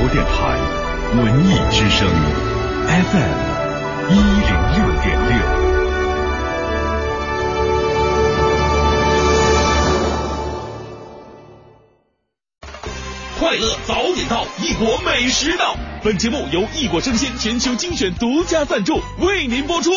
[0.00, 0.56] 播电台
[1.14, 2.08] 文艺之声
[2.88, 3.38] FM
[4.08, 5.34] 一零六点六。
[13.38, 15.76] 快乐早点到，异国美食到。
[16.02, 19.90] 本节目由异国生鲜全球精选独家赞助，为您播出。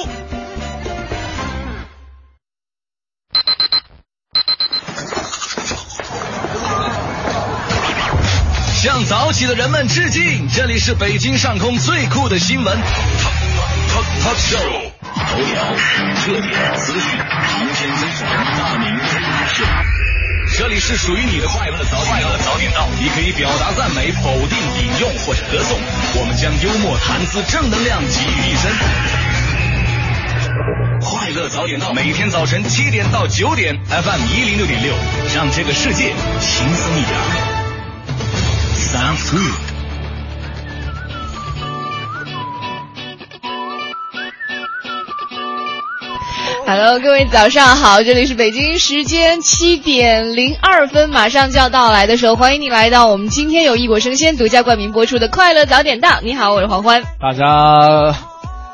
[9.04, 10.48] 向早起的人们致敬！
[10.54, 12.78] 这里是北京上空最酷的新闻
[13.90, 14.60] talk talk show，
[15.30, 15.76] 头条、
[16.28, 17.02] 热点、资讯、
[17.60, 19.22] 民间真实、大明真
[19.54, 19.64] 事。
[20.58, 25.78] 这里是属于你的快乐早快乐早点到，你可以表达赞美、否定、引用或者歌颂，
[26.16, 28.72] 我们将幽默、谈资、正能量集于一身。
[31.02, 34.94] 快乐早点到，每天早晨七点到九点，FM 一零六点六，
[35.36, 37.53] 让这个世界轻松一点。
[46.66, 56.10] Hello，各位早上好，这里是北京时间七点零二分，马上就要到来的时候，欢迎你来到我们今天由异果生鲜独家冠名播出的《快乐早点到》。
[56.22, 57.04] 你好，我是黄欢。
[57.20, 58.16] 大家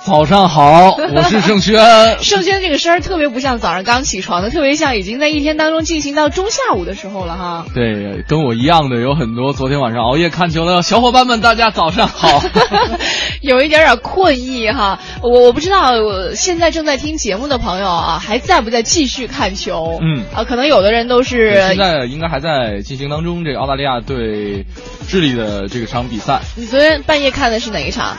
[0.05, 1.77] 早上好，我是盛轩。
[2.23, 7.65] 盛轩这个声儿特别不像早上刚起床的，特别像已经在一天当中进行到中下午的时候了哈。
[7.75, 12.41] 对，跟我一样的有很多昨天晚上熬夜看球的小伙伴们，大家早上好。
[13.41, 19.99] 有一点点困意哈，我我不知道我现在正在听节目的朋友啊，还在不在继续看球？
[20.01, 24.65] 嗯啊，可能有的人都是现在应该还在进行当中，这个澳大利亚对
[25.07, 28.17] 智利的这个场比赛，你昨天半夜看的是哪一场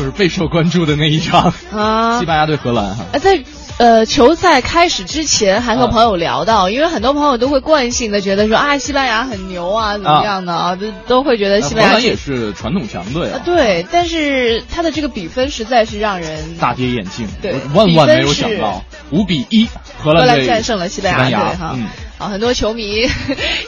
[0.00, 2.24] 就是备受关注的那一场，啊西？
[2.24, 3.04] 班牙对荷兰哈。
[3.12, 3.42] 啊，在
[3.76, 19.66] 呃球赛开始之前，还和啊朋友聊到，因为很多朋友都会惯性的觉得说啊，西班牙很牛啊，怎么样的啊，都都会觉得西班牙荷兰也是传统强队啊啊，，对，但是他的这个比分实在是让人大跌眼镜，对万万没有想到，五比一，
[20.02, 21.74] 荷荷兰战胜了西班牙队哈。
[21.76, 21.86] 嗯，
[22.20, 23.08] 啊，很多球迷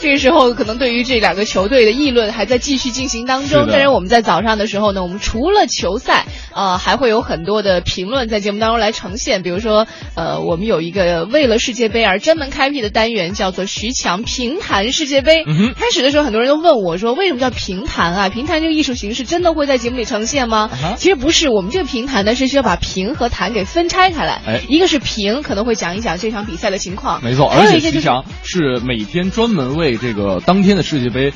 [0.02, 3.66] 这个时候可能对于这两个球队的议论还在继续进行当中。
[3.70, 9.42] 但是我们在早上的时候呢，我们除了球赛，呃，还会有很多的评论在节目当中来呈现。
[9.42, 15.44] 比如说，呃，我们有一个为了世界杯而专门开辟的单元，叫做徐强评弹世界杯。
[15.46, 18.28] 嗯开始的时候，很多人都问我说，为什么叫评弹啊？
[18.28, 20.68] 评弹这个艺术形式真的会在节目里呈现吗？
[20.70, 24.42] 啊其实不是，我们这个评弹呢是需要把评和弹给分拆开来。
[24.46, 27.24] 哎一个是评，可能会讲一讲这场比赛的情况。
[27.24, 31.32] 没错，还而且有一个就是徐强是每天专门为这个当天的世界杯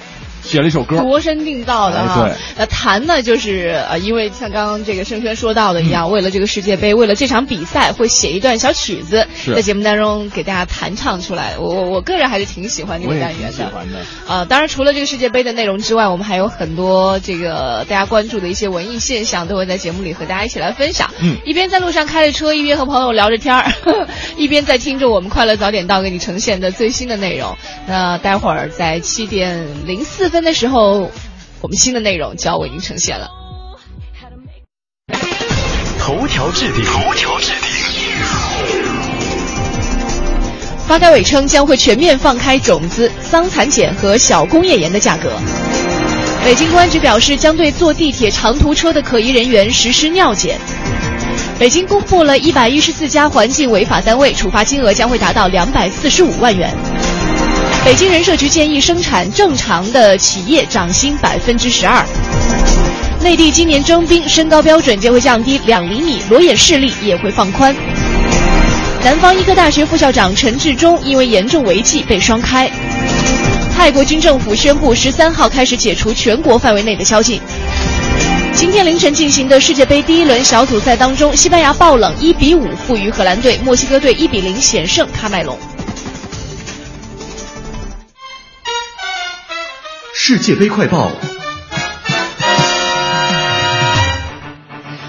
[0.46, 2.22] 写了一首歌，量身定造的哈。
[2.22, 11.58] 哎对那弹呢，就是呃，因为像刚刚这个盛轩说到的一嗯样，为了这个世界杯，为了这场比赛，会写一段小曲子，在节目当中给大家弹唱出来。
[11.58, 13.52] 我我我个人还是挺喜欢这个单元的。
[13.52, 13.98] 喜欢的。
[14.28, 21.10] 呃，当然，除了这个世界杯的内容之外，我们还有很多这个大家关注的一些文艺现象，都会在节目里和大家一起来分享。
[21.20, 23.72] 嗯一边在路上开着车，一边和朋友聊着天儿，
[24.36, 27.56] 一边在听着我们快乐早点到给你呈现的最新的内容。
[27.86, 31.10] 那待会儿在七点零四分的时候，
[31.60, 33.28] 我们新的内容就要为您呈现了。
[35.98, 37.70] 头条置顶，头条置顶。
[40.86, 45.32] 发改委称将会全面放开种子、桑蚕茧和小工业盐的价格。
[46.44, 50.56] 北京公安局表示，将对坐地铁长途车的可疑人员实施尿检。
[51.58, 56.72] 北京公布了一百一十四家环境违法单位，处罚金额将会达到两百四十五万元。
[57.86, 62.04] 北京人社局建议生产正常的企业涨薪百分之十二。
[63.22, 67.72] 内地今年征兵身高标准将会降低两厘米，裸眼视力也会放宽。
[69.04, 72.68] 南方医科大学副校长陈志忠因为严重违纪被双开。
[73.76, 77.40] 泰国军政府宣布，十三号开始解除全国范围内的宵禁。
[78.52, 85.56] 今天凌晨进行的世界杯第一轮小组赛当中，西班牙爆冷一比五负于荷兰队，墨西哥队一比零险胜喀麦隆。
[90.28, 91.08] 世界杯快报，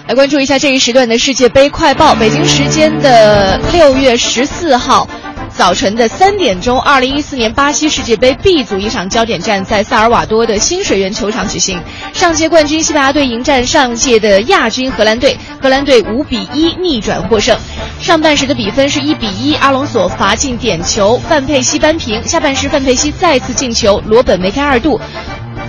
[0.08, 2.14] 来关注一下这一时段的世界杯快报。
[2.14, 5.10] 北京时间的六月十四号。
[5.58, 11.82] 早晨的三点钟，二零一四年巴西世界杯 B 组一场焦点战在萨尔瓦多的新水源球场举行。
[12.14, 17.58] 上届冠军西班牙队迎战上届的亚军荷兰队，荷兰队五比一逆转获胜。
[18.00, 22.24] 上半时的比分是一比一，阿隆索罚进点球，范佩西扳平。
[22.24, 25.02] 下半时范佩西再次进球，罗本梅开二度，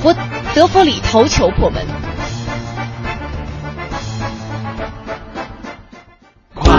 [0.02, 0.14] 佛
[0.54, 1.82] 德弗里头球破门。
[6.54, 6.70] 快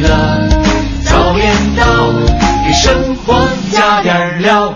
[0.00, 0.65] 乐，
[2.82, 3.34] 生活
[3.72, 4.74] 加点料。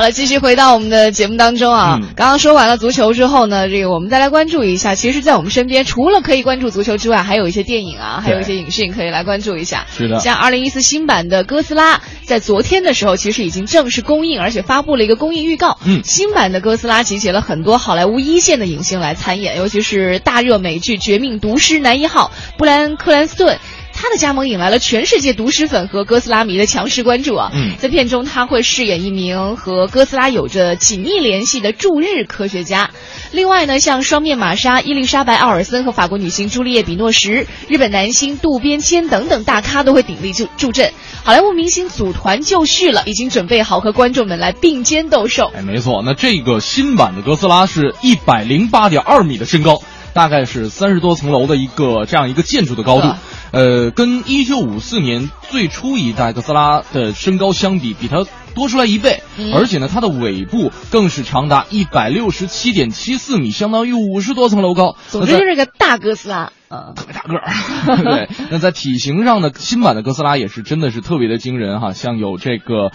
[0.00, 1.98] 了，继续回到我们的节目当中啊。
[2.00, 4.94] 嗯刚刚说完了足球之后呢，这个我们再来关注一下。
[4.94, 9.86] 其实，在我们身边，除了可以关注足球之外，还有一些电影啊，还有一些影讯可以来关注一下。
[9.96, 15.78] 是的像二零一四新版的哥斯拉，在昨天的时候，其实已经正式公映，而且发布了一个公映预告。
[15.84, 23.58] 嗯新版的哥斯拉集结了很多好莱坞一线的影星来参演，尤其是大热美剧《绝命毒师》男一号布莱恩·克兰斯顿。
[24.00, 27.50] 他的加盟引来了全世界毒师粉和哥斯拉迷的强势关注啊！
[27.52, 32.90] 嗯在片中他会饰演一名和哥斯拉有着紧密联系的驻日科学家。
[33.32, 40.92] 另外呢，像双面玛莎、伊丽莎白·奥尔森和法国女星朱丽叶·比诺什、日本男星渡边谦等等大咖都会鼎力助助阵。
[41.24, 45.50] 好莱坞明星组团就绪了，已经准备好和观众们来并肩斗兽。
[45.56, 49.82] 哎，没错，那这个新版的哥斯拉是一百零八点二米的身高，
[50.18, 53.18] 大概是三十多层楼的一个这样一个建筑的高度啊。
[53.52, 64.96] 呃，跟一九五四年最初一代哥斯拉的身高相比，比它多出来一倍，嗯而且呢，它的尾部更是长达一百六十七点七四米，相当于五十多层楼高。
[65.06, 66.92] 总之就是个大哥斯拉，呃。
[66.98, 67.46] 特别大个儿。
[68.02, 72.90] 对，那在体型上呢，新版的哥斯拉也是真的是特别的惊人哈，像有这个。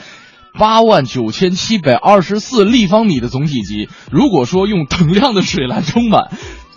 [0.56, 6.30] 八万九千七百二十四立方米的总体积，如果说用等量的水来充满，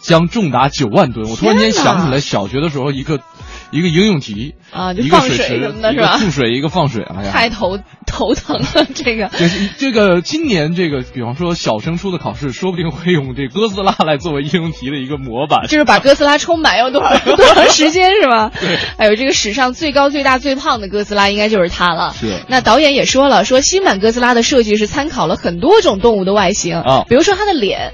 [0.06, 1.28] 将重达九万吨。
[1.28, 3.18] 我突然间想起来小学的时候一个
[3.72, 9.28] 一个应用题啊就一个放水池什么的是吧一个注水，一个放水，哎呀，太头头疼了，这个。
[9.32, 15.66] 这是这个今年这个，比方说小升初的考试，说不定会用这哥斯拉来作为应用题的一个模板。
[15.66, 18.52] 就是把哥斯拉充满要多少 多长时间是吧？
[18.60, 22.14] 对，还有这个史上最高、最大、最胖的哥斯拉应该就是它了。
[22.14, 27.92] 是那导演也说了，说新版哥斯拉的设计是参考了很多种动物的外形啊比如说它的脸。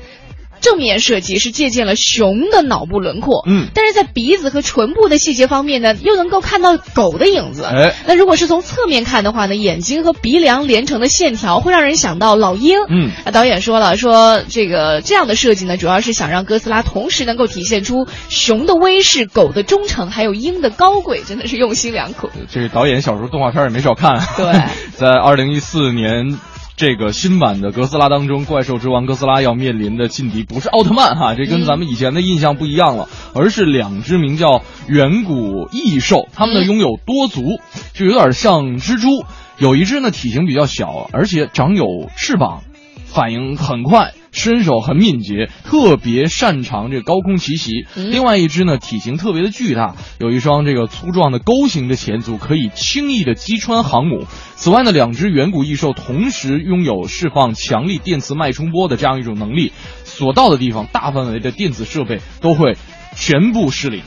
[0.62, 7.64] 正面设计是借鉴了熊的脑部轮廓，嗯但是在鼻子和唇部的细节方面呢，又能够看到狗的影子。
[7.64, 12.78] 哎那如果是从侧面看的话呢，眼睛和鼻梁连成的线条会让人想到老鹰。
[12.88, 22.30] 嗯啊导演说了，说这个这样的设计呢，主要是想让哥斯拉同时能够体现出熊的威势、狗的忠诚，还有鹰的高贵，真的是用心良苦。
[22.48, 24.20] 这个导演小时候动画片也没少看。
[24.36, 24.46] 对
[24.96, 26.38] 在二零一四年。
[26.82, 37.60] 这个新版的哥斯拉当中，怪兽之王哥斯拉要面临的劲敌不是奥特曼哈，这跟咱们以前的印象不一样了，而是两只名叫远古异兽，它们呢嗯拥有多足，
[37.94, 39.24] 就有点像蜘蛛。
[39.58, 42.64] 有一只呢体型比较小，而且长有翅膀，
[43.12, 47.86] 反应很快，身手很敏捷，特别擅长这高空奇袭。
[47.94, 54.24] 嗯另外一只呢，体型特别的巨大，有一双这个粗壮的钩形的前足，可以轻易的击穿航母。
[54.56, 59.72] 此外呢，两只远古异兽同时拥有释放强力电磁脉冲波的这样一种能力，
[60.04, 62.76] 所到的地方，大范围的电子设备都会
[63.14, 64.02] 全部失灵。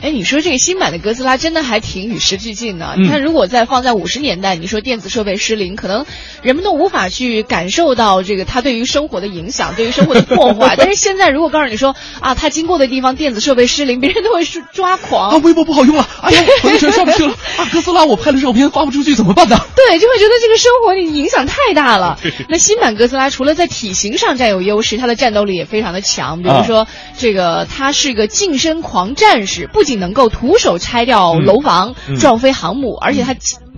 [0.00, 2.94] 哎，你说这个新版的哥斯拉真的还挺与时俱进的。
[2.96, 6.06] 嗯你看，如果再放在五十年代，你说电子设备失灵，可能
[6.42, 10.74] 人们都无法去感受到这个它对于生活的影响，对于生活的破坏。
[10.78, 15.30] 但是现在，如果告诉你说啊，它经过的地方电子设备失灵，别人都会说抓狂。
[15.30, 17.68] 啊，微博不好用了，哎呀，朋友圈上不去了啊！
[17.72, 19.58] 哥斯拉我拍了照片发不出去怎么办呢？
[19.74, 22.18] 对，就会觉得这个生活你影响太大了。
[22.48, 26.42] 那新版哥斯拉除了在体型上占有优势，它的战斗力也非常的强。
[26.42, 26.86] 比如说，
[27.16, 33.34] 这个它是个近身狂战士，不仅能够徒手拆掉楼房、嗯撞飞航母，而且它。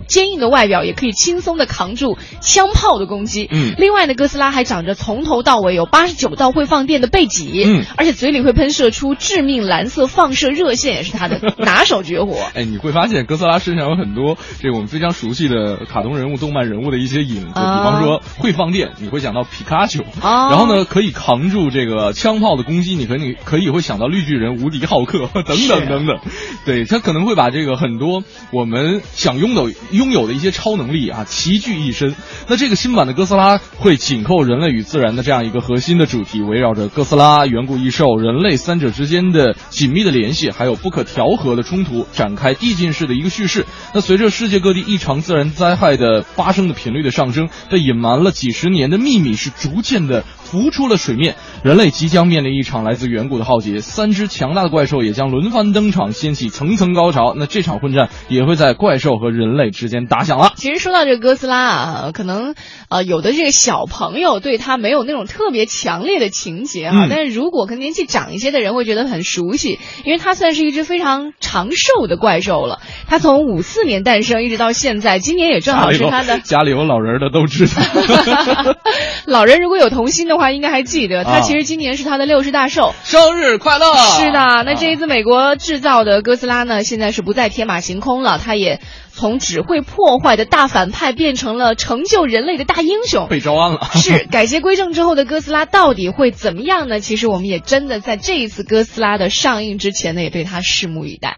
[0.07, 3.47] 坚硬的外表也可以轻松的扛住枪炮的攻击。
[3.51, 3.73] 嗯。
[3.77, 7.85] 另外呢，哥斯拉还长着从头到尾有八十九道会放电的背脊，嗯。
[7.97, 12.37] 而且嘴里会喷射出致命蓝色放射热线，也是他的 拿手绝活。
[12.53, 20.49] 哎，你会发现哥斯拉身上有很多这个我们非常熟悉的卡通人物、动漫人物的一些影子，比啊方说会放电，你会想到皮卡丘，啊。
[20.49, 26.19] 然后呢可以扛住这个枪炮的攻击，你可你可以会想到绿巨人、无敌浩克 等等等等，
[26.65, 32.15] 对他可能会把这个很多我们想拥有拥有的一些超能力啊齐聚一身。
[32.47, 43.65] 那这个新版的哥斯拉会紧扣人类与自然的这样一个核心的主题，围绕着哥斯拉、远古异兽、人类三者之间的紧密的联系，还有不可调和的冲突，展开递进式的一个叙事。
[43.93, 51.35] 那随着世界各地异常自然灾害的发生的频率的上升，被隐瞒了几十年的秘密是逐渐的浮出了水面。
[51.63, 57.33] 人类即将面临一场来自远古的浩劫，三只强大的怪兽也将轮番登场，掀起层层高潮。
[57.37, 60.51] 那这场混战也会在怪兽和人类之间打响了。
[60.57, 62.53] 其实说到这个哥斯拉啊，可能
[62.89, 72.79] 呃有的这个小朋友对他没有那种特别强烈的情节哈、嗯但是如果可能年纪长一些的人会觉得很熟悉，因为它算是一只非常长寿的怪兽了。
[73.07, 77.73] 它从五四年诞生一直到现在，今年也正好是它的家里有老人的都知道。
[79.27, 82.93] 老人如果有童心的话，应该还记得，它啊其实今年是他的六十大寿。
[83.03, 83.93] 生日快乐！
[83.95, 88.79] 是的，那这一次美国制造的哥斯拉呢，现在是不再天马行空了，它也
[89.11, 93.29] 从只会会破坏的大反派变成了成就人类的大英雄。
[93.29, 93.79] 被招安了。
[93.95, 96.99] 是改邪归正之后的哥斯拉到底会怎么样呢？
[96.99, 101.37] 其实我们也真的在这一次哥斯拉的上映之前呢，也对它拭目以待。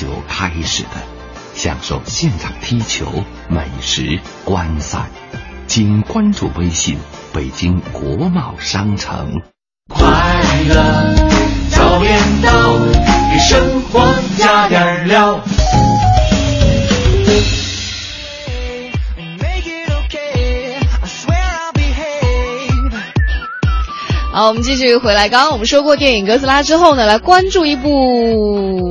[0.00, 0.88] 啤酒开始的，
[1.54, 5.10] 享受现场踢球、美食、观赛。
[5.66, 6.96] 请关注微信
[7.34, 9.42] “北京国贸商城”。
[9.92, 10.06] 快
[10.70, 11.14] 乐
[11.68, 12.78] 早点到，
[13.30, 14.00] 给生活
[14.38, 15.38] 加点料。
[24.32, 25.28] 好，我们继续回来。
[25.28, 28.89] 刚刚我们说过电影《哥斯拉》之后呢，来关注一部。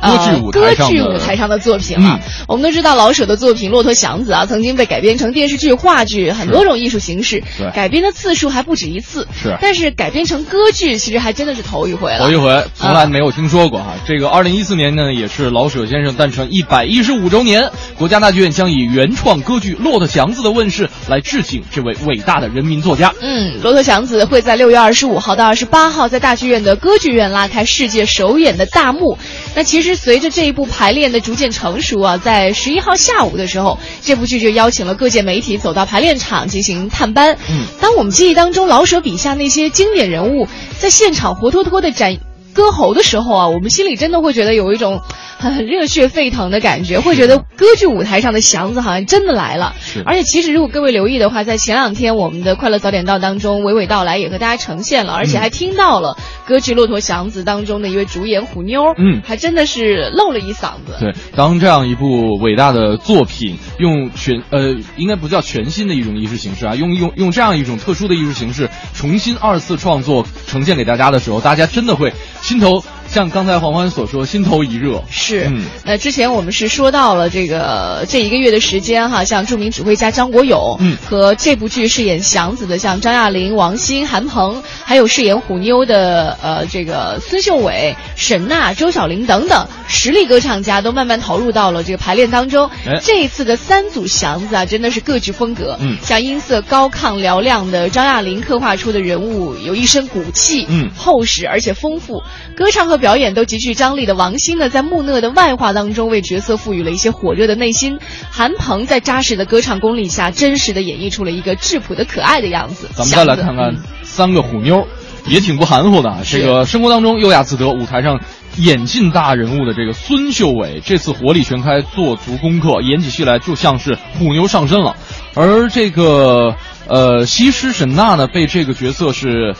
[0.00, 2.18] 歌剧舞台歌上的剧舞台上的作品了。
[2.22, 9.28] 嗯我们都知道老舍的作品《骆驼祥子》啊，曾经被改编成电视剧、话剧，很多种艺术形式对，改编的次数还不止一次。
[9.40, 12.18] 是但是改编成歌剧，其实还真的是头一回了。
[12.18, 13.94] 头一回，从来没有听说过哈。
[14.06, 23.12] 这个二零一四年呢，也是老舍先生诞辰一百一十五周年，国家大剧院将以原创歌剧《骆驼祥子》的问世来致敬这位伟大的人民作家。
[23.20, 29.18] 嗯，骆驼祥子会在六月二十五号到二十八号在大剧院的歌剧院拉开世界首演的大幕。
[29.54, 37.36] 那其实随着这一部排练的逐渐成熟啊，在十一号下午的时候，这部剧就邀请了各界媒体走到排练场进行探班。
[37.50, 42.16] 嗯，当我们记忆当中老舍笔下那些经典人物在现场活脱脱的展。
[42.54, 45.00] 歌喉的时候啊，我们心里真的会觉得有一种
[45.38, 49.74] 很热血沸腾的感觉，会觉得歌剧舞台上的祥子好像真的来了。
[49.80, 56.16] 是而且其实如果各位留意的话，在前两天我们的快乐早点到当中，娓娓道来也和大家呈现了，而且还听到了
[56.46, 60.96] 歌剧《骆驼祥子》当中的一位主演虎妞，嗯还真的是露了一嗓子。
[60.98, 75.02] 对，当这样一部伟大的作品用全呃，应该不叫全新的一种艺术形式啊，用用用这样一种特殊的艺术形式重新二次创作呈现给大家的时候，大家真的会心头像刚才黄欢所说，心头一热。
[75.10, 75.64] 是，嗯。
[75.84, 80.96] 那之前我们是说到了这个这一个月的时间哈，像著名指挥家张国勇，嗯。
[81.04, 92.70] 和这部剧饰演祥子的像张亚玲、王欣、韩鹏，还有饰演虎妞的呃这个孙秀伟、沈娜、周小玲等等实力歌唱家都慢慢投入到了这个排练当中。
[92.86, 93.00] 哎。
[93.02, 95.96] 这一次的三组祥子啊，真的是各具风格，嗯。
[96.00, 100.90] 像音色高亢嘹亮的张亚玲刻画出的人物有一身骨气，嗯。
[100.96, 102.22] 厚实而且丰富，
[102.54, 107.98] 歌唱和表演都极具张力的王鑫呢，在木讷的外化当中为角色赋予了一些火热的内心。
[108.30, 112.88] 韩鹏在扎实的歌唱功力下，真实的演绎出了一个质朴的可爱的样子。
[112.94, 114.86] 咱们再来看看嗯三个虎妞，
[115.26, 116.20] 也挺不含糊的啊。
[116.24, 118.20] 这个生活当中优雅自得，舞台上
[118.56, 124.96] 演尽大人物的这个孙秀伟，这次火力全开，做足功课，演起戏来就像是虎妞上身了。
[125.34, 126.56] 而这个
[126.90, 129.54] 呃西施沈娜呢，被这个角色是。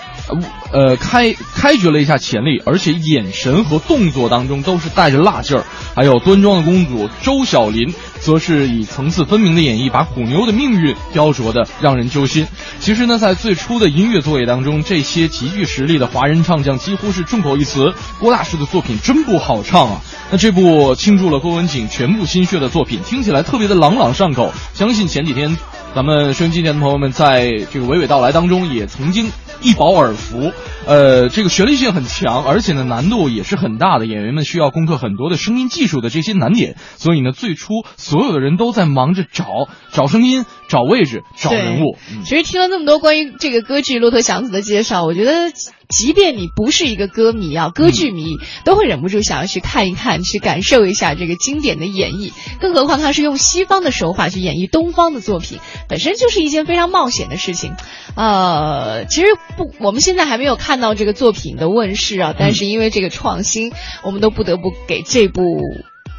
[0.73, 5.65] 呃，开开掘了一下潜力，而且眼神和动作当中都是带着辣劲儿。
[5.97, 12.47] 还有端庄的公主周小琳，则是以层次分明的演绎，把虎妞的命运雕琢的让人揪心。
[12.79, 20.01] 其实呢，在最初的音乐作业当中，这些极具实力的华人唱将几乎是众口一词，郭大师的作品真不好唱啊。
[20.31, 24.53] 那这部倾注了郭文景全部心血的作品，听起来特别的朗朗上口。
[24.75, 25.57] 相信前几天
[25.93, 30.53] 咱们收音机前的朋友们在这个娓娓道来当中也曾经一饱耳福。
[30.87, 36.77] 呃，这个旋律性很强，而且呢难度也是很大的，演员们需要攻克很多的声音技术的这些难点。
[36.97, 39.45] 所以呢，最初所有的人都在忙着找
[39.91, 41.99] 找声音、找位置、找人物。
[42.11, 45.51] 嗯其实听了那么多关于这个歌剧《骆驼祥子》的介绍，我觉得，
[45.89, 52.33] 即便你不是一个歌迷啊，歌剧迷，都会忍不住想要去看一看，去感受一下这个经典的演绎。
[52.61, 57.75] 更何况它是用西方的手法去演绎东方的作品，本身就是一件非常冒险的事情。
[58.15, 63.73] 呃，其实不，我们现在还没有看到这个作品的问世啊，但是因为这个创新，
[64.05, 65.43] 我们都不得不给这部。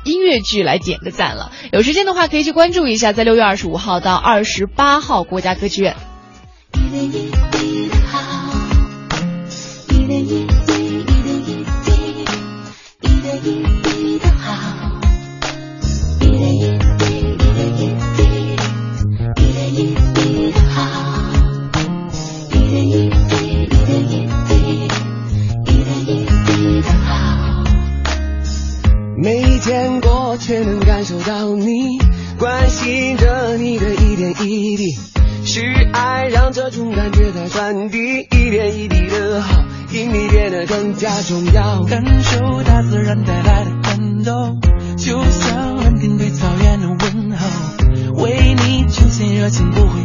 [0.03, 5.95] 音乐剧来点个赞了，有时间的话可以去关注一下，在六月二十五号到二十八号国家歌剧院。
[29.21, 31.99] 没见过，却能感受到你
[32.39, 34.97] 关心着你的一点一滴，
[35.45, 35.61] 是
[35.93, 37.99] 爱让这种感觉在传递，
[38.31, 41.83] 一点一滴的好，因你变得更加重要。
[41.83, 44.59] 感受大自然带来的感动，
[44.97, 49.99] 就像蓝天对草原的问候，为你呈现热情不会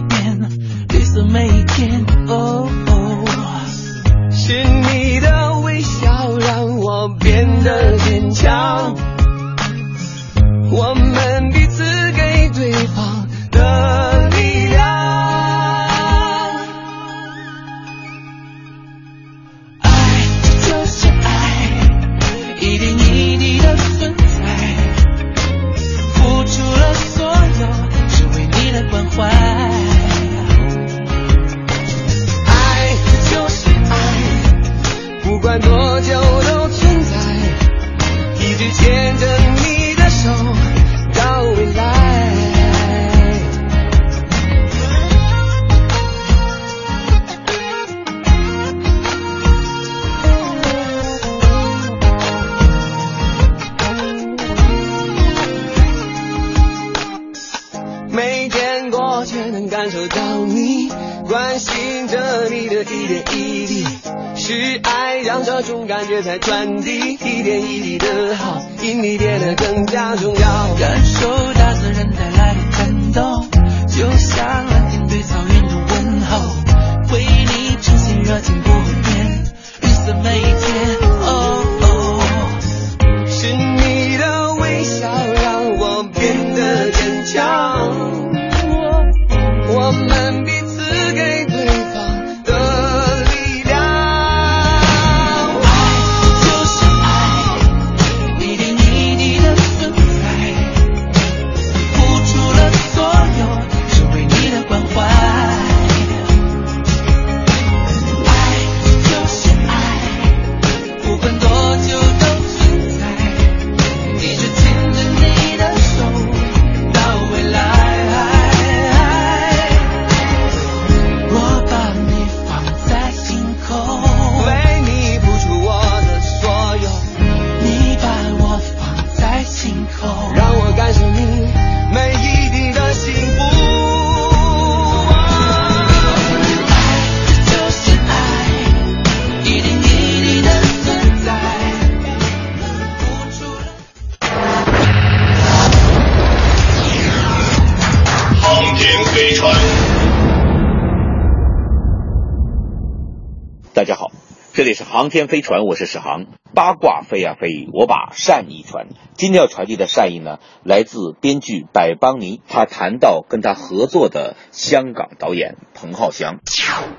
[155.06, 156.26] 航天飞船，我是史航。
[156.52, 158.88] 八卦飞呀飞，我把善意传。
[159.14, 162.40] 今天要传递的善意呢，来自编剧百邦尼。
[162.48, 166.40] 他谈到跟他合作的香港导演彭浩翔。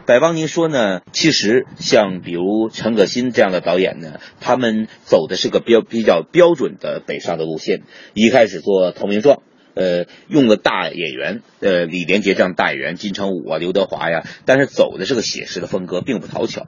[0.06, 7.82] 百邦尼说呢，其实像比如陈可辛这样的导演呢，他们走的是个标比较标准的北上的路线。
[8.14, 9.36] 一开始做《投名状》。
[9.76, 16.66] 呃，用了大演员，呃，李连杰这样大演员，金城武啊，刘德华呀，但是走的是个写实的风格，并不讨巧。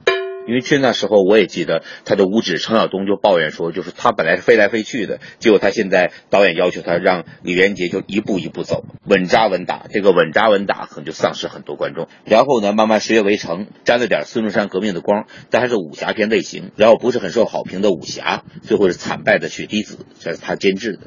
[0.50, 9.86] 因为去那时候我也记得他的五指程晓东就抱怨说，就是他本来是飞来飞去的，结果他现在导演要求他让李连杰就一步一步走，稳扎稳打。
[9.88, 12.08] 这个稳扎稳打可能就丧失很多观众。
[12.24, 16.72] 然后呢，慢慢十月围城沾了点孙中山革命的光，但还是武侠片类型。
[16.74, 21.06] 然后不是很受好评的武侠，最后是惨败的雪滴子，这是他监制的。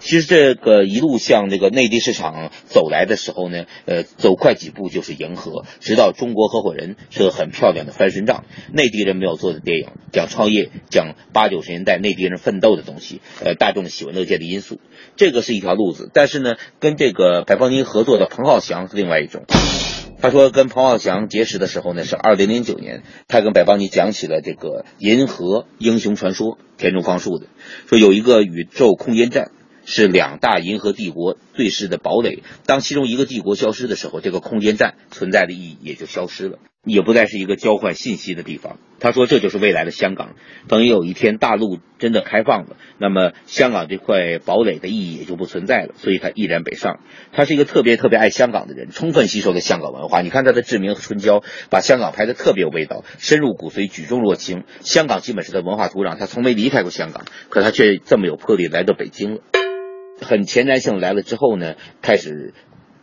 [0.00, 8.44] 其实这个一路向这个内地市场走来的时候呢，呃，走快几步就是迎合，直到中国合伙人是个很漂亮的翻身仗。
[8.72, 14.80] 内地人没有做的电影，讲创业，讲八九十年代内地人奋斗的东西，呃，大众喜闻乐见的因素，
[15.16, 16.10] 这个是一条路子。
[16.12, 19.44] 但是呢，跟这个白邦尼合作的彭浩翔是另外一种。
[20.20, 27.46] 他说跟彭浩翔结识的时候呢，是二零零九年，他跟白邦尼讲起了这个《银河英雄传说》，田中芳树的，
[27.88, 29.50] 说有一个宇宙空间站。
[29.84, 32.44] 是两大银河帝国对峙的堡垒。
[32.66, 38.78] 当其中一个帝国消失的时候，这个空间站存在的意义也就消失了，也不再是一个交换信息的地方。
[38.98, 40.34] 他说，这就是未来的香港。
[40.68, 45.94] 等有一天大陆真的开放了，那么香港这块堡垒的意义也就不存在了。
[45.96, 47.00] 所以他毅然北上。
[47.32, 50.22] 他是一个特别特别爱香港的人，充分吸收了香港文化。
[50.22, 51.38] 你看他的《志明和春娇》，
[51.70, 54.64] 把香港拍得特别有味道，深入骨髓，举重若轻。
[54.80, 59.40] 香港基本是他文化土壤，他从没离开过香港，可他却这么有魄力来到北京了。
[60.20, 62.54] 很前瞻性来了之后呢，开始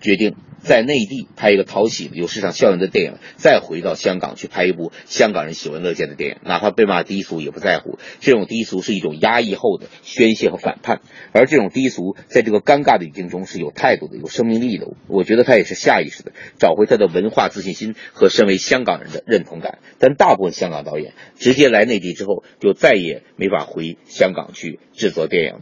[0.02, 7.98] 决定在内地拍一个讨喜、有市场效应的电影，再回到香港去拍一部香港人喜闻乐见的电影，哪怕被骂低俗也不在乎。
[8.20, 14.88] 这种低俗是一种压抑后的宣泄和反叛，而这种低俗在这个尴尬的语境中是有态度的、有生命力的。
[15.08, 19.80] 我觉得他也是下意识的找回他的文化自信心和身为香港人的认同感。
[19.98, 25.62] 但大部分香港导演直接来内地之后，就再也没法回香港去制作电影。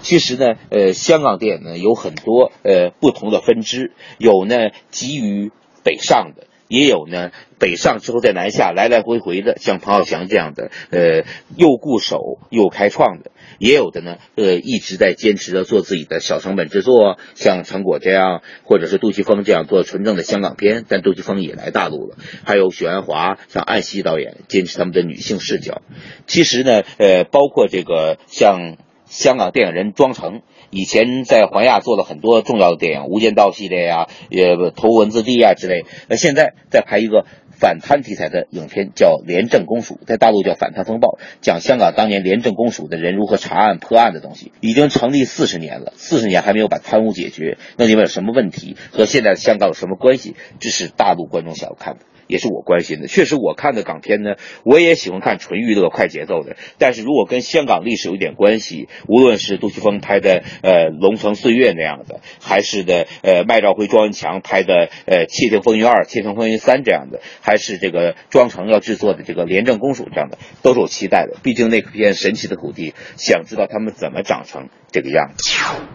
[0.00, 5.50] 其实呢，呃，香港电影呢有很多呃不同的分支，有呢急于
[5.84, 11.24] 北上的，也有呢北上之后再南下，来来回回的，像彭浩翔这样的，呃，
[11.56, 25.82] 又固守又开创的，也有的呢，呃，一直在坚持着做自己的小成本制作，像陈果这样，或者是杜琪峰这样做纯正的香港片，但杜琪峰也来大陆了，还有许鞍华，像安西导演坚持他们的女性视角。
[26.26, 28.76] 其实呢，呃，包括这个像。
[29.10, 35.84] 香港电影人庄成以前在环亚做了很多重要的电影，《无间道》系列呀，也头文字 D 啊之类。
[36.08, 44.52] 那现在在拍一个反贪题材的影片，叫《廉政公署》，在大陆叫《反贪风暴》，讲香港当年廉政公署的人如何查案破案的东西。
[44.60, 48.76] 已经成立四十年了，四十年还没有把贪污解决，那里面有什么问题？
[48.92, 50.36] 和现在的香港有什么关系？
[50.60, 52.00] 这是大陆观众想要看的。
[52.30, 53.08] 也是我关心的。
[53.08, 56.56] 确实，我看的港片呢，我也喜欢看纯娱乐、快节奏的。
[56.78, 71.36] 但是如果跟香港历史有点关系，无论是杜琪峰拍的呃《龙城岁月》那样的，还是的呃麦兆辉、庄文强拍的呃《窃听风云二》《窃听风云三》这样的，还是这个庄成要制作的这个《廉政公署》这样的，都是我期待的。
[71.42, 75.50] 毕竟那片神奇的土地，想知道他们怎么长成这个样子。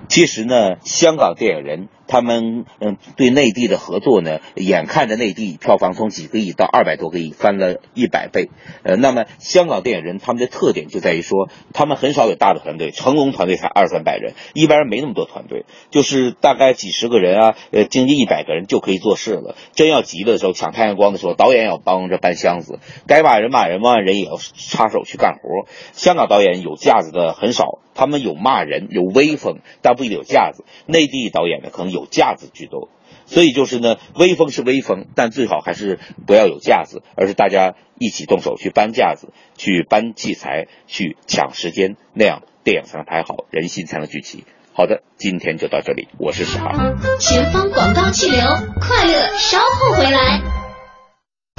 [0.10, 1.88] 其实呢，香港电影人。
[2.08, 8.50] 他们嗯对内地的合作呢，眼看着内地票房从几个亿到二百多个亿，翻了一百倍。
[8.84, 19.56] 呃，那么香港电影人他们的特点就在于说，他们很少有大的团队，成龙团队才二三百人，一般人没那么多团队，就是大概几十个人啊，呃，经济一百个人就可以做事了。
[19.74, 25.70] 真要急的时候，抢太阳光的时候，导演要帮着搬箱子，该骂人骂人，骂人也要插手去干活。
[25.94, 30.64] 香港导演有架子的很少，他们有骂人，有威风，但不一定有架子。
[30.86, 32.90] 内地导演呢，可能有架子居多，
[33.26, 44.44] 所以就是呢，威风是威风，但最好还是不要有架子，而是大家一起动手去搬架子，去搬器材，去抢时间，那样电影才能拍好，人心才能聚齐。
[44.74, 47.00] 好的，今天就到这里，我是史航。
[47.18, 48.42] 前方广告气流，
[48.82, 50.65] 快乐稍后回来。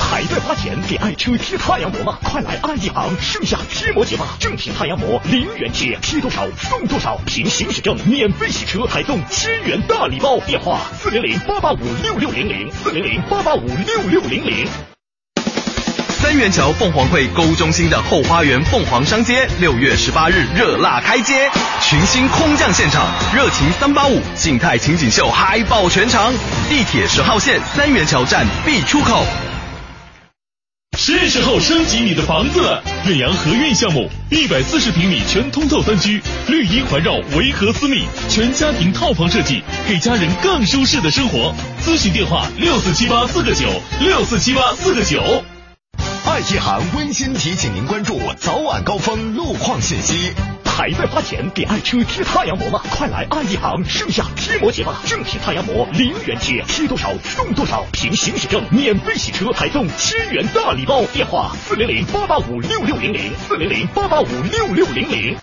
[0.02, 2.18] 还在花钱给爱车贴太阳膜吗？
[2.22, 4.36] 快来爱一行，盛夏贴膜节吧！
[4.38, 10.38] 正品太阳膜零元贴，贴多少送多少，凭行驶证免费洗车，还送千元大礼包。
[10.40, 14.66] 电话：四零零八八五六六零零，四零零八八五六六零零。
[16.08, 21.50] 三元桥凤凰汇购物中心的后花园凤凰商街，六月十八日热辣开街，
[21.82, 26.32] 群星空降现场，热情三八五，静态情景秀嗨爆全场，
[26.68, 29.24] 地铁十号线三元桥站 B 出口。
[30.96, 32.82] 是时候升级你的房子了！
[33.06, 41.54] 远洋和苑项目，一百四十平米全通透三居，绿荫环绕，维和私密，全家庭套房设计，给家人更舒适的生活。
[41.84, 43.66] 咨询电话：六四七八四个九，
[44.00, 45.44] 六四七八四个九。
[46.28, 50.32] 爱一行温馨提醒您关注早晚高峰路况信息。
[50.64, 52.80] 还在花钱给爱车贴太阳膜吗？
[52.90, 55.00] 快来爱一行盛夏贴膜节吧！
[55.06, 61.02] 正品太阳膜零元贴，贴多少送多少，凭行驶证免费洗车，还送千元大礼包。
[61.14, 65.38] 电话：四零零八八五六六零零，四零零八八五六六零零。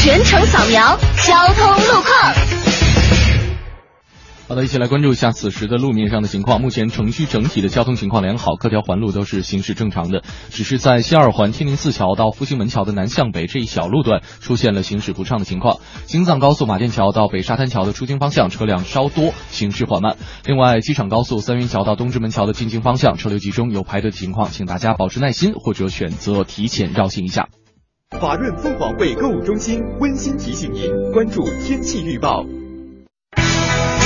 [0.00, 2.67] 全程扫描交通路况。
[4.48, 6.62] 好的，一起来关注一下此时的路面上的情况。
[6.62, 15.80] 目前城区整体的交通情况良好，各条环路都是行驶正常的，只是在西二环天宁寺桥到复兴门桥的南向北这一小路段出现了行驶不畅的情况。
[16.06, 20.16] 京藏高速马甸桥到北沙滩桥的出京方向车辆稍多，行驶缓慢。
[20.46, 27.50] 另外，机场高速三元桥到东直门桥的进京方向车流集中，有排队的情况，请大家保持耐心或者选择提前绕行一下。
[28.18, 32.46] 华润凤凰汇购物中心温馨提醒您关注天气预报。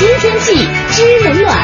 [0.02, 1.56] 知天气，知冷暖。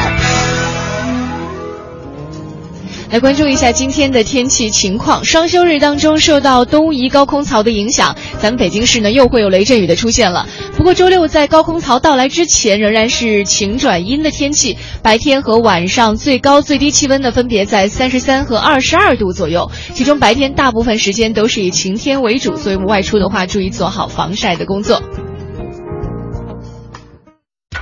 [3.11, 5.25] 来关注一下今天的天气情况。
[5.25, 10.47] 双休日当中，受到东移高空槽的影响，咱们北京市呢又会有雷阵雨的出现了。
[10.77, 14.77] 不过周六在高空槽到来之前，仍然是晴转阴的天气。
[15.03, 19.69] 白天和晚上最高最低气温呢分别在三十三和二十二度左右。
[19.93, 25.01] 其中白天大部分时间都是以晴天为主，所以我们外出的话，注意做好防晒的工作。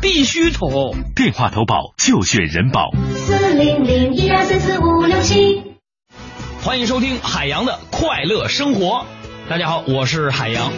[0.00, 0.94] 必须投！
[1.14, 2.90] 电话投保就选人保。
[3.14, 5.74] 四零零一二三四五六七。
[6.62, 9.06] 欢迎收听海洋的快乐生活。
[9.48, 10.72] 大家好，我是海洋。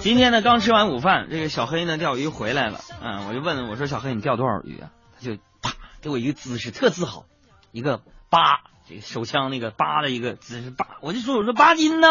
[0.00, 4.90] 今天呢，刚吃完午饭，这个小黑呢钓鱼回来了，嗯，我就问我说小黑你钓多少鱼啊？
[5.18, 7.26] 他就啪给我一个姿势，特自豪，
[7.70, 12.08] 一个八，这个手枪那个八的一个姿势八，我就说我说八斤呢，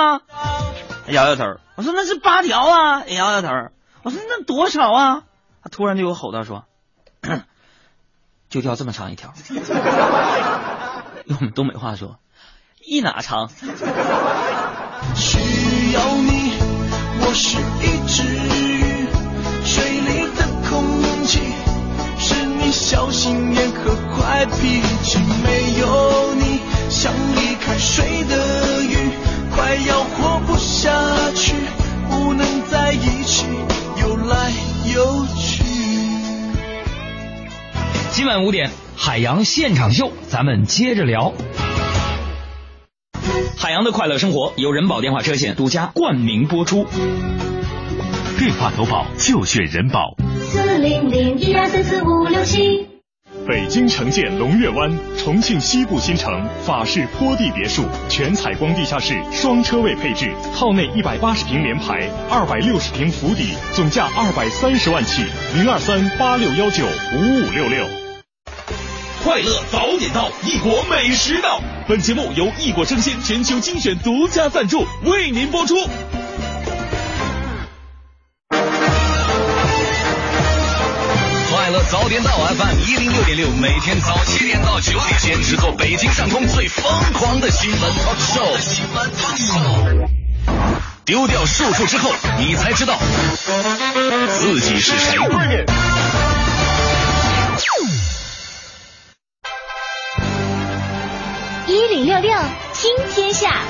[1.05, 1.43] 他摇摇头，
[1.75, 3.49] 我说那是八条啊，也摇摇头，
[4.03, 5.23] 我说那多少啊？
[5.61, 6.65] 他突然对我吼道说，
[8.49, 9.33] 就钓这么长一条，
[11.25, 12.17] 用我们东北话说。
[12.81, 13.49] 一哪长？
[15.15, 15.37] 需
[15.93, 16.53] 要你，
[17.21, 19.07] 我是一只鱼，
[19.63, 21.39] 水里的空气
[22.17, 25.19] 是你小心眼和坏脾气。
[25.43, 29.11] 没有你，像离开水的鱼，
[29.55, 30.89] 快要活不下
[31.35, 31.53] 去，
[32.09, 33.45] 不能在一起
[34.01, 34.51] 游来
[34.93, 35.63] 游去。
[38.11, 41.33] 今晚五点，海洋现场秀，咱们接着聊。
[43.57, 46.87] 海洋的快乐生活由人保电话车险独家冠名播出。
[48.37, 50.15] 电话投保就选人保。
[50.41, 52.88] 四零零一二三四五六七。
[53.47, 67.87] 北京城建龙悦湾，重庆西部新城法式坡地别墅，全采光地下室，双车位配置，套内一百八十平联排，二百六十平府邸，总价二百三十万起，零二三八六幺九五五六六。
[69.23, 71.61] 快乐早点到，异国美食到。
[71.87, 75.75] 本节目由异国生鲜全球精选独家赞助，为您播出。
[81.89, 88.59] 早点到 FM 一零六点六，每天早七点到九点，坚持做北京上空最疯狂的新闻 talk show。
[88.59, 89.09] 新闻。
[91.03, 92.95] 丢掉束缚之后，你才知道
[94.37, 95.17] 自己是谁。
[101.65, 102.31] 一零六六
[102.75, 103.63] 听天下。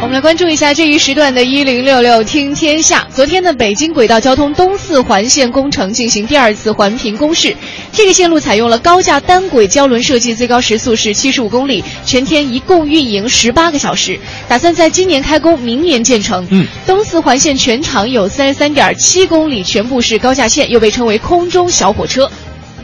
[0.00, 3.04] 我们来关注一下这一时段的“一零六六听天下”。
[3.12, 7.54] 昨天呢，北京轨道交通东四环线工程进行第二次环评公示。
[7.92, 16.46] 这个线路采用了高架单轨胶轮设计，最高时速是七十五公里，全天一共运营十八个小时，打算在今年开工，明年建成。
[16.50, 22.30] 嗯，东四环线全长有三十三点七公里，全部是高架线，又被称为空中小火车。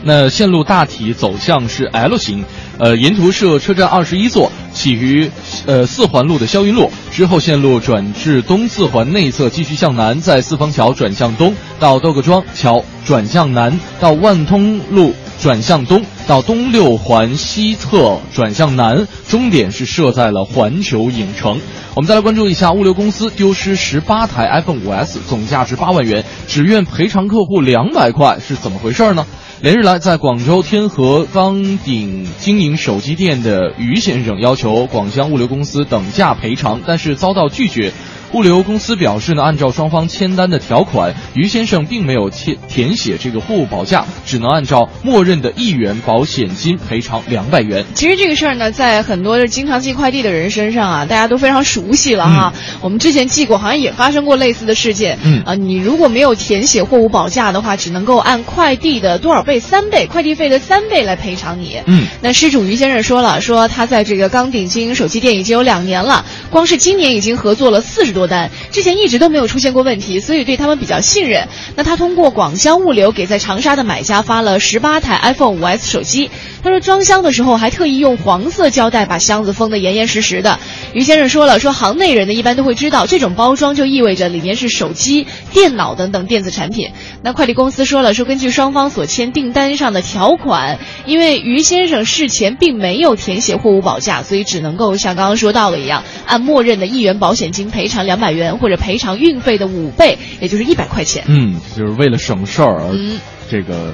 [0.07, 2.45] 那线路大体走向是 L 型，
[2.77, 5.31] 呃，沿途设车站二十一座，起于
[5.65, 21.59] 呃四环路的霄云路，之后线路转至东四环内侧，继续向南，在四方桥转向东，到豆各庄桥转向南，到万通路转向东，到东六环西侧转向南，终点是设在了环球影城。
[21.95, 29.25] 我们再来关注一下物流公司丢失十八台 iPhone 5S，总价值八万元，只愿赔偿客户两百块，是怎么回事呢？
[29.61, 37.93] 连日来，在广州天河岗顶经营手机店的余先生要求广江物流公司等价赔偿，但是遭到拒绝。
[38.35, 47.85] 物流公司表示呢，按照双方签单的条款，于先生并没有填填写这个货物保价，只能按照默认的一元保险金赔偿两百元。
[47.93, 52.53] 其实这个事儿呢，在很多经常寄快递的人身上啊，大家都非常熟悉了哈。
[52.81, 55.17] 我们之前寄过，好像也发生过类似的事件。
[55.23, 61.79] 嗯啊，你如果没有填写货物保价的话，只能够按快递的多少倍三倍，快递费的三倍来赔偿你。
[61.85, 71.47] 嗯，那失主于先生说了，说他在这个钢鼎经营手机店已经有两年了，光是今年已经合作了四十多单，之前一直都没有出现过问题，所以对他们比较信任。
[71.75, 76.29] 那他通过广香物流给在长沙的买家发了十八台 iPhone 5S 手机，
[76.63, 80.59] 他说装箱的时候还特意用黄色胶带把箱子封得严严实实的。
[80.93, 86.91] 于先生说了，说行内人呢一般都会知道，这种包装就意味着里面是手机、电脑等等电子产品。
[87.21, 101.23] 那快递公司说了，说根据双方所签订单上的条款，因为于先生事前并没有填写货物保价，所以只能够像刚刚说到的一样，按默认的一元保险金赔偿两百元，或者赔偿运费的五倍，也就是一百块钱。
[101.27, 103.93] 嗯，就是为了省事儿，嗯这个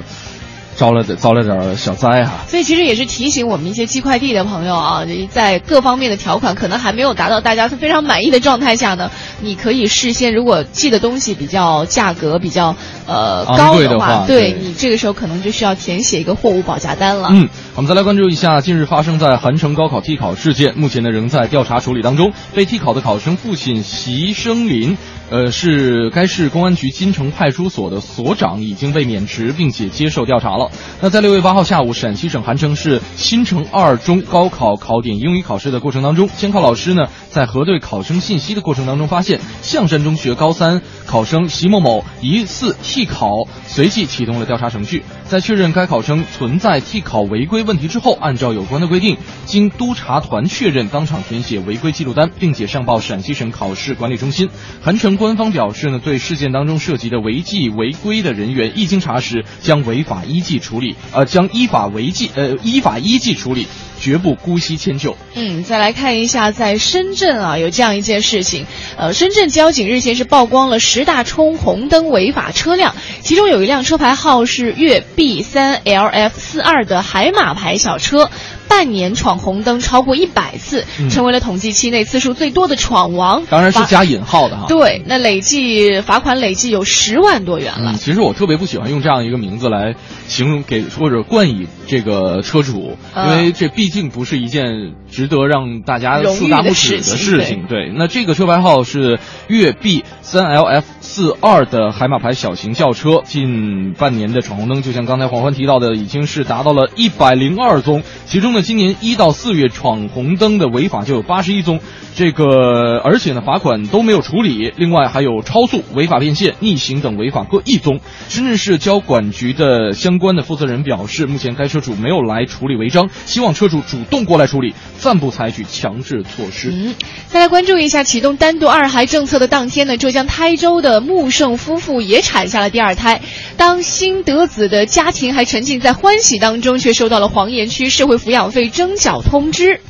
[0.76, 12.74] 招了遭了点小灾哈、所以其实也是提醒我们一些寄快递的朋友啊，在各方面的条款可能还没有达到大家非常满意的状态下呢，你可以事先如果寄的东西比较价格比较
[13.06, 17.28] 呃昂高贵的话对对你这个时候可能就需要填写一个货物保价单了。
[17.30, 22.32] 嗯，我们再来关注一下近日发生在韩城高考替考事件，目前呢仍在调查处理当中。
[22.54, 24.96] 被替考的考生父亲席生林，
[25.30, 30.61] 呃，是该市公安局金城派出所的所长，已经被免职，并且接受调查了。
[31.00, 45.02] 那在六月八号下午，陕西省韩城市新城二中高考考点英语考试的过程当中，监考老师呢在核对考生信息的过程当中，发现象山中学高三考生席某某疑似替考，随即启动了调查程序。
[45.24, 54.50] 在确认该考生存在替考违规问题之后，按照有关的规定，经督察团确认，当场填写违规记录单，并且上报陕西省考试管理中心。
[54.82, 63.66] 韩城官方表示呢，对事件当中涉及的违纪违规的人员，一经查实，将违法依纪处理，呃，将依法违纪，呃，依法依纪处理，
[64.00, 65.16] 绝不姑息迁就。
[65.34, 78.30] 嗯，再来看一下，在深圳啊，有这样一件事情，呃，深圳交警日前是曝光了十大冲红灯违法车辆，其中有一辆车牌号是粤 B 三 LF 四二的海马牌小车。
[78.72, 83.44] 半年闯红灯超过一百次，嗯成为了统计期内次数最多的闯王。
[83.50, 84.64] 当然是加引号的哈。
[84.66, 87.92] 对，那累计罚款累计有十万多元了。
[87.92, 89.94] 嗯，其实我特别不喜欢用这样一个名字来
[90.26, 97.66] 形容给或者冠以这个车主，嗯因为这毕竟不是一件值得让大家荣誉竖大拇指的事情事情。
[97.68, 111.80] 对，那这个车牌号是粤 B 三 LF 四二的海马牌小型轿车，近半年的闯红灯，就像刚才黄欢提到的，已经是达到了一百零二宗，其中呢，今年一到四月闯红灯的违法就有八十一宗，
[112.14, 118.00] 这个而且呢罚款都没有处理，另外还有超速、违法变线、逆行等违法各一宗。
[118.28, 126.70] 深圳市交管局的相关的负责人表示，目前该车主没有来处理违章，希望车主主动过来处理，暂不采取强制措施。
[126.72, 126.94] 嗯，
[127.28, 133.20] 再来关注一下启动单独二孩政策的当天呢，浙江台州的穆胜夫妇也产下了第二胎。
[133.56, 139.80] 当新得子的家庭还沉浸在欢喜当中，却收到了黄岩区社会抚养费征缴通知。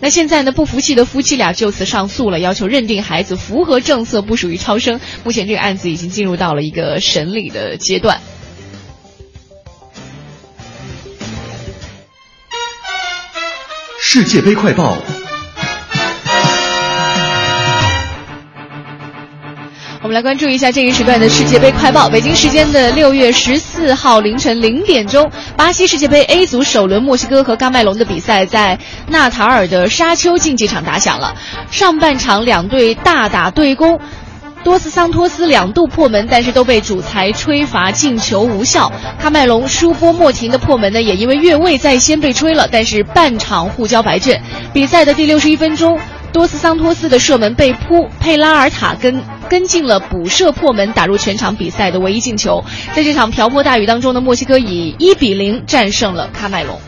[0.00, 5.00] 那现在呢，不服气的夫妻俩就此上诉了，要求认定孩子符合政策，不属于超生。
[5.24, 8.20] 目前这个案子已经进入到了一个审理的阶段。
[14.00, 14.98] 世界杯快报，
[20.02, 22.08] 我们来关注一下这一时段的世界杯快报。
[22.08, 31.36] 北京时间的六月十四号凌晨零点钟，巴西世界杯 A 组首轮墨西哥和喀麦隆的比赛在纳塔尔的沙丘竞技场打响了。
[31.70, 34.00] 上半场两队大打对攻。
[34.64, 38.92] 多斯桑托斯两度破门，但是都被主裁吹罚进球无效。
[39.20, 44.40] 喀麦隆舒波莫廷的破门呢，也因为越位在先被吹了，但是半场互交白阵。
[44.72, 45.98] 比赛的第六十一分钟，
[46.32, 52.64] 多斯桑托斯的射门被扑，佩拉尔塔跟跟进了补射破门，打入全场比赛的唯一进球。
[52.94, 56.80] 在这场瓢泼大雨当中呢，墨西哥以一比零战胜了喀麦隆。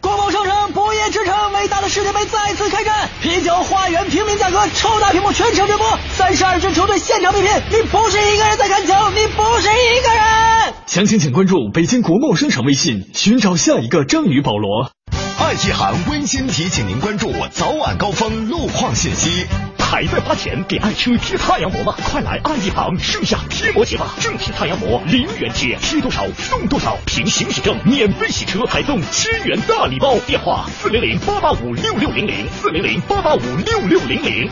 [0.00, 3.08] 国贸商城不夜之城，伟大的世界杯再次开战。
[3.22, 10.74] 啤酒花园平民价格，超大屏幕全程直播，三十二支球队现场比拼，你不是一个人在看球，你不是一个人。
[10.86, 14.90] 详情请关注北京国贸商场微信，寻找下一个章鱼保罗。
[15.38, 19.46] 爱一行温馨提醒您关注早晚高峰路况信息。
[19.78, 21.94] 还在花钱给爱车贴太阳膜吗？
[22.04, 24.14] 快来爱一行盛夏贴膜节吧！
[24.20, 30.18] 正品太阳膜零元贴，贴多少送多少，凭行驶证免费洗车，还送千元大礼包。
[30.26, 34.50] 电话四零零八八五六六零零四零零八八五六六零零。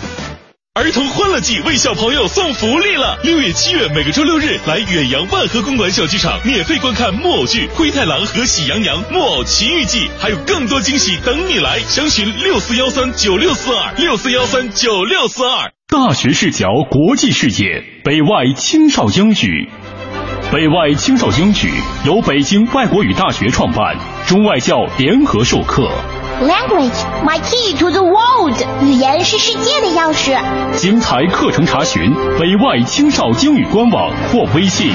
[0.77, 3.19] 儿童欢乐季为小朋友送福利了！
[3.25, 11.79] 六月、七月每个周六日来远洋万和公馆小剧场，免费观看木偶剧《灰太狼和喜羊羊木偶奇遇记》，还有更多惊喜等你来！
[11.79, 15.73] 详询六四幺三九六四二六四幺三九六四二。
[15.89, 19.71] 大学视角，国际视野，北外青少英语。
[20.53, 21.73] 北外青少英语
[22.05, 23.97] 由北京外国语大学创办，
[24.27, 25.91] 中外教联合授课。
[26.41, 26.93] Language,
[27.25, 28.55] my key to the world。
[28.83, 30.37] 语言是世界的钥匙。
[30.77, 34.93] 精彩课程查询北外青少英语官网或微信。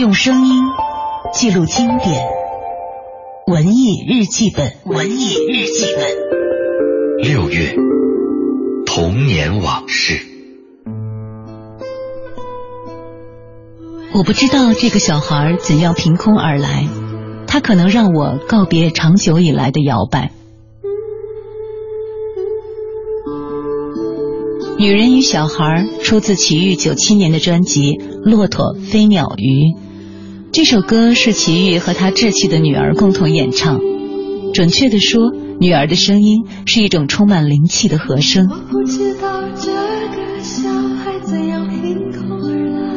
[0.00, 0.64] 用声音
[1.32, 2.26] 记录经典，
[3.46, 6.04] 文艺日记本，文艺日记本。
[7.22, 7.76] 六月，
[8.84, 10.18] 童年往事。
[14.12, 16.88] 我不知道这个小孩怎样凭空而来，
[17.54, 20.32] 他可能让我告别长久以来的摇摆。
[24.76, 27.92] 女人与小孩出自齐豫九七年的专辑
[28.24, 29.72] 《骆驼飞鸟鱼》，
[30.50, 33.78] 这首歌是齐豫和他稚气的女儿共同演唱。
[34.52, 35.30] 准确的说，
[35.60, 38.48] 女儿的声音是一种充满灵气的和声。
[38.50, 42.88] 我不知道这个小孩怎样凭空而来，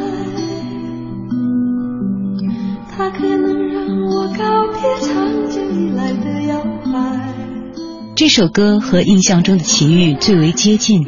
[2.89, 3.66] 他可能
[4.05, 7.33] 我告别长久以来的摇摆。
[8.15, 11.05] 这首歌和印象中的齐豫最为接近，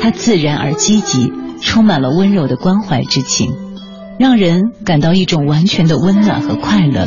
[0.00, 3.52] 它自然而积极，充满了温柔的关怀之情，
[4.18, 7.06] 让人感到一种完全的温暖和快乐。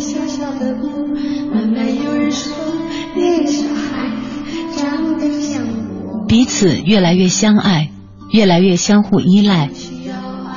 [6.28, 7.92] 彼此越来越相爱，
[8.32, 9.70] 越来越相互依赖。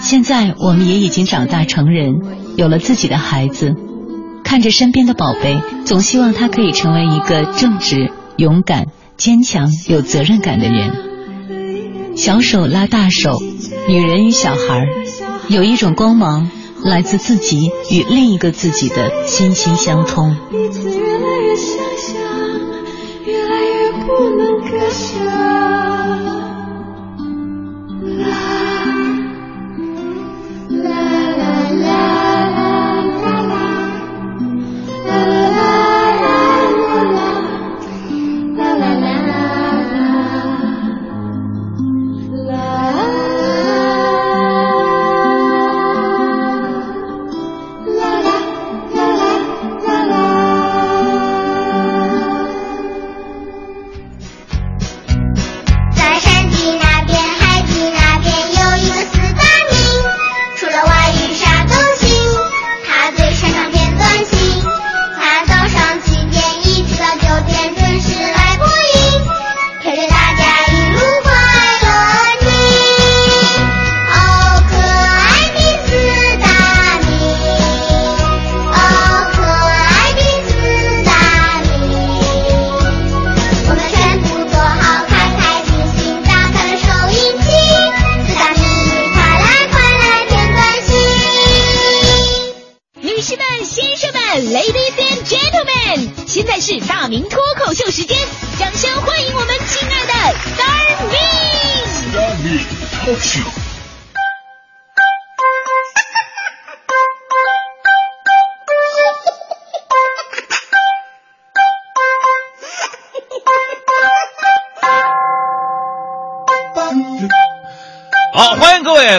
[0.01, 2.21] 现在我们也已经长大成人，
[2.57, 3.75] 有了自己的孩子，
[4.47, 8.87] 看着身边的宝贝，总希望他可以成为一个正直、勇敢、
[9.17, 12.17] 坚强、有责任感的人。
[12.17, 13.43] 小手拉大手，
[13.89, 14.87] 女人与小孩，
[15.49, 16.49] 有一种光芒，
[16.85, 20.37] 来自自己与另一个自己的心心相通。
[24.07, 25.19] 不能割舍。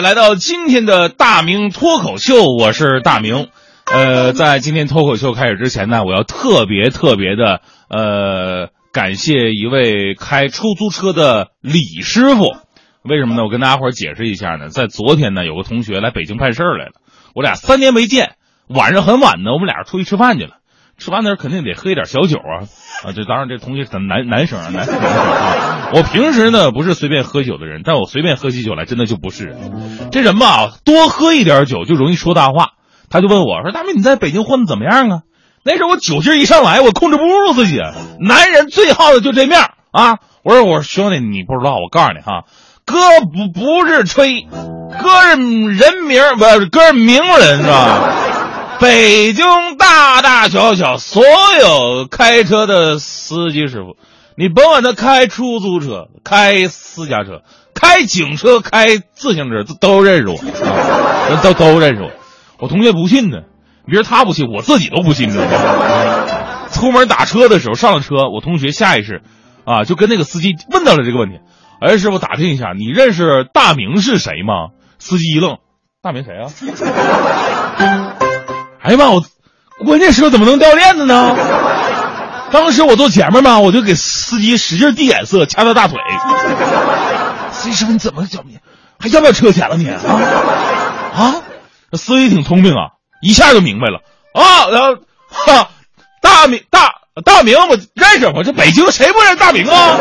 [0.00, 3.48] 来到今天的大明脱口秀，我是大明。
[3.84, 12.54] 呃，在今天脱口秀开始之前呢，我要特别特别的呃感谢一位开出租车的李师傅。
[13.02, 13.42] 为什么呢？
[13.42, 14.68] 我跟大家伙儿解释一下呢。
[14.68, 16.92] 在昨天呢，有个同学来北京办事儿来了，
[17.34, 18.36] 我俩三年没见，
[18.68, 20.57] 晚上很晚呢，我们俩出去吃饭去了。
[20.98, 22.66] 吃饭那肯定得喝一点小酒啊
[23.04, 23.12] 啊！
[23.14, 25.90] 这当然，这同学是男男生啊，男生啊。
[25.94, 30.10] 我平时呢不是随便喝酒的人，但我随便喝起酒来真的就不是人。
[30.10, 32.72] 这人吧，多喝一点酒就容易说大话。
[33.10, 35.20] 他就问我说：“大明，你在北京混的怎么样啊？”
[35.64, 37.78] 那时候我酒劲一上来，我控制不住自己。
[38.20, 39.60] 男人最好的就这面
[39.92, 40.18] 啊！
[40.42, 42.44] 我说我说兄弟，你不知道，我告诉你哈，
[42.84, 44.46] 哥不不是吹，
[45.00, 45.36] 哥是
[45.74, 48.27] 人名，不是哥是名人是吧？
[48.80, 49.44] 北京
[49.76, 51.22] 大大小小所
[51.60, 53.96] 有开车的司机师傅，
[54.36, 57.42] 你甭管他开出租车、开私家车、
[57.74, 62.10] 开警车、开自行车，都认识我，啊都都认识我。
[62.60, 63.38] 我同学不信呢，
[63.84, 65.28] 别人他不信，我自己都不信。
[66.70, 69.22] 出门打车的时候上了车，我同学下意识
[69.64, 71.40] 啊就跟那个司机问到了这个问题
[71.82, 74.68] ：“哎，师傅打听一下，你认识大明是谁吗？”
[75.00, 75.56] 司机一愣
[76.00, 76.46] ：“大明谁啊？”
[78.82, 79.10] 哎呀妈！
[79.10, 79.24] 我
[79.84, 81.36] 关键时候怎么能掉链子呢？
[82.50, 85.98] 当时我坐前面嘛，我就给司机使劲递眼色，掐他大腿。
[87.52, 88.50] 司机师傅，你怎么怎么
[88.98, 90.00] 还要不要车钱了你啊？
[91.14, 91.34] 啊？
[91.90, 94.00] 那司机挺聪明啊，一下就明白了
[94.32, 94.68] 啊。
[94.70, 94.96] 然后
[95.28, 95.68] 哈，
[96.22, 96.90] 大明大
[97.24, 99.98] 大明我认识，我这北京谁不认大明啊？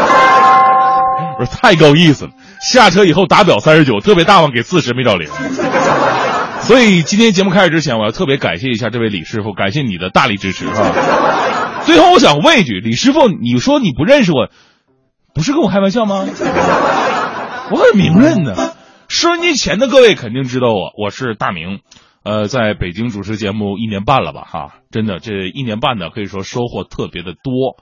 [1.40, 2.32] 我说太够意思了。
[2.72, 5.30] 下车以后打表三十九，特别大方给四十没找零。
[6.68, 11.82] 所以今天节目开始之前，我要特别感谢一下这位李师傅，感谢你的大力支持啊！
[11.86, 14.50] 最后我想问一句，李师傅，你说你不认识我，
[15.34, 16.28] 不是跟我开玩笑吗？
[17.72, 18.74] 我很名人呢，
[19.08, 21.80] 收音机前的各位肯定知道我，我是大明，
[22.24, 24.42] 呃，在北京主持节目一年半了吧？
[24.42, 27.78] 哈，真的这一年半呢，可以说收获特别的多，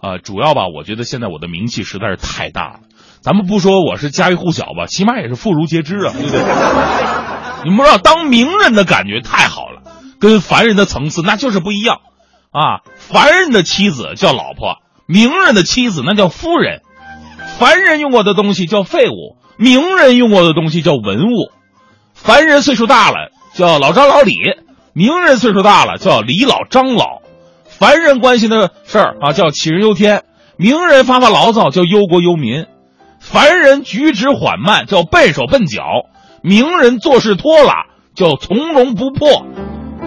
[0.00, 2.80] 啊，主要吧，我觉得现在我的名气实在是太大了，
[3.20, 6.40] 咱们不说我是家喻户晓吧，起码也是妇孺皆知啊，对不对？
[7.64, 9.82] 你们不知道，当名人的感觉太好了，
[10.20, 11.98] 跟凡人的层次那就是不一样
[12.52, 12.80] 啊！
[12.96, 16.82] 凡人的妻子叫老婆，名人的妻子那叫夫人。
[17.58, 21.50] 凡人用过的东西叫废物，名人用过的东西叫文物。
[22.14, 24.34] 凡人岁数大了叫老张老李，
[24.92, 27.22] 名人岁数大了叫李老张老。
[27.66, 30.22] 凡人关心的事儿啊叫杞人忧天，
[30.56, 32.66] 名人发发牢骚叫忧国忧民。
[33.30, 35.82] 凡人举止缓慢叫笨手笨脚。
[36.42, 39.44] 名人做事拖拉叫从容不迫，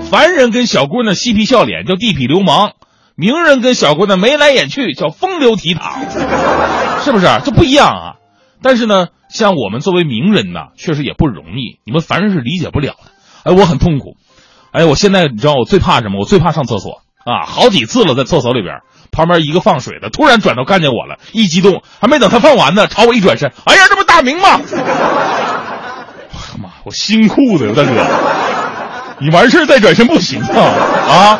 [0.09, 2.71] 凡人跟小姑娘嬉皮笑脸叫地痞流氓，
[3.15, 7.27] 名人跟小姑娘眉来眼去叫风流倜傥，是不是？
[7.43, 8.15] 这不一样啊！
[8.63, 13.11] 但是呢，像我们作为名人呢，确实也不容易，你们凡人是理解不了的。
[13.43, 14.15] 哎，我很痛苦。
[14.71, 16.21] 哎，我现在你知道我最怕什么？
[16.21, 17.45] 我最怕上厕所啊！
[17.45, 18.79] 好几次了，在厕所里边，
[19.11, 24.61] 旁边一个放水的突然转头看见我了，一激动，还没等他放完呢，朝我一转身，哎呀，这不大明吗？
[26.53, 27.91] 我妈，我新裤子呀，大哥！
[29.19, 30.59] 你完事再转身不行啊
[31.07, 31.39] 啊！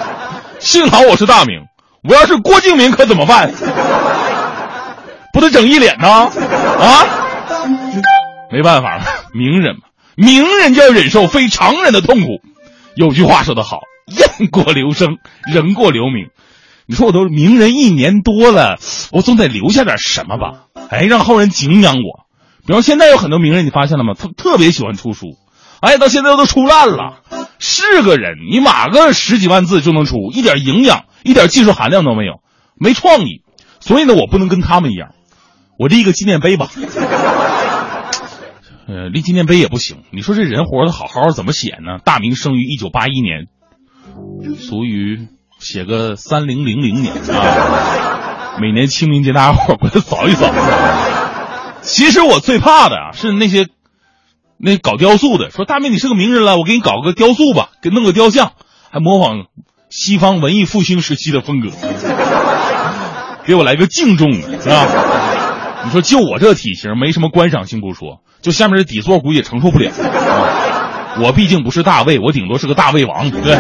[0.60, 1.66] 幸好我是大明，
[2.08, 3.52] 我要是郭敬明可怎么办？
[5.34, 6.08] 不得整一脸呢？
[6.08, 7.06] 啊！
[8.52, 9.04] 没办法了，
[9.34, 9.82] 名人嘛，
[10.16, 12.42] 名人就要忍受非常人的痛苦。
[12.96, 15.18] 有句话说得好，雁过留声，
[15.52, 16.28] 人过留名。
[16.92, 18.78] 你说我都名人一年多了，
[19.14, 20.66] 我总得留下点什么吧？
[20.90, 22.26] 哎，让后人敬仰我。
[22.68, 24.14] 比方现在有很多名人，你发现了吗？
[24.14, 25.38] 他特别喜欢出书，
[25.80, 27.20] 哎，到现在都出烂了。
[27.60, 32.42] 是个人，你码个十几万字就能出，一点营养、一点技术含量都没有，
[32.76, 33.42] 没创意。
[33.80, 35.12] 所以呢，我不能跟他们一样，
[35.80, 36.68] 我立个纪念碑吧。
[38.86, 40.00] 呃，立纪念碑也不行。
[40.12, 42.00] 你说这人活得好好怎么写呢？
[42.04, 43.46] 大明生于一九八一年，
[44.58, 45.30] 俗于
[45.62, 48.58] 写个三零零零年啊。
[48.60, 50.52] 每年清明节，大家伙过来扫一扫。
[51.82, 53.68] 其实我最怕的啊，是那些
[54.58, 58.52] 那搞雕塑的，说大明你是个名人了，我给你搞个雕塑吧，给弄个雕像，
[58.92, 59.46] 还模仿
[59.90, 61.70] 西方文艺复兴时期的风格，
[63.46, 64.88] 给我来个敬重的，是吧？
[65.86, 69.92] 你说就我这体型，没什么观赏性不说，就下面这底座估计也承受不了。
[71.20, 73.56] 我毕竟不是大卫，我顶多是个大胃王，对。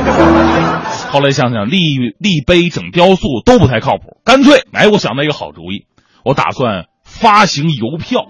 [1.11, 5.85] 后来想想，立立碑整雕塑都不太靠谱，干脆，哎，我想到一个好主意，
[6.23, 6.85] 我打算。
[7.03, 8.27] 发行邮票，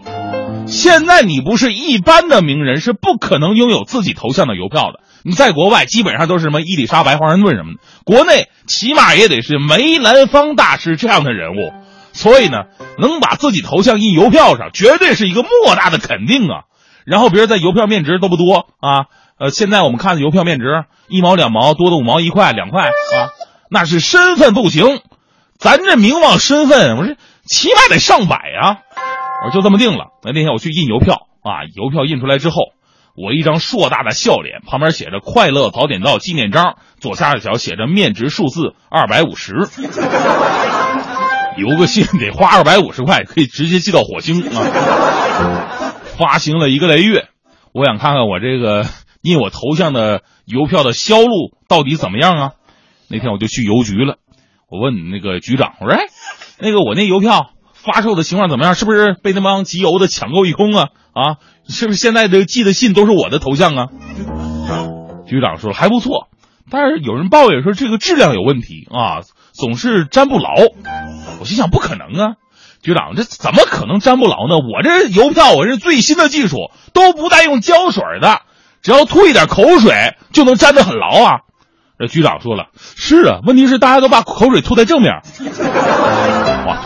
[0.65, 5.01] 现在你不是一般的名人，是不可能拥有自己头像的邮票的。
[5.23, 11.71] 你在国外基本上都是什么伊丽莎白、华盛顿什么的，国内起码也得是梅兰芳大师这样的人物。
[12.11, 12.63] 所以呢，
[12.97, 16.63] 能把自己头像印邮票上，绝对是一个莫大的肯定啊。
[17.05, 19.05] 然后，别人在邮票面值都不多啊，
[19.39, 20.65] 呃，现在我们看的邮票面值
[21.07, 23.29] 一毛、两毛，多的五毛、一块、两块啊，
[23.69, 25.01] 那是身份不行。
[25.57, 27.15] 咱这名望身份，我说。
[27.43, 28.77] 起码得上百啊！
[29.45, 30.11] 我就这么定了。
[30.23, 32.55] 那那天我去印邮票啊，邮票印出来之后，
[33.17, 39.55] 我一张硕大的笑脸，旁边写着“快乐早点到纪念章”，左下角写着面值数字二百五十。
[41.57, 45.95] 邮个信得花二百五十块，可以直接寄到火星啊！
[46.21, 47.29] 发行了一个来月，
[47.73, 48.85] 我想看看我这个
[49.23, 52.51] 印我头像的邮票的销路到底怎么样啊？
[53.09, 54.17] 那天我就去邮局了，
[54.69, 56.05] 我问那个局长，我说：“哎，
[56.59, 58.75] 那个我那邮票发售的情况怎么样？
[58.75, 60.89] 是不是被那帮集邮的抢购一空啊？
[61.13, 63.87] 啊，是不是现在的寄的信都是我的头像啊？”
[65.25, 66.27] 局长说还不错，
[66.69, 69.21] 但是有人抱怨说这个质量有问题啊，
[69.53, 70.51] 总是粘不牢。
[71.39, 72.35] 我心想不可能啊，
[72.81, 74.55] 局长这怎么可能粘不牢呢？
[74.57, 78.41] 我这邮票我是最新的技术，都不带用胶水的，
[78.81, 81.39] 只要吐一点口水就能粘得很牢啊。
[81.99, 82.65] 这局长说了，
[82.95, 85.13] 是啊，问题是大家都把口水吐在正面，
[86.65, 86.77] 哇，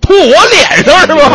[0.00, 1.30] 吐我脸上是吧？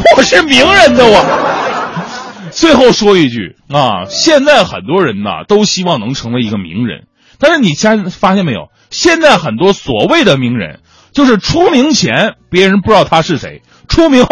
[0.16, 2.50] 我是名人呢，我。
[2.50, 7.04] 最后说一句啊，现在很多人呐都希望能成为一个名人，
[7.38, 8.70] 但是你现发现没有？
[8.88, 10.80] 现在很多所谓的名人，
[11.12, 14.30] 就是出名前别人不知道他是谁，出名后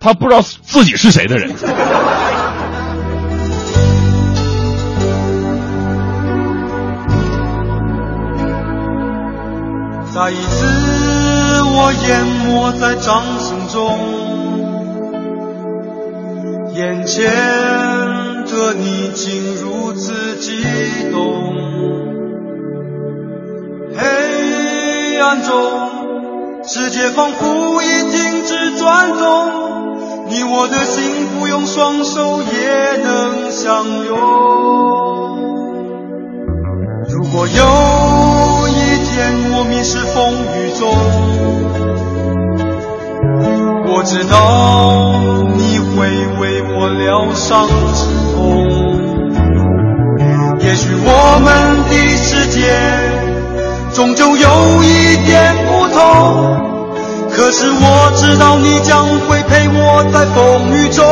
[0.00, 1.54] 他不知道自己是谁的人。
[10.14, 10.66] 再一次，
[11.64, 13.98] 我淹没在掌声中，
[16.74, 17.24] 眼前
[18.44, 20.62] 的你竟如此激
[21.10, 21.54] 动，
[23.96, 24.02] 嘿
[25.22, 25.54] 暗中，
[26.64, 34.18] 世界仿佛已停止转动，你我的心，不用双手也能相拥。
[37.08, 40.90] 如果有一天我迷失风雨中，
[43.94, 45.20] 我知道
[45.56, 46.10] 你会
[46.40, 48.00] 为我疗伤止
[48.34, 48.36] 痛。
[50.58, 51.48] 也许我们
[51.88, 52.58] 的世界
[53.94, 55.98] 终究有一点不同，
[57.30, 61.04] 可是我知道你将会陪我在风雨中。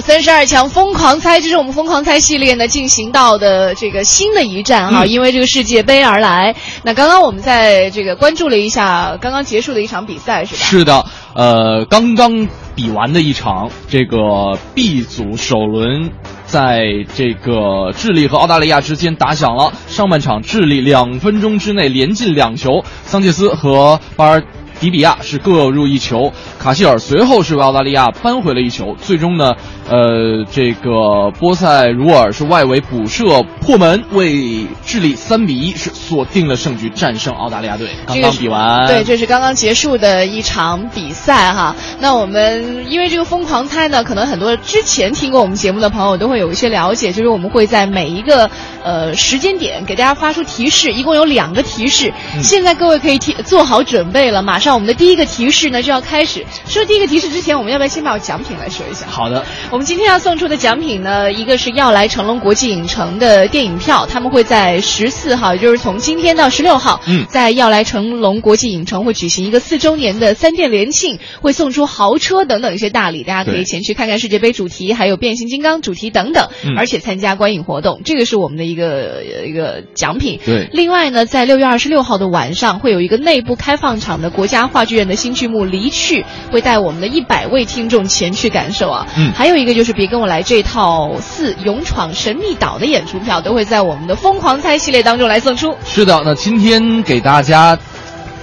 [0.00, 1.00] 三十二强疯狂猜。
[1.00, 6.54] 好了，三十二强疯狂猜，这是我们疯狂猜系列呢进行到的这个新的一站哈，嗯因为这个世界杯而来。
[6.82, 10.60] 那刚刚我们在这个关注了一下刚刚结束的一场比赛，是吧？
[10.62, 16.10] 是的，呃，刚刚比完的一场这个 B 组首轮，
[16.44, 16.80] 在
[17.14, 19.72] 这个智利和澳大利亚之间打响了。
[19.88, 24.42] 上半场，智利两分钟之内连进两球，桑切斯和巴尔。
[24.80, 29.56] 迪比亚是各入一球，卡希尔随后是为澳大利亚扳回了一球，最终呢，
[29.90, 37.88] 呃，这个波塞鲁尔是外围补射破门，为智利三比一是锁定了胜局，战胜澳大利亚队。
[38.06, 41.74] 刚刚比完，对，这是刚刚结束的一场比赛哈。
[41.98, 48.48] 那我们因为这个疯狂猜呢，可能很多之前听过我们节目的朋友都会有一些了解，就是我们会在每一个
[48.84, 52.12] 呃时间点给大家发出提示，一共有两个提示。
[52.36, 56.46] 嗯现在各位可以提做好准备了，马上我们的第一个提示呢就要开始。
[56.68, 59.06] 说第一个提示之前，我们要不要先把奖品来说一下？
[59.08, 80.40] 好的，我们今天要送出的奖品呢，一个是要来成龙国际影城的电影票，他们会在十四号，也就是从今天到十六号，嗯在要来成龙国际影城会举行一个四周年的三店联庆，会送出豪车等等一些大礼，大家可以前去看看世界杯主题，还有变形金刚主题等等，嗯而且参加观影活动，这个是我们的一个呃一个奖品。
[80.44, 86.20] 对另外呢，在六月二十六号的晚上，会有一个内部开放场的国家话剧院的新剧目《离去》，
[86.52, 89.06] 会带我们的一百位听众前去感受啊。
[89.16, 95.76] 嗯还有一个就是别跟我来这套四勇闯神秘岛的演出票，都会在我们的疯狂猜系列当中来送出。
[95.84, 97.78] 是的，那今天给大家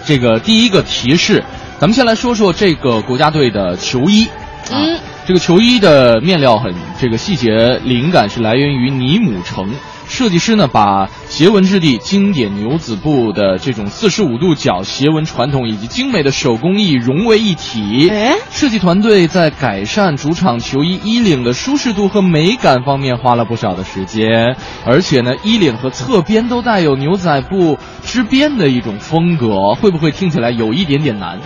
[0.06, 1.44] 这个第一个提示，
[1.80, 4.28] 咱们先来说说这个国家队的球衣。
[4.72, 9.74] 嗯，这个球衣的面料很，这个细节灵感是来源于尼姆城。
[10.08, 18.12] 设计师呢，把斜纹质地、经典牛仔布的这种四十五度角斜纹传统以及精美的手工艺融为一体。
[18.50, 24.56] 设计团队在改善主场球衣衣领的舒适度和美感方面花了不少的时间，
[24.86, 31.40] 而且呢，衣领和侧边都带有牛仔布织边的一种风格，会不会听起来有一点点难？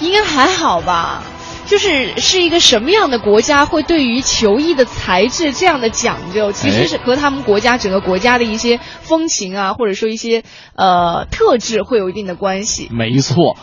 [0.00, 1.22] 应该还好吧。
[1.72, 10.42] 就是是一个什么样的国家会对于球衣的材质这样的讲究，其实是和他们国家整个国家的一些风情啊，或者说一些
[10.76, 12.90] 呃特质会有一定的关系。
[12.90, 13.56] 没错，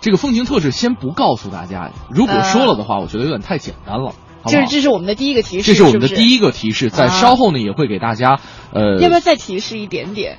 [0.00, 4.14] 这个风情特质先不告诉大家，如果说了的话，我觉得有点太简单了。
[4.44, 8.38] 就是这是我们的第一个提示，这是我们的第一个提示，在啊稍后呢也会给大家，
[8.72, 10.38] 呃，要不要再提示一点点？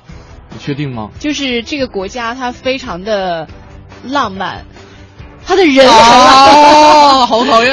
[0.50, 1.10] 你确定吗？
[1.18, 3.46] 就是这个国家它非常的
[4.08, 4.64] 浪漫，
[5.46, 7.70] 它的人很啊浪，好讨厌。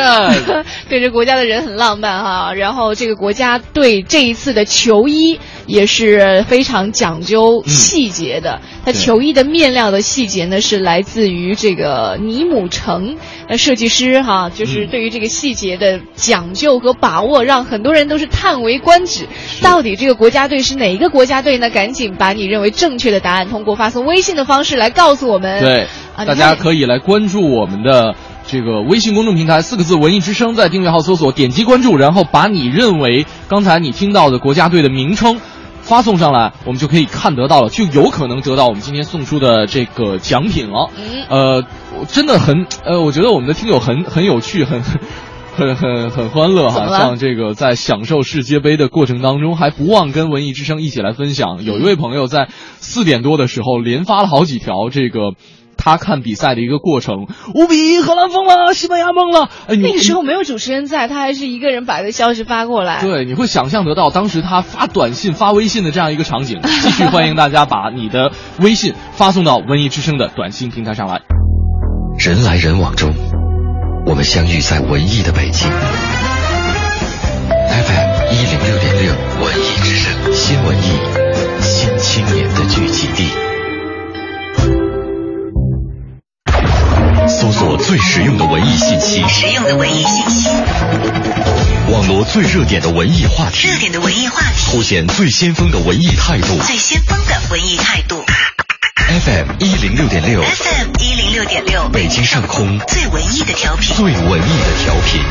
[0.89, 8.61] 对这国家的人很浪漫哈，然后这个国家对这一次的球衣也是非常讲究细节的。
[8.85, 19.27] 它对球衣的面料的细节呢是来自于这个尼姆城，呃，设计师哈，就是嗯对于这个细节的讲究和把握，让很多人都是叹为观止。
[19.61, 21.69] 到底这个国家队是哪一个国家队呢？
[21.69, 25.61] 赶紧把你认为正确的答案通过发送微信的方式来告诉我们。
[25.61, 25.87] 对，啊，
[26.25, 28.15] 大家可以来关注我们的
[28.45, 35.39] 这个微信公众平台，四个字“文艺之声”，在订阅号搜索，点击关注，然后把你认为刚才你听到的国家队的名称。
[35.79, 40.89] 发送上来，我们就可以看得到了，就有可能得到我们今天送出的这个奖品了。
[40.97, 41.63] 嗯呃，
[41.97, 44.81] 我真的很呃，我觉得我们的听友很很有趣，很
[45.55, 46.89] 很很很欢乐哈。
[46.89, 51.63] 像这个在享受世界杯的过程当中，还不忘跟文艺之声一起来分享。
[51.63, 52.49] 有一位朋友在
[52.79, 55.35] 四点多的时候连发了好几条这个。
[55.77, 59.49] 他看比赛的一个过程，五比一，荷兰疯了，西班牙懵了。
[59.67, 63.01] 哎，那个时候没有主持人在，他还是一个人把这消息发过来。
[63.01, 66.59] 对，你会想象得到当时他发短信、发微信的这样一个场景。
[66.81, 71.21] 继续欢迎大家把你的微信发送到文艺之声的短信平台上来。
[72.17, 73.13] 人来人往中，
[74.05, 75.69] 我们相遇在文艺的北京。
[77.69, 79.13] FM 一零六点六，
[79.45, 83.56] 文艺之声，新文艺，新青年的聚集地。
[87.87, 90.49] 最实用的文艺信息，实用的文艺信息，
[91.89, 96.61] 网罗最热点的文艺话题，热点的文艺话题，凸显最先锋的文艺态度。
[96.65, 98.25] 最先锋的文艺态度。
[99.07, 105.21] FM 一零六点六，FM 一零六点六，北京上空最文艺的调频，最文艺的调频。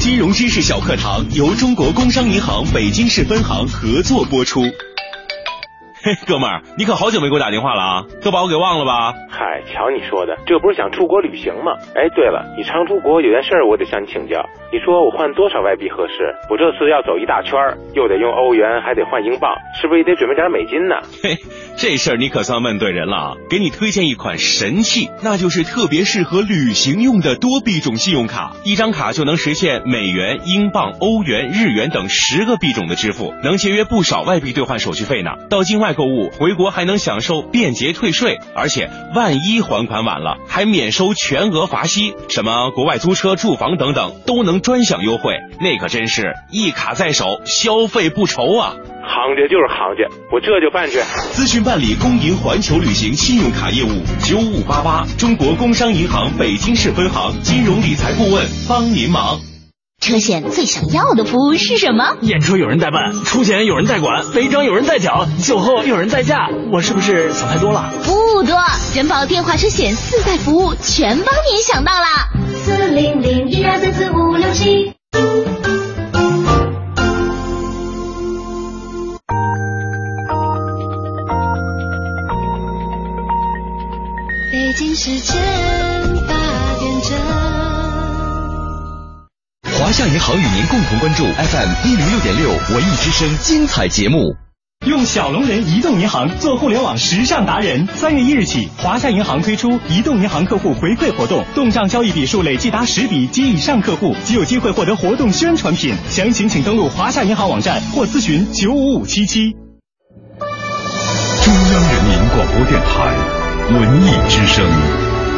[0.00, 4.62] 金融知识小课堂由中国工商银行北京市分行合作播出。
[6.04, 9.14] 嘿， 哥们儿，你可好久没给我打电话了啊，都把我给忘了吧？
[9.30, 11.72] 嗨，瞧你说的，这不是想出国旅行吗？
[11.96, 14.44] 哎，对了，你常出国有件事儿我得向你请教。
[14.70, 16.36] 你说我换多少外币合适？
[16.50, 21.00] 我这次要走一大圈儿，又得用欧元，还得换英镑，是不是也得准备点美金呢？
[21.22, 21.38] 嘿，
[21.78, 23.32] 这事儿你可算问对人了啊！
[23.48, 28.52] 给你推荐一款神器，那就是特别适合旅行用的多币种信用卡。
[28.64, 35.30] 一张卡就能实现美元、英镑、欧元、日元等十个币种的支付，能节约不少外币兑换手续费呢。
[35.48, 42.14] 到境外购物，回国还能享受便捷退税，而且万一还款晚了，还免收全额罚息。
[42.28, 48.74] 什么国外租车、住房等等都能专享优惠，那可真是一卡在手，消费不愁啊！
[49.06, 50.98] 行家就是行家，我这就办去。
[51.32, 59.53] 咨询办理工银环球旅行信用卡业务，九五八八，中国工商银行北京市分行金融理财顾问帮您忙。
[60.04, 62.18] 车险最想要的服务是什么？
[62.20, 66.50] 验车有人代办，出险有人代管，违章有人代缴，酒后有人代驾。
[66.70, 67.90] 我是不是想太多了？
[68.04, 68.54] 不多，
[68.94, 72.06] 人保电话车险四代服务全帮您想到了。
[72.54, 74.92] 四零零一二三四五六七。
[84.52, 85.93] 北京时间
[89.84, 94.34] 华夏银行与您共同关注 FM 一零六点六文艺之声精彩节目。
[94.86, 97.86] 用小龙人移动银行做互联网时尚达人。
[97.94, 105.94] 三月一日起，华夏银行推出移动银行客户回馈活动，动账交易笔数累计达十笔及以上客户，即有机会获得活动宣传品。
[106.08, 109.50] 详情请登录华夏银行网站或咨询九五五七七。
[111.42, 113.14] 中央人民广播电台
[113.68, 114.64] 文艺之声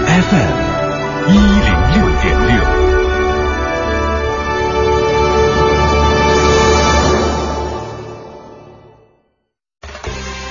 [0.07, 2.76] FM 一零六点六。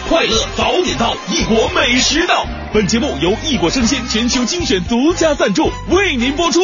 [0.07, 2.45] 快乐早点到，异国美食到。
[2.71, 6.61] 本节目由异国生鲜全球精选独家赞助，为您播出。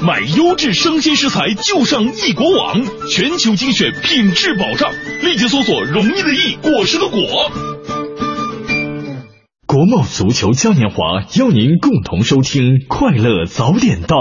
[0.00, 4.92] 买优质生鲜食材就上异国网，全球精选，品质保障。
[5.22, 7.50] 立即搜索“容易的易，果实的果”。
[9.66, 14.16] 国贸足球嘉年华邀您共同收听《快乐早点到》。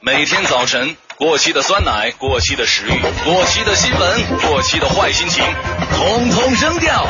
[0.00, 5.42] 每天早晨，过期的酸奶、过期的食欲、过期的新闻、过期的坏心情，
[5.94, 7.06] 统统扔掉。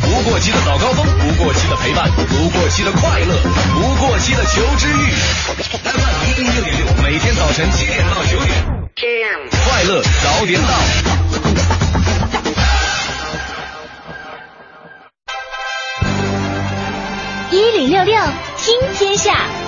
[0.00, 3.36] 不过期的早高峰，不过期的陪伴，不过期的快乐，
[3.72, 5.12] 不过期的求知欲。
[5.84, 8.64] FM 一零六点六，每天早晨七点到九点，
[9.64, 10.68] 快乐早点到。
[17.52, 18.20] 一零六六
[18.56, 19.61] 听天下。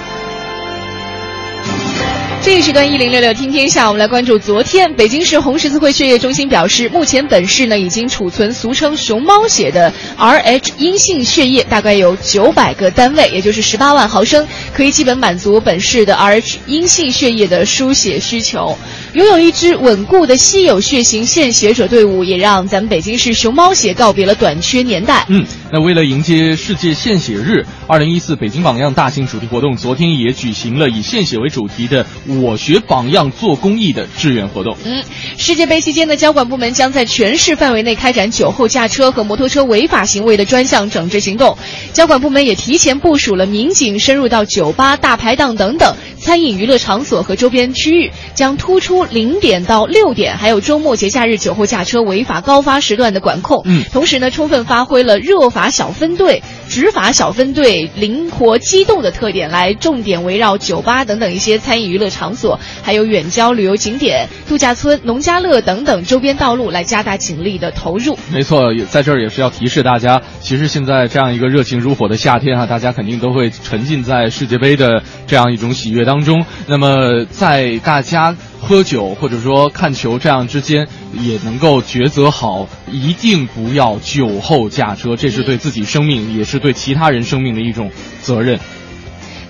[2.45, 18.77] 这一时段一零六六听天下，我们来关注昨天北京市红十字会血液中心表示，目前本市呢已经储存俗称熊猫血的 Rh 阴性血液，大概有九百个单位，也就是十八万毫升，可以基本满足本市的 Rh 阴性血液的输血需求。
[19.15, 25.25] 拥有一支稳固的稀有血型献血者队伍，也让咱们北京市熊猫血告别了短缺年代。
[25.29, 32.05] 嗯，那为了迎接世界献血日，二零一四北京榜样大型主题活动，昨天也举行了以献血为主题的
[32.43, 34.77] “我学榜样做公益”的志愿活动。
[34.85, 35.01] 嗯，
[35.39, 41.57] 世界杯期间呢，交管部门将在全市范围内开展酒后驾车和摩托车违法行为的专项整治行动。
[41.93, 53.63] 交管部门也提前部署了民警深入到酒吧、大排档等等餐饮娱乐场所和周边区域，将突出零点到六点，还有周末节假日酒后驾车违法高发时段的管控。
[53.65, 68.19] 嗯，同时呢，充分发挥了热法小分队、执法小分队灵活机动的特点，来重点围绕酒吧等等一些餐饮娱乐场所，还有远郊旅游景点、度假村、农家乐等等周边道路来加大警力的投入。
[68.33, 76.45] 没错，也在这儿也是要提示大家，其实现在这样一个热情如火的夏天啊，大家肯定都会沉浸在世界杯的这样一种喜悦当中。
[76.67, 87.91] 那么，在大家喝酒或者说看球这样之间，也能够抉择好，一定不要酒后驾车，这是对自己生命，也是对其他人生命的一种
[88.23, 88.61] 责任。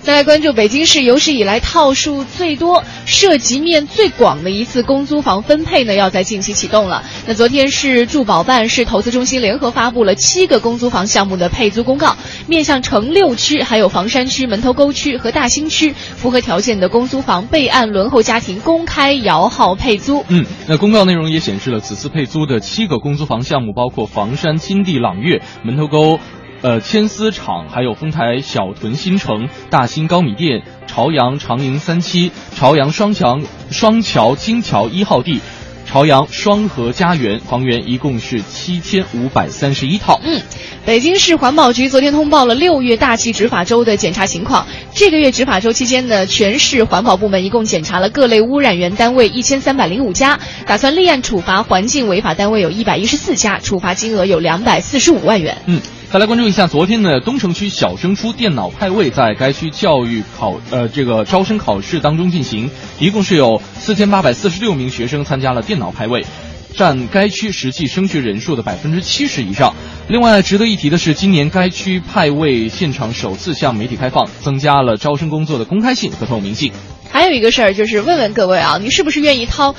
[0.05, 7.03] 再来关注北京市有史以来套数最多、涉及面最广的一次公租房分配呢，要在近期启动了。
[7.25, 20.23] 那昨天市住保办、市投资中心联合发布了七个公租房项目的配租公告，面向城六区、还有房山区、门头沟区和大兴区符合条件的公租房备案轮候家庭公开摇号配租。
[20.27, 26.19] 嗯，那公告内容也显示了此次配租的七个公租房项目，包括房山金地朗悦、门头沟。
[26.65, 33.39] 呃，千丝厂，还有丰台小屯新城、大兴高米店、朝阳长营三期、朝阳双桥
[33.69, 35.41] 双桥金桥一号地。
[35.85, 40.19] 朝阳双河家园房源一共是七千五百三十一套。
[40.23, 40.41] 嗯，
[40.83, 44.65] 北京市环保局昨天通报了六月大气执法周的检查情况。
[44.91, 55.55] 这个月执法周期间呢，全市环保部门一共检查了各类污染源单位一千三百零五家，打算立案处罚环境违法单位有一百一十四家，处罚金额有两百四十五万元。
[55.67, 55.79] 嗯，
[56.15, 66.25] 再来关注一下，昨天的，东城区小升初电脑派位在该区教育考呃这个招生考试当中进行，一共是有四千八百四十六名学生参加了电脑派位。
[66.73, 69.73] 占该区实际升学人数的百分之七十以上。
[70.07, 76.71] 另外，值得一提的是，今年该区派位现场首次向媒体开放，增加了招生工作的公开性和透明性。
[77.09, 79.75] 还有一个事儿就是问问各位啊，你是不是愿意掏？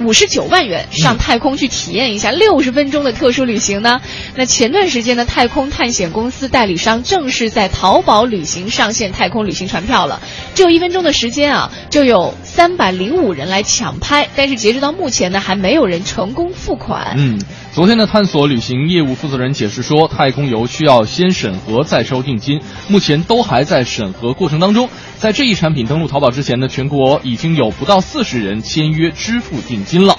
[0.00, 4.00] 五十九万元上太空去体验一下六十分钟的特殊旅行呢？
[4.34, 10.20] 那前段时间呢，太空探险公司代理商正式在淘宝旅行上线太空旅行船票了。
[10.54, 17.14] 只有一分钟的时间啊，就有三百零五人来抢拍，但是截止到目前呢，还没有人成功付款。
[17.16, 17.40] 嗯，
[17.76, 24.88] 昨天的探索旅行业务负责人解释说，太空游需要先审核再收定金，目前都还在审核过程当中。
[25.18, 30.16] 在这一产品登陆淘宝之前呢，全国已经有不到四十人签约支付定金了。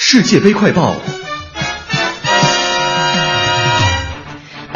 [0.00, 0.94] 世界杯快报。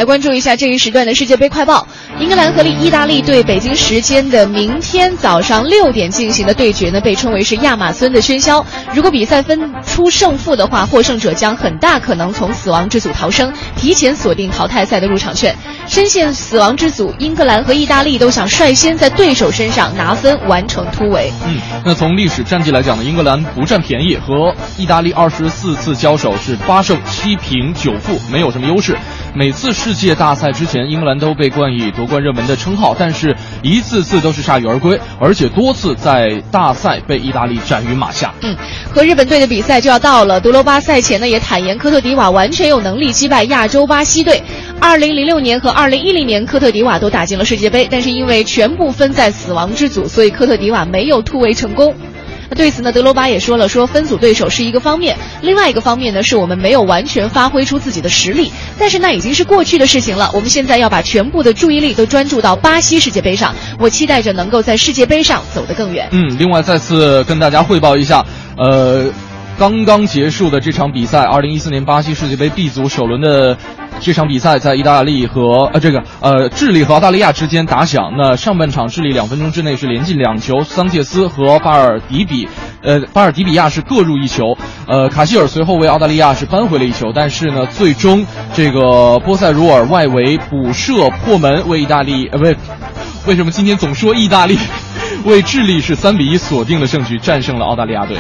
[0.02, 1.86] 来关注一下这一时段的世界杯快报。
[2.18, 8.66] 英格兰和意大利对北京时间的明天早上六点进行的对决呢，被称为是亚马孙的喧嚣。
[8.94, 15.56] 如果比赛分出胜负的话，获胜者将很大可能从死亡之组逃生，提前锁定淘汰赛的入场券。
[15.86, 21.32] 深陷死亡之组，英格兰和意大利都想率先在对手身上拿分，完成突围。
[21.46, 28.98] 嗯，那从历史战绩来讲呢，英格兰不占便宜，和意大利二十四次交手是八胜七平九负，没有什么优势。
[29.34, 38.34] 每次世界大赛之前，英格兰都被冠以夺冠热门的称号，但是一次次都是铩羽而归，而且多次在大赛被意大利斩于马下。
[38.42, 38.54] 嗯，
[38.90, 40.38] 和日本队的比赛就要到了。
[40.38, 44.42] 德罗巴赛前呢也坦言，科特迪瓦完全有能力击败亚洲巴西队。
[44.78, 51.94] 二零零六年和二零一零年，科特迪瓦都打进了世界杯，但是因为全部分在死亡之组，所以科特迪瓦没有突围成功。
[52.54, 58.52] 对此呢，德罗巴也说了，说分组对手是一个方面，另外一个方面呢，是我们没有完全发挥出自己的实力。
[58.78, 63.54] 但是那已经是过去的事情了，我们现在要把全部的注意力都专注到巴西世界杯上。
[63.78, 66.08] 我期待着能够在世界杯上走得更远。
[66.12, 68.24] 嗯，另外再次跟大家汇报一下，
[68.56, 69.06] 呃，
[69.62, 73.56] 刚刚结束的这场比赛，二零一四年巴西世界杯 B 组首轮的。
[74.00, 78.12] 这场比赛在意大利和呃这个呃智利和澳大利亚之间打响。
[78.18, 82.48] 那上半场智利两分钟之内是连进两球，桑切斯和巴尔迪比，
[82.82, 84.58] 呃巴尔迪比亚是各入一球。
[84.88, 92.56] 呃卡希尔随后为澳大利亚是扳回了一球，但是呢最终这个波塞鲁尔外围补射破门，为意大利呃不是
[93.28, 94.58] 为什么今天总说意大利？
[95.24, 98.18] 为智利是三比一锁定了胜局，战胜了澳大利亚队。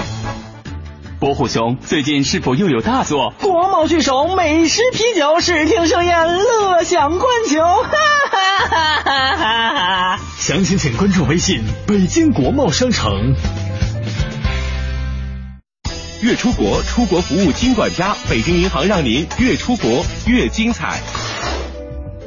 [1.22, 3.32] 伯虎兄，最近是否又有大作？
[3.40, 7.90] 国贸聚首，美食啤酒，视听盛宴，乐享观球，哈
[8.28, 10.20] 哈哈哈哈哈！
[10.36, 13.36] 详情请关注微信“北京国贸商城”。
[16.22, 20.98] 越出国，出国服务金管家，北京银行让您越出国越精彩。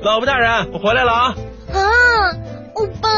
[0.04, 1.36] 老婆大人，我回来了啊！
[1.74, 1.82] 啊，
[2.76, 3.10] 欧巴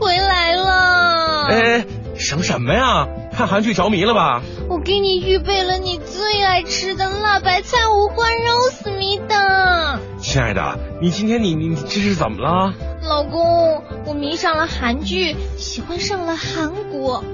[0.00, 1.46] 回来了！
[1.48, 1.84] 哎，
[2.20, 3.08] 想什么呀？
[3.32, 4.42] 看韩剧着迷了吧？
[4.68, 9.98] 我给你预备了你最爱吃的辣白菜五花肉思密达。
[10.18, 12.74] 亲爱的，你今天你你这是怎么了？
[13.02, 17.24] 老公，我迷上了韩剧，喜欢上了韩国。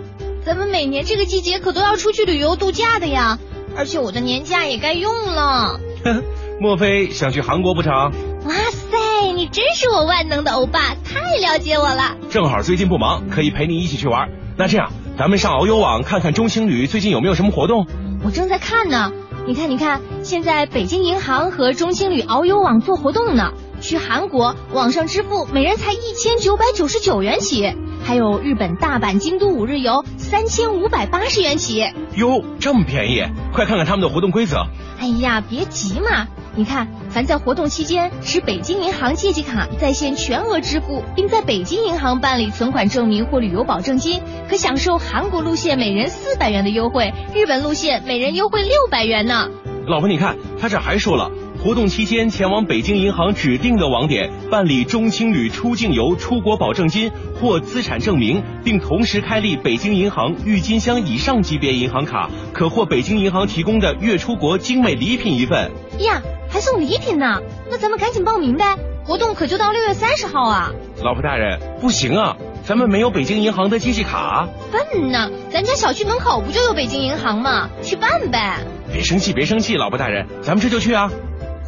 [0.45, 3.39] 咱们每年这个季节可都要出去旅游度假的呀，
[3.77, 5.81] 而且我的年假也该用了。
[6.61, 7.93] 莫非想去韩国不成？
[7.93, 12.17] 哇塞，你真是我万能的欧巴，太了解我了。
[12.31, 14.31] 正好最近不忙，可以陪你一起去玩。
[14.57, 14.91] 那这样。
[15.19, 17.87] 咱们上遨游网看看中青旅最近有没有什么活动。
[18.23, 19.13] 我正在看呢，
[19.47, 23.53] 你看，你看，现在北京银行和中青旅遨游网做活动呢。
[23.87, 27.73] 去韩国网上支付每人才一千九百九十九元起，
[28.05, 31.85] 还有日本大阪、京都五日游三千五百八十元起。
[32.17, 33.23] 哟，这么便宜！
[33.53, 34.67] 快看看他们的活动规则。
[34.99, 36.27] 哎呀，别急嘛。
[36.57, 44.21] 你看，凡在活动期间持北京银行借记卡在线全额支付，并在北京银行办理存款证明或旅游保证金，
[44.51, 49.49] 可享受韩国路线每人四百元的优惠，日本路线每人优惠六百元呢。
[49.87, 51.31] 老婆，你看他这还说了，
[51.67, 65.73] 活动期间前往北京银行指定的网点办理中青旅出境游出国保证金或资产证明，并同时开立北京银行郁金香以上级别银行卡，可获北京银行提供的月出国精美礼品一份。
[65.99, 66.23] 呀！
[66.49, 68.77] 还送礼品呢，那咱们赶紧报名呗！
[69.05, 70.71] 活动可就到六月三十号啊！
[71.03, 74.49] 老婆大人，不行啊，咱们没有北京银行的机器卡。
[74.71, 77.69] 笨呢，咱家小区门口不就有北京银行吗？
[77.83, 78.59] 去办呗。
[78.93, 81.11] 别生气，别生气，老婆大人，咱们这就去啊！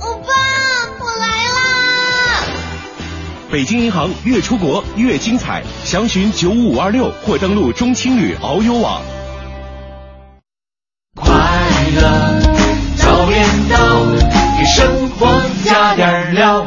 [0.00, 0.28] 欧巴，
[1.00, 2.44] 我来啦！
[3.50, 9.02] 北京银行越出国越精彩，详询九五五二六或登录中青旅遨游网。
[11.14, 11.30] 快
[11.94, 12.40] 乐
[12.96, 14.04] 早点到，
[14.58, 15.26] 给生活
[15.64, 16.66] 加点料。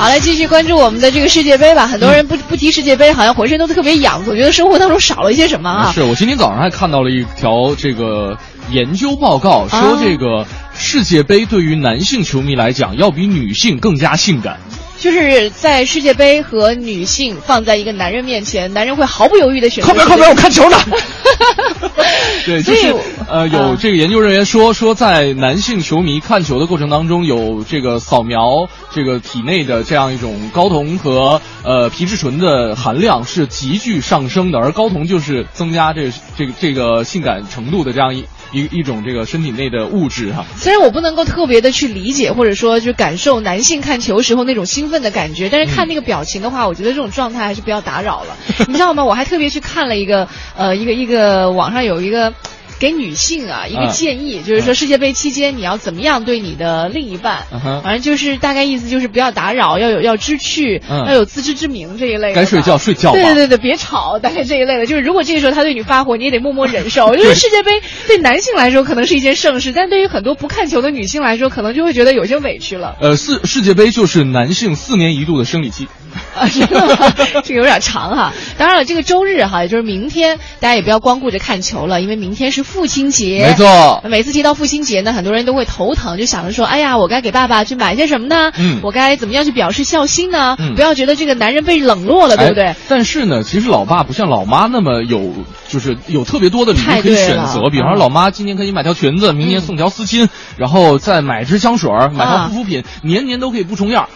[0.00, 1.86] 好来，继续关注我们的这个世界杯吧。
[1.86, 5.92] 很多人不不提世界杯，好像浑身都特别痒，总觉得生活当中少了一些什么啊。
[5.92, 8.38] 是我今天早上还看到了一条这个
[8.70, 14.58] 研究报告，说啊这个世界杯对于男性球迷来讲，要比女性更加性感。
[15.00, 19.88] 就是在世界杯和女性放在一个男人面前，男人会毫不犹豫的选择。
[19.88, 20.76] 靠边靠边，我看球呢。
[22.44, 22.94] 对，就是
[23.26, 40.44] 呃，有这个研究人员说说，在男性球迷看球的过程当中，有这个扫描这个体内的这样一种睾酮和呃皮质醇的含量是急剧上升的，而睾酮就是增加这这个这个性感程度的这样一一一种这个身体内的物质哈。
[40.56, 48.36] 虽然我不能够特别的去理解，或者说就感受男性看球时候那种兴奋的感觉，但是看那个表情的话，我觉得这种状态还是不要打扰了。
[48.68, 49.04] 你知道吗？
[49.04, 52.32] 我还特别去看了一个呃一个一个网上有一个。
[52.80, 57.44] 给女性啊一个嗯建议，就是说世界杯期间你要怎么样对你的另一半，
[57.84, 62.34] 反正就是大概意思就是不要打扰，要有要知趣，嗯要有自知之明这一类的。
[62.34, 64.86] 该睡觉睡觉对对对对，别吵，大概这一类的。
[64.90, 67.12] 就是如果这个时候他对你发火，你也得默默忍受。
[67.20, 72.96] 因为世界杯对男性来说可能是一件盛事，但对于很多不看球的女性来说，可能就会觉得有些委屈了。
[73.00, 75.86] 呃，世世界杯就是男性四年一度的生理期。
[76.34, 77.14] 啊，真的吗？
[77.44, 78.32] 这个有点长哈。
[78.58, 83.44] 当然了，这个周日哈，也就是明天，大家也不要光顾着看球了，因为明天是父亲节。
[83.46, 88.52] 没错每次提到父亲节呢，很多人都会头疼，就想着说，哎呀，我该给爸爸去买些什么呢？
[88.58, 90.56] 嗯我该怎么样去表示孝心呢？
[90.58, 92.64] 嗯不要觉得这个男人被冷落了，对不对？
[92.64, 95.32] 哎但是呢，其实老爸不像老妈那么有，
[95.68, 97.68] 就是有特别多的礼太物可以选择。
[97.70, 104.08] 比方说，嗯老妈今年可以买条裙子，明年送条丝巾，然后再买支香水，买套啊护肤品，年年都可以不重样。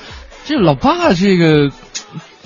[0.46, 1.70] 这老爸这个。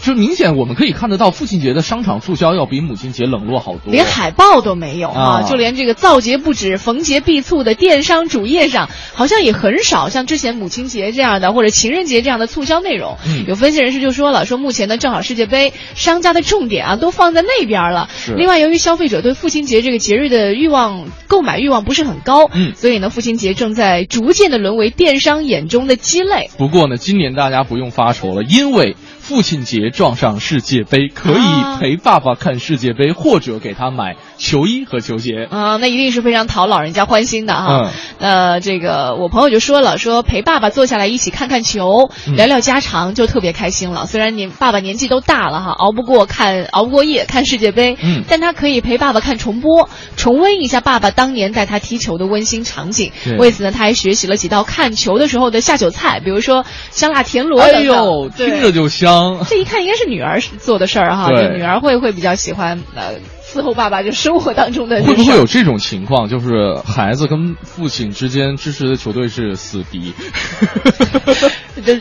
[0.01, 3.92] 就明显我们可以看得到，父亲节的商场促销要比母亲节冷落好多。
[3.92, 13.16] 连海报都没有啊就连这个造节不止、逢节必促的电商主页上，好像也很少像之前母亲节这样的或者情人节这样的促销内容。
[13.26, 18.09] 嗯有分析人士就说了，说目前呢正好世界杯，商家的重点啊都放在那边了。
[18.16, 26.51] 是另外，由于消费者对父亲节这个节日的欲望、购买欲望不是很高，嗯所以呢，父亲节正在逐渐的沦为电商眼中的鸡肋。
[26.57, 28.96] 不过呢，今年大家不用发愁了，因为
[29.28, 31.76] 父亲节撞上世界杯，可啊。
[31.76, 35.47] 以陪爸爸看世界杯，或者给他买球衣和球鞋。
[35.51, 37.91] 啊、那一定是非常讨老人家欢心的哈。
[37.91, 44.07] 嗯呃，这个我朋友就说了，说陪爸爸坐下来一起看看球，嗯聊聊家常，就特别开心了。
[44.07, 53.12] 虽然年爸爸年纪都大了哈，熬不过看熬不过夜看世界杯，嗯但他可以陪爸爸看重播，重温一下爸爸当年带他踢球的温馨场景。
[53.39, 57.84] 为此呢，他还学习了几道看球的时候的下酒菜，比如说香辣田螺哎等哎。
[57.84, 59.45] 呦，听着就香。
[59.49, 63.15] 这一看应该是女儿做的事儿哈，就女儿会会比较喜欢呃
[63.50, 70.12] 伺候爸爸就生活当中的会不会有这种情况，就是孩子跟父亲之间支持的球队是死敌？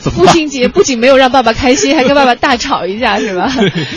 [0.02, 3.50] 父亲节不仅没有让爸爸开心，还跟爸爸大吵一架，是吧？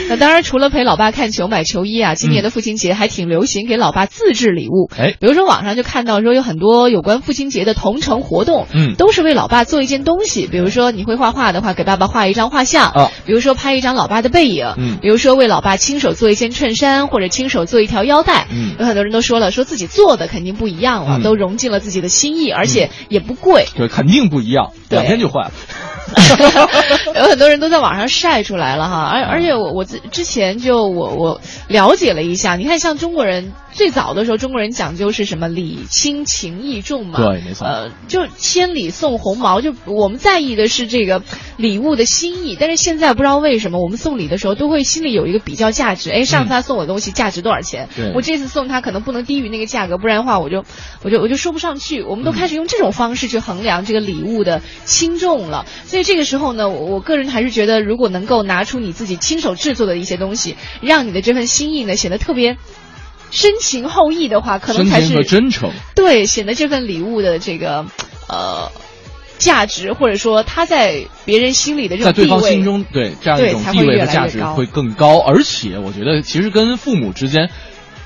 [0.08, 4.90] 那当然，除了陪老爸看球、买球衣啊，今年的父亲节还挺流行给老爸自制礼物。
[4.96, 8.94] 哎，比如说网上就看到说有很多有关父亲节的同城活动，嗯。
[8.96, 10.46] 都是为老爸做一件东西。
[10.46, 12.90] 比如说你会画画的话，给爸爸画一张画像。
[12.90, 13.10] 啊。
[13.24, 14.98] 比如说拍一张老爸的背影，嗯。
[15.00, 18.46] 比如说为老爸亲手做一件衬衫，或者亲手做一条腰带。
[18.50, 23.64] 嗯有很多人都说了，说自己做的肯定不一样了，嗯都融进了自己的心意，而且也不贵。
[23.74, 25.52] 对，肯定不一样，对两天就坏了。
[27.14, 41.22] 有很多人都在网上晒出来了哈，而而且我我之之前就我我了解了一下，你看像中国人最早的时候，中国人讲究是什么礼轻情意重嘛，对没错呃，就千里送红毛，就我们在意的是这个
[41.56, 48.12] 礼物的心意，但是现在不知道为什么我们送礼的时候都会心里有一个比较价值，哎，上次他送我的东西价值多少钱，对。
[48.14, 50.64] 我这次送他可能不能低于那个价格，不然的话我就
[51.02, 62.56] 我就我就说不上去，我们都开始用这种方式去衡量这个礼物的轻重了，所以这个时候呢，我我个人还是觉得，如果能够拿出你自己亲手制作的一些东西，让你的这份心意呢显得特别
[63.30, 65.70] 深情厚谊的话，可能才是真诚。
[65.94, 67.86] 对显得这份礼物的这个
[68.28, 68.72] 呃
[69.40, 77.50] 价值，或者说他在别人心里的这在对种地位，方心中，对这样一种地位才会越和价值会更高，而且我觉得其实跟父母之间。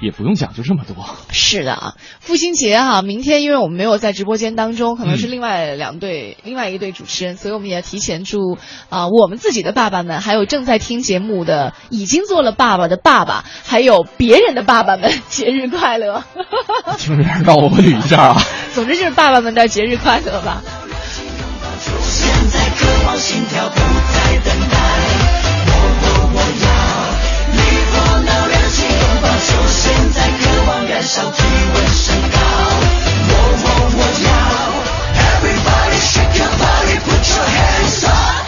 [0.01, 1.16] 也不用讲究这么多。
[1.31, 8.59] 是的啊，父亲节哈、明天因为我们没有在直播间当中，可能是另外两对、另外一对主持人，所以我们也提前祝
[8.90, 16.23] 啊、我们自己的爸爸们，还有正在听节目的已经做了爸爸的爸爸，还有别人的爸爸们 节日快乐。
[16.98, 18.43] 听着让我们捋一下啊。
[18.74, 20.61] 总之就是爸爸们的节日快乐吧。
[23.19, 24.77] 心跳不再等待，
[25.66, 25.73] 我
[26.03, 26.66] 我我要
[27.53, 27.59] 离
[27.91, 29.82] 火闹热情拥抱，就现
[30.12, 31.43] 在渴望燃烧，体
[31.74, 32.39] 温升高，
[33.31, 33.32] 我
[33.62, 33.66] 我
[33.97, 34.28] 我要
[35.15, 38.45] Everybody shake your body, put your hands up,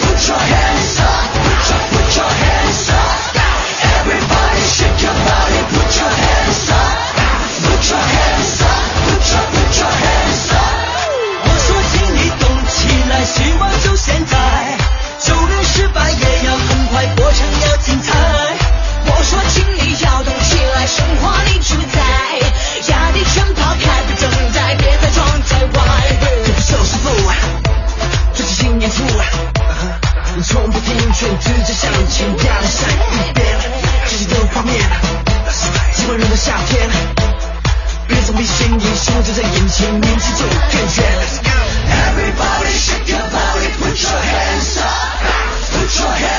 [0.00, 0.65] put your hands
[31.15, 33.45] 从不停劝，直着向前，阳闪一边，
[34.07, 34.77] 自己的画面，
[35.95, 36.89] 几万人的夏天。
[38.07, 40.99] 别总比心里数着在眼前，年纪就更远。
[41.87, 44.91] Everybody shake your body, put your hands up,
[45.71, 46.34] put your hands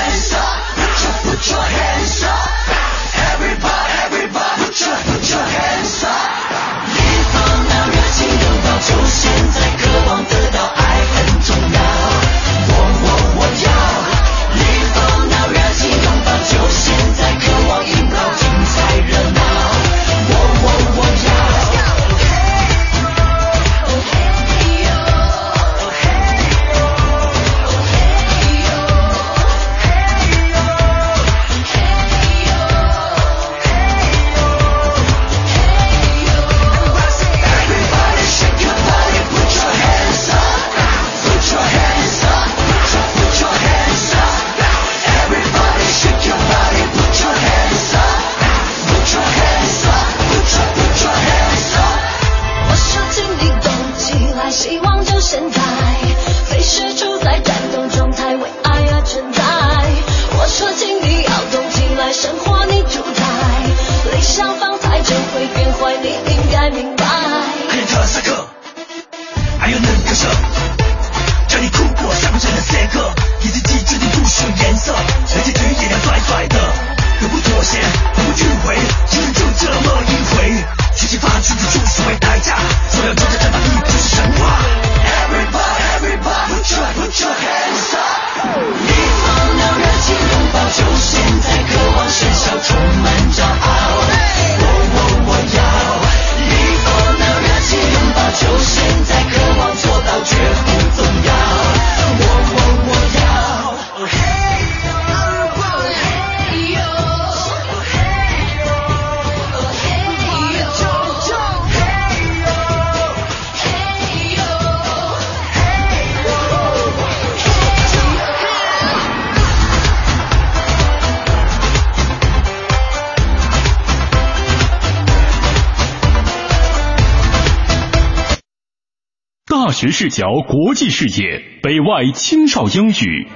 [129.78, 133.28] 学视角，国际视野，北外青少英语。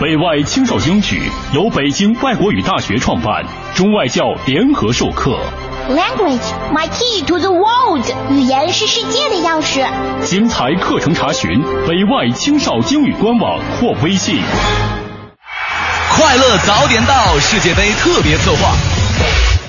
[0.00, 5.38] 北外青少英语由北京外国语大学创办，中外教联合授课。
[5.90, 6.40] Language,
[6.72, 8.02] my key to the world。
[8.30, 9.86] 语言是世界的钥匙。
[10.24, 11.50] 精彩课程查询
[11.86, 14.40] 北外青少英语官网或微信。
[16.16, 18.72] 快乐早点到世界杯特别策划，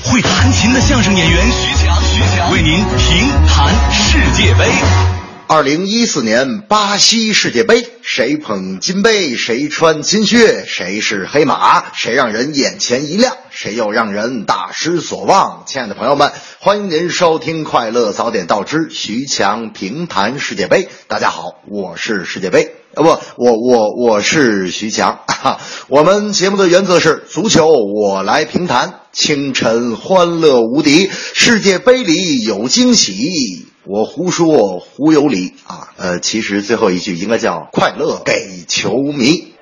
[0.05, 5.28] 会弹琴的相声演员徐强，徐强为您评弹世界杯。
[5.51, 15.63] 二零一四年巴西世界杯，谁捧金杯，谁穿金靴，谁是黑马，谁让人眼前一亮，谁又让人大失所望。
[15.65, 20.83] 亲爱的朋友们，欢迎您收听《快乐早点到之徐强评弹世界杯》。
[21.07, 22.75] 大家好，我是世界杯。
[22.93, 25.21] 呃，不，我我我是徐强。
[25.25, 25.59] 哈，
[25.89, 33.65] 我们节目的原则是足球我来评弹，清晨欢乐无敌，世界杯里有惊喜。
[33.91, 39.55] 我胡说胡有理啊，呃，其实最后一句应该叫快乐给球迷。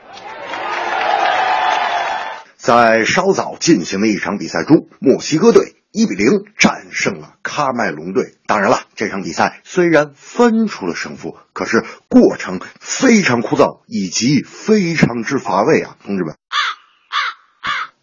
[2.58, 8.36] 在稍早进行的一场比赛中，墨西哥队一比零战胜了喀麦隆队。
[8.48, 16.36] 当然了，这场比赛虽然分出了胜负，可是过程非常枯燥以及非常之乏味啊，同志们。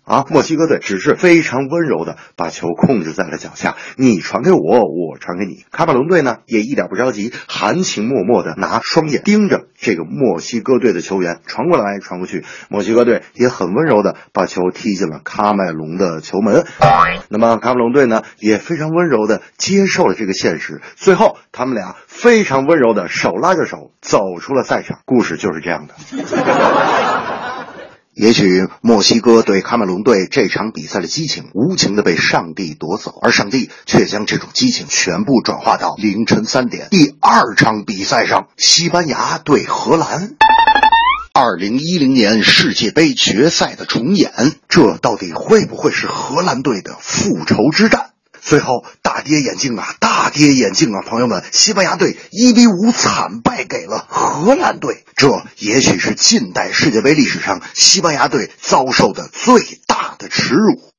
[0.05, 5.65] 啊，墨西哥队只是非常温柔的把球控制在了脚下，你传给我，我传给你。
[5.73, 12.45] 喀麦隆队呢也一点不着急，含情脉脉的拿双眼盯着这个墨西哥队的球员传过来传过去。
[12.69, 16.65] 墨西哥队也很温柔的把球踢进了喀麦隆的球门。
[17.29, 24.99] 那么喀麦隆队呢也非常温柔的接受了这个现实，最后他们俩非常温柔的手拉着手走出了赛场。
[25.07, 25.95] 故事就是这样的。
[28.15, 40.37] 也许墨西哥对喀麦隆队这场比赛的激情无情的被上帝夺走，而上帝却将这种激情全部转化到凌晨三点第二场比赛上，西班牙对荷兰。
[41.33, 44.31] 二零一零年世界杯决赛的重演，
[44.69, 47.94] 这到底会不会是荷兰队的复仇之战？
[48.45, 51.43] 最后大跌眼镜啊，大跌眼镜啊，朋友们！
[51.51, 60.94] 西班牙队一比五惨败给了荷兰队，这也许是近代世界杯历史上西班牙队遭受的最大的耻辱。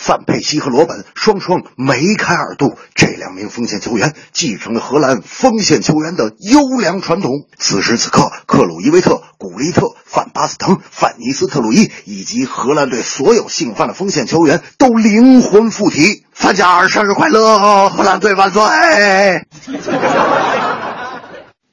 [0.00, 7.46] 范佩西和罗本双双梅开二度，这两名锋线球员继承了荷兰锋线球员的优良传统。
[7.58, 16.24] 此时此刻，克鲁伊维特、古利特、范巴斯滕、范尼斯特鲁伊以及荷兰队所有姓范的锋线球员都灵魂附体。
[16.32, 18.62] 范加尔生日快乐，荷兰队万岁！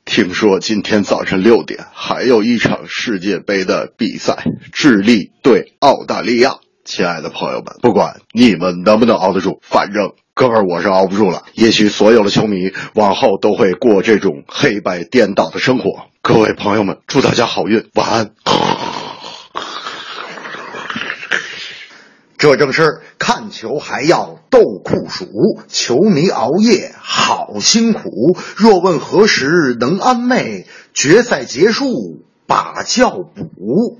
[0.04, 4.44] 听说今天早晨六点还有一场世界杯的比赛，
[4.74, 6.56] 智利对澳大利亚。
[6.88, 11.44] 亲爱的朋友们，不管你们能不能熬得住，反正哥们儿我是熬不住了。
[11.54, 16.06] 也许所有的球迷往后都会过这种黑白颠倒的生活。
[16.22, 18.32] 各位朋友们，祝大家好运，晚安。
[22.38, 28.38] 这正是看球还要斗酷暑，球迷熬夜好辛苦。
[28.56, 34.00] 若问何时能安寐，决赛结束把觉补。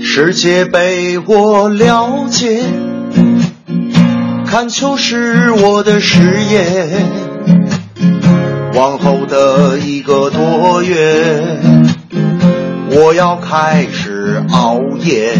[0.00, 2.62] 世界被我了解，
[4.46, 6.86] 看球是我的事业。
[8.74, 11.58] 往后的一个多月，
[12.90, 15.34] 我要开始熬夜，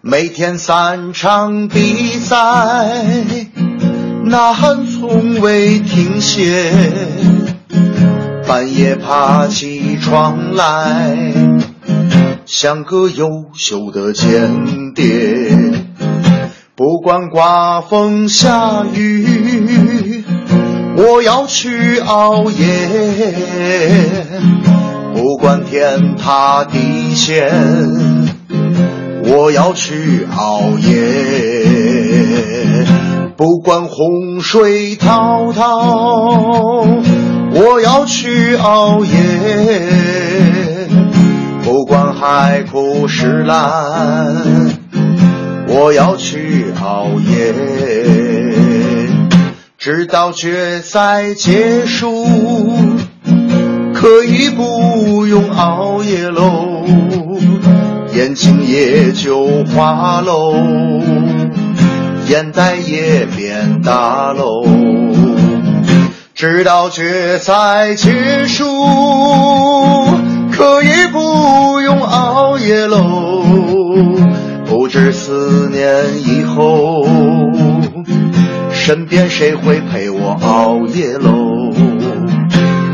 [0.00, 2.36] 每天三场比赛，
[4.24, 6.72] 呐喊从未停歇，
[8.46, 11.16] 半夜爬起床来。
[12.46, 15.04] 像个优秀的间谍，
[16.76, 20.24] 不管刮风下雨，
[20.96, 22.88] 我要去熬夜。
[25.12, 27.50] 不管天塌地陷，
[29.24, 31.66] 我要去熬夜。
[33.36, 36.86] 不管洪水滔滔，
[37.58, 39.16] 我要去熬夜。
[41.64, 44.36] 不管海枯石烂，
[45.66, 47.54] 我要去熬夜，
[49.78, 52.26] 直到决赛结束，
[53.94, 56.84] 可以不用熬夜喽，
[58.14, 60.54] 眼睛也就花喽，
[62.28, 64.64] 眼袋也变大喽，
[66.36, 68.62] 直到决赛结束。
[70.52, 73.42] 可以不用熬夜喽，
[74.66, 77.06] 不知四年以后，
[78.70, 81.72] 身边谁会陪我熬夜喽？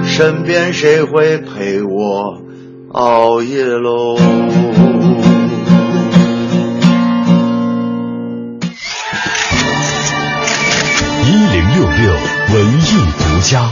[0.05, 2.40] 身边谁会陪我
[2.93, 4.16] 熬夜喽？
[11.24, 12.12] 一零六六
[12.55, 13.70] 文艺家。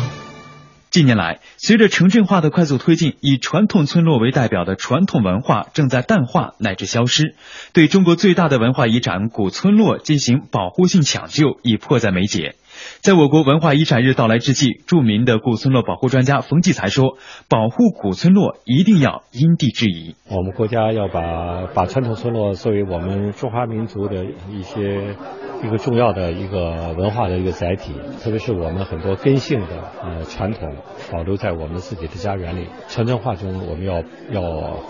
[0.90, 7.36] 近年来，随着城镇化的快速推进，以传统村落为代表的传统文化正在淡化乃至消失。
[7.72, 12.56] 对中国最大的文化遗产古村落进行保护性抢救已迫在眉睫。
[13.02, 17.16] 在我国文化遗产日到来之际，著名的古村落保护专家冯骥才说
[17.48, 20.16] ：“保护古村落一定要因地制宜。
[20.28, 25.14] 我们国家要把把传统村落作为我们中华民族的一些
[25.62, 27.92] 一个重要的一个文化的一个载体，
[28.22, 29.66] 特别是我们很多根性的
[30.02, 30.76] 呃传统
[31.12, 32.66] 保留在我们自己的家园里。
[32.88, 34.42] 城镇化中，我们要要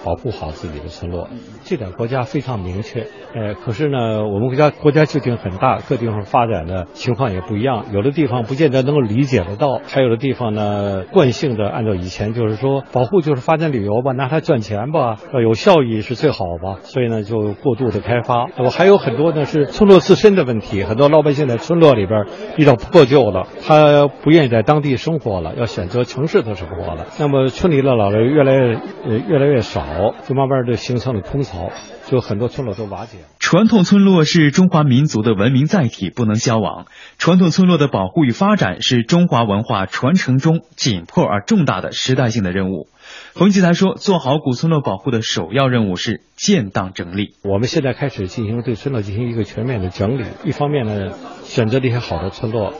[0.04, 1.28] 保护好自己的村落，
[1.64, 3.06] 这点国家非常明确。
[3.34, 7.86] 呃，可是呢，我们国家国家究竟很大，各地方发展的情况也不一样。
[7.92, 18.46] 有的地方不见得能够理解得到，还有的地方呢，惯性的按照以前就是说，保护就是发展旅游吧，拿它赚钱吧，有效益是最好吧，所以呢就过度的开发。
[18.58, 22.26] 我还有很多呢是村落自身的问题很多老百姓在村落里边
[22.56, 27.06] 遇到破旧了，他不愿意在当地生活了，要选择城市的生活了。
[27.18, 29.82] 那么村里的老人越来越越来越少，
[30.26, 31.70] 就慢慢的形成了空巢，
[32.10, 33.18] 就很多村落都瓦解。
[33.38, 36.86] 传统村落是中华民族的文明载体，不能消亡。
[37.18, 42.88] 传统村落的保护与发展是中华文化传承中紧迫而重大的时代性的任务。
[43.34, 47.34] 冯骥才说，做好古村落保护的首要任务是建档整理。
[47.44, 51.12] 我们现在开始进行对村落进行一个全面的整理，一方面呢，
[51.44, 52.74] 选择这些好的村落。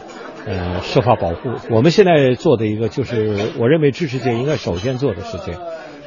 [0.46, 1.50] 呃，设法保护。
[1.70, 5.52] 我们现在做的一个，就是我认为知识界应该首先做的事情，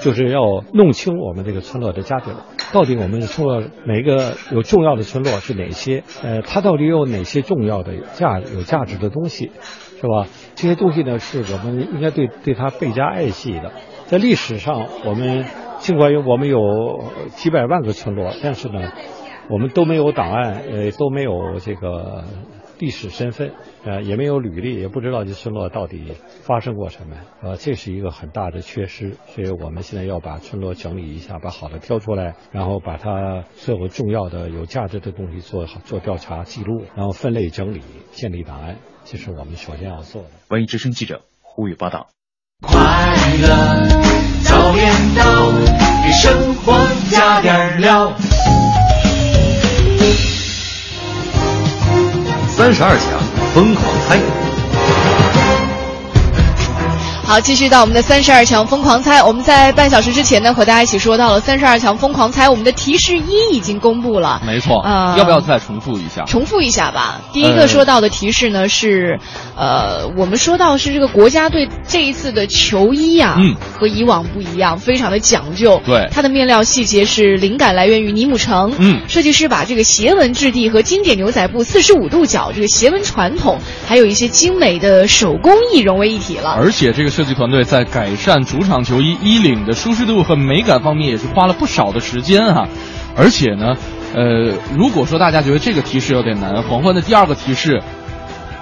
[0.03, 2.38] 就是要弄清我们这个村落的家底儿，
[2.73, 6.03] 到底我们村落每个有重要的村落是哪些？
[6.21, 9.51] 呃，它到底有哪些重要的价有价值的东西，
[10.01, 10.27] 是吧？
[10.55, 13.71] 这些东西呢，是我们应该对对它倍加爱惜的。
[14.07, 15.45] 在历史上，我们
[15.77, 16.59] 尽管有我们有
[17.35, 18.91] 几百万个村落，但是呢，
[19.49, 22.25] 我们都没有档案，呃，都没有这个。
[22.84, 23.53] 历史身份，
[23.85, 26.11] 呃，也没有履历，也不知道这村落到底
[26.41, 37.80] 发生过什么，呃，这是一个很大的缺失，所以我们现在要把村落整理一下，把好的挑出来，然后把它所有重要的、有价值的东西做好做调查记录，然后分类整理，
[38.11, 40.27] 建立档案，这是我们首先要做的。
[40.49, 42.10] 文艺之声记者呼吁报道。
[42.68, 42.76] 快
[43.41, 43.47] 乐
[44.43, 45.23] 早点到，
[46.03, 46.73] 给生活
[47.10, 48.11] 加点料。
[52.64, 53.19] 三十二强
[53.53, 54.43] 疯狂猜，
[57.25, 59.23] 好，继续到我们的三十二强疯狂猜。
[59.23, 64.41] 我们在半小时之前呢，和大家一起说到了三十二强疯狂猜，我们的提示一已经公布了。
[64.45, 66.25] 没错，呃，要不要再重复一下？
[66.25, 67.21] 重复一下吧。
[67.31, 69.19] 第一个说到的提示呢是，
[69.55, 75.81] 呃，我们说到是这个国家队这一次的球衣啊，嗯，和以往不一样，非常的讲究。
[75.85, 86.57] 对，它的面料细节是灵感来源于尼姆城，嗯，设计师把这个斜纹质地和经典牛仔布四十五度角这个斜纹传统，还有一些精美的手工艺融为一体了。
[86.59, 92.68] 而且这个设计团队在改善主场球衣衣领的舒适度和美感方面也是花了不少的时间哈、
[93.15, 93.76] 而且呢，
[94.15, 97.81] 呃，如果说大家觉得这个提示有点难，黄欢的第二个提示。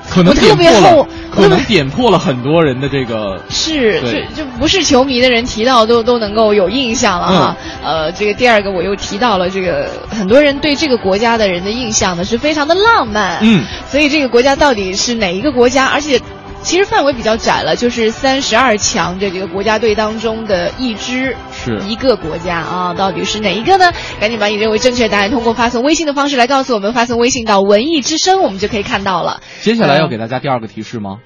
[0.10, 7.58] 可能点破了后，可能点破了很多人的这个是，对就就不是球迷的人提到都都能够有印象了哈。
[7.82, 13.40] 嗯呃，这个第二个我又提到了，这个很多人对这个国家的人的印象呢是非常的浪漫。
[13.42, 15.86] 嗯，所以这个国家到底是哪一个国家？
[15.86, 16.20] 而且。
[16.64, 23.92] 其实范围比较窄了，就是三十二强的这个国家队当中的一支是一个国家啊，到底是哪一个呢？
[24.20, 29.42] 赶紧把你认为正确答案通过发送微信的方式来告诉我们，发送微信到文艺之声，我们就可以看到了。
[29.62, 31.18] 接下来要嗯给大家第二个提示吗？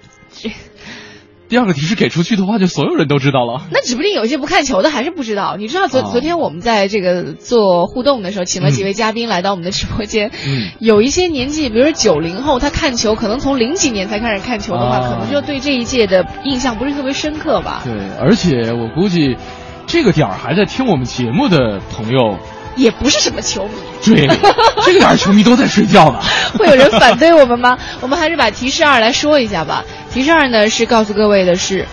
[1.47, 3.67] 第二个提示给出去的话，就所有人都知道了。
[3.71, 5.57] 那指不定有一些不看球的还是不知道。
[5.57, 10.31] 你知道昨、哦昨天我们在这个做互动的时候，请了几位嘉宾来到我们的直播间。
[10.47, 17.81] 嗯，有一些年纪，比如说九零后，他看球可能从零几年才开始看球的话，啊可能就对这一届的印象不是特别深刻吧。
[17.83, 19.35] 对，而且我估计
[19.85, 22.39] 这个点儿还在听我们节目的朋友，
[22.75, 23.73] 也不是什么球迷。
[24.03, 24.27] 对，
[24.85, 26.19] 这个点儿球迷都在睡觉呢。
[26.57, 27.77] 会有人反对我们吗？
[28.01, 29.83] 我们还是把提示二来说一下吧。
[30.13, 31.85] 提示二呢是告诉各位的是，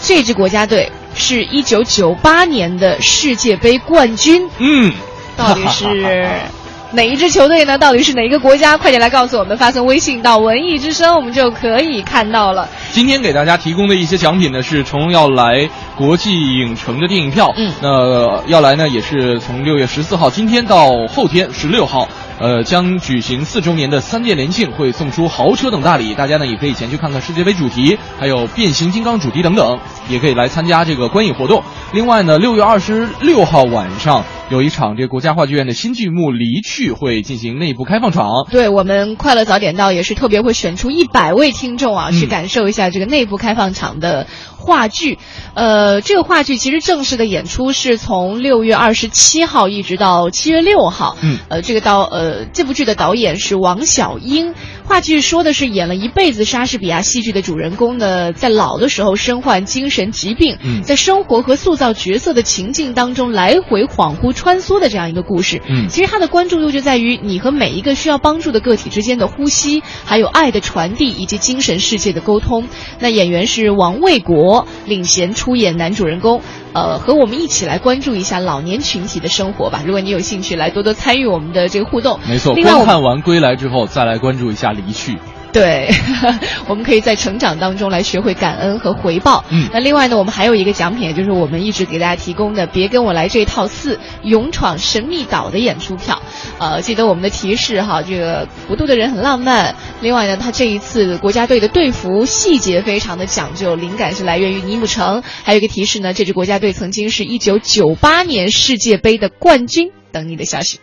[0.00, 4.48] 这支国家队是一九九八年的世界杯冠军。
[4.58, 4.92] 嗯，
[5.36, 6.28] 到底是
[6.92, 7.76] 哪一支球队呢？
[7.76, 8.76] 到底是哪一个国家？
[8.76, 12.68] 快点来告诉我们，发送微信到文艺之声，我们就可以看到了。
[12.92, 17.52] 今天给大家提供的一些奖品呢，是从要来国际影城的电影票。
[17.56, 22.08] 嗯，那要来呢，也是从六月十四号今天到后天十六号。
[22.38, 31.62] 呃，将举行四周年的三电联庆，会送出豪车等大礼，大家呢也可以前去看看世界杯主题，还有变形金刚主题等等，也可以来参加这个观影活动。
[31.92, 38.28] 另外呢，六月二十六号晚上有一场这个国家话剧院的新剧目《离去》会进行内部开放场。
[38.50, 44.26] 对我们快乐早点到也是特别会选出一百位听众啊，去感受一下这个内部开放场的
[44.66, 45.18] 话剧。
[45.54, 51.16] 呃，这个话剧其实正式的演出是从六月二十七号一直到七月六号。
[51.22, 54.54] 嗯，呃，这个导呃这部剧的导演是王小英。
[54.88, 65.60] 话剧说的是演了一辈子莎士比亚戏剧的主人公呢，在老的时候身患精神疾病，嗯在生活和塑造角色的情境当中来回恍惚穿梭的这样一个故事。
[65.68, 72.68] 嗯其实它的关注度就在于你和每一个需要帮助的个体之间的呼吸，还有爱的传递以及精神世界的沟通。
[73.00, 76.40] 那演员是王卫国领衔出演男主人公，
[76.72, 79.82] 呃，和我们一起来关注一下老年群体的生活吧。
[79.84, 82.20] 如果你有兴趣，来多多参与我们的这个互动。
[82.28, 85.18] 没错，另外观看完归来之后，再来关注一下离去。
[85.52, 85.88] 对，
[86.68, 89.42] 我们可以在成长当中来学会感恩和回报。
[89.48, 96.20] 嗯，那另外呢，我们还有一个奖品，也就是我们一直给大家提供的“别跟我来这套四勇闯神秘岛”的演出票。
[96.58, 99.74] 呃，记得我们的提示哈，这个普渡的人很浪漫。
[100.02, 105.22] 另外呢，他这一次国家队的队服细节非常的讲究，灵感是来源于尼姆城。
[105.42, 109.90] 还有一个提示呢，这支国家队曾经是一九九八年世界杯的冠军。
[110.12, 110.80] 等你的消息。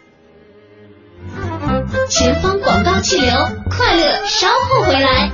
[2.15, 3.31] 前方广告气流，
[3.72, 5.31] 快乐稍后回来。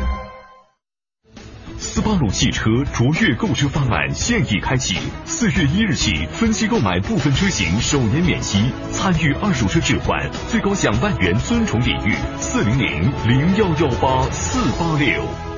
[1.77, 12.15] 斯巴鲁汽车卓越购车方案现已开启，四月一日起分期购买部分车型首年免息，参与二手车置换，最高享万元尊崇礼遇。
[12.39, 15.48] 四零零零幺幺八四八六。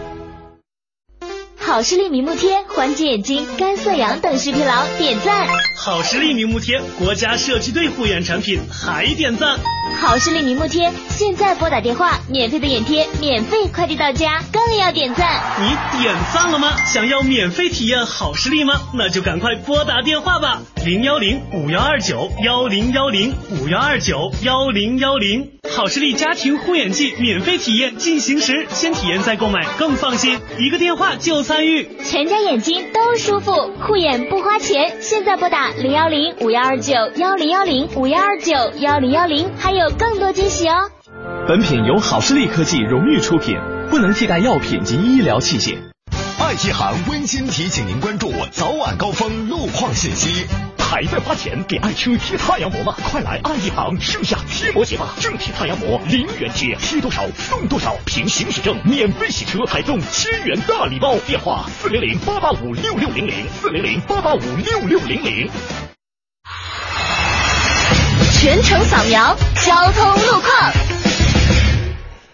[1.72, 5.48] 好视力明目贴缓解眼睛干涩痒等视疲劳，点赞。
[5.78, 9.58] 好视力明目贴，国家社区队护眼产品，还点赞。
[10.02, 15.42] 好视力明目贴，现在拨打电话，免费的眼贴，免费快递到家，更要点赞。
[15.62, 16.76] 你点赞了吗？
[16.94, 18.74] 想要免费体验好视力吗？
[18.94, 25.52] 那就赶快拨打电话吧，零幺零五幺二九幺零幺零五幺二九幺零幺零。
[25.74, 30.38] 好视力家庭护眼剂免费体验进行时，先体验再购买更放心。
[30.60, 33.52] 一个电话就参与，全家眼睛都舒服，
[33.82, 34.98] 护眼不花钱。
[35.00, 40.90] 现在拨打零幺零五幺二九幺零幺零五幺二九幺零幺零，还有更多惊喜哦。
[41.48, 43.58] 本品由好视力科技荣誉出品，
[43.90, 45.91] 不能替代药品及医疗器械。
[46.52, 50.46] 爱一行温馨提醒您关注早晚高峰路况信息。
[50.78, 52.94] 还在花钱给爱车贴太阳膜吗？
[53.10, 55.16] 快来爱一行盛夏贴膜节吧！
[55.22, 61.16] 正品太阳膜零元贴，贴多少送多少，凭行驶证免费洗车，还送千元大礼包。
[61.20, 65.50] 电话四零零八八五六六零零四零零八八五六六零零。
[68.42, 71.01] 全程扫描交通路况。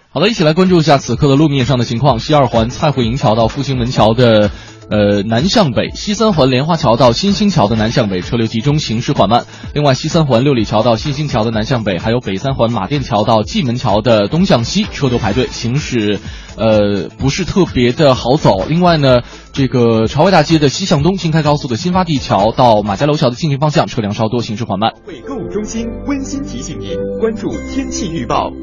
[0.09, 2.19] 好的，一起来关注一下此刻的路面上的情况。
[2.19, 4.51] 西二环蔡慧营桥到复兴门桥的。
[4.89, 9.45] 呃，南向北，西三环莲花桥到新兴桥的南向北车流集中，行驶缓慢。
[9.73, 16.21] 另外，西三环六里桥到新兴桥的南向北，还有北三环马甸桥到蓟门桥的东向西，车都排队，行驶
[16.55, 18.63] 呃不是特别的好走。
[18.69, 24.93] 另外呢，这个朝外大街的西向东，京开高速的新发地桥到马家楼桥的进行方向，车辆稍多，行驶缓慢。
[25.05, 28.53] 为购物中心温馨提醒您关注天气预报。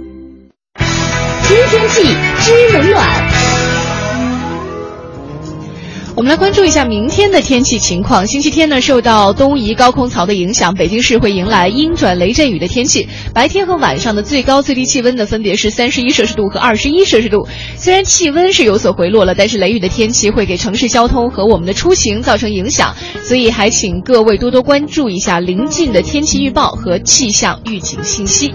[1.46, 2.02] 知天气，
[2.40, 3.06] 知冷暖。
[6.16, 8.26] 我们来关注一下明天的天气情况。
[8.26, 13.06] 星期天呢，受到东移高空槽的影响，北京市会迎来阴转雷阵雨的天气。
[13.34, 17.46] 白天和晚上的最高最低气温呢，分别是三十一摄氏度和二十一摄氏度。
[17.76, 28.54] 虽然气温是有所回落了，但是雷雨的天气会给城市交通和我们的出行造成影响，所以还请各位多多关注一下临近的天气预报和气象预警信息。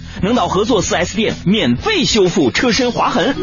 [0.21, 3.35] 能到合作 4S 店免费修复车身划痕。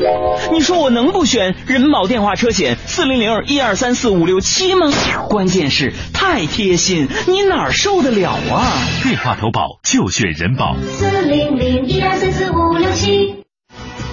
[0.52, 4.90] 你说我能不选人保电话车险四零零一二三四五六七吗？
[5.28, 8.72] 关键是太贴心，你哪受得了啊？
[9.02, 10.76] 电话投保就选人保。
[10.96, 13.36] 四零零一二三四五六七。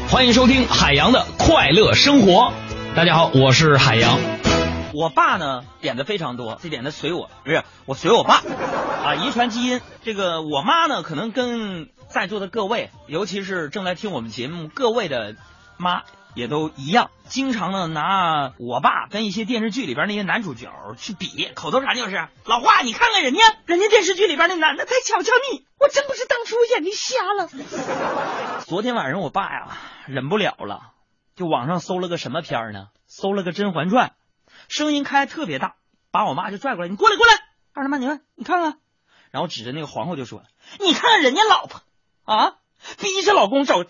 [0.09, 2.53] 欢迎收听海洋的快乐生活。
[2.95, 4.19] 大家好，我是海洋。
[4.95, 8.35] 我爸呢点的非常多，这点的随我，不是我随我爸
[9.03, 9.81] 啊，遗传基因。
[10.03, 15.35] 这个我妈呢，可能跟在座的各位，尤其是正在听我们节目各位的
[15.75, 16.03] 妈
[16.33, 28.63] 也都一样，经常呢拿我爸跟一些电视剧里边那些男主角去比，口头禅就是老华，你看看人家，人家电视剧里边那男的，再瞧瞧你，我真不是当初眼睛瞎了。
[28.65, 29.77] 昨天晚上我爸呀
[30.07, 30.93] 忍不了了，
[31.35, 32.87] 就网上搜了个什么片呢？
[33.07, 34.07] 搜了个《甄嬛传》，
[34.67, 35.75] 声音开特别大，
[36.11, 37.33] 把我妈就拽过来，你过来过来，
[37.73, 38.75] 二他妈你看你看看，
[39.31, 40.43] 然后指着那个皇后就说，
[40.79, 41.81] 你看看人家老婆
[42.23, 42.53] 啊，
[42.99, 43.85] 逼着老公找。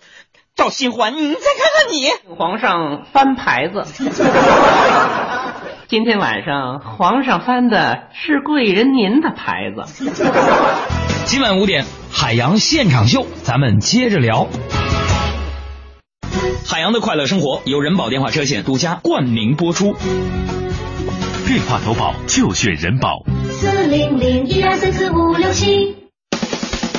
[0.54, 3.84] 找新欢，你再看看你，皇上翻牌子。
[5.86, 9.84] 今天晚上皇上翻的是贵人您的牌子。
[11.26, 14.48] 今晚五点，海洋现场秀，咱们接着聊。
[16.68, 19.94] 海洋的快乐生活由人保电话车险独家冠名播出。
[21.46, 23.22] 电话投保就选人保。
[23.52, 25.96] 四零零一二三四五六七。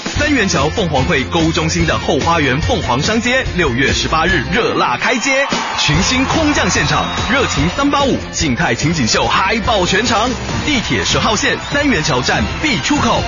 [0.05, 5.45] 三元桥凤凰汇购物中心的后花园凤凰商街，六月十八日热辣开街，
[5.77, 10.29] 群星空降现场，热情三八五静态情景秀嗨爆全场，
[10.65, 13.21] 地铁十号线三元桥站 B 出口。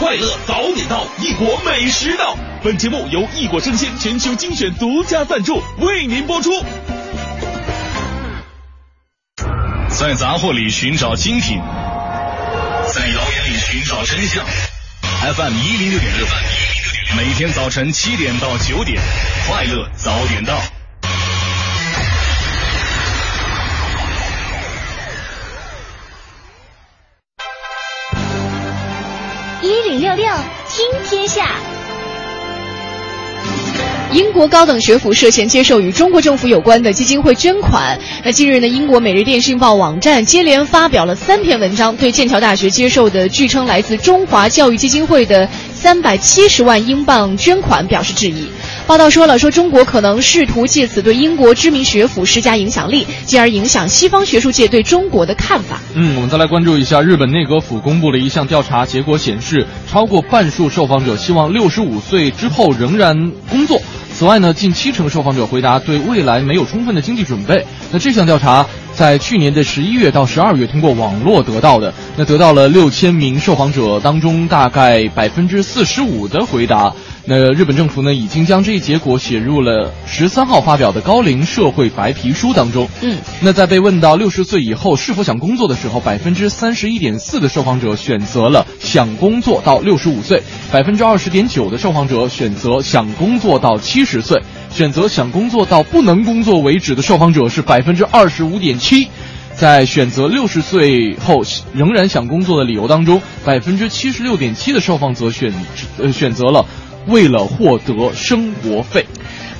[0.00, 2.36] 快乐早点到，异国美食到。
[2.64, 6.50] 本节目由异果生鲜全球精选独家赞助，为您播出。
[9.90, 14.42] 在杂货里寻找精品，在谣言里寻找真相。
[15.34, 16.26] FM 一零六点六，
[17.18, 18.98] 每天早晨七点到九点，
[19.46, 20.58] 快乐早点到。
[29.60, 30.34] 一零六六
[30.70, 31.73] 听天下。
[34.14, 37.98] 英国高等学府涉嫌接受与中国政府有关的基金会捐款。
[38.22, 48.46] 那近日呢，英国《每日电讯报》网站接连发表了三篇文章，对剑桥大学接受的据称来自中华教育基金会的三百七十万英镑捐款表示质疑。
[48.86, 55.80] 报道说了，说中国可能试图借此对英国知名学府施加影响力，进而影响西方学术界对中国的看法。
[55.94, 63.82] 嗯，我们再来关注一下，日本内阁府公布了一项调查结果，显示超过半数受访者希望六十五岁之后仍然工作。
[64.16, 67.66] 此外呢，近七成受访者回答对未来没有充分的经济准备。
[67.90, 76.94] 那这项调查在去年的十一月到十二月通过网络得到的，那得到了六千名受访者当中大概百分之四十五的回答。
[77.26, 82.86] 那日本政府呢，已经将这一结果写入了十三号发表的高龄社会白皮书当中。
[83.00, 99.08] 嗯，那在被问到六十岁以后是否想工作的时候，百分之三十一点四的受访者选择了想工作到六十五岁，百分之二十点九的受访者选择想工作到七十岁，选择想工作到不能工作为止的受访者是百分之二十五点七。
[99.54, 101.42] 在选择六十岁后
[101.72, 105.54] 仍然想工作的理由当中，百分之七十六点七的受访者选
[105.96, 106.66] 呃选择了
[107.06, 109.06] 为了获得生活费。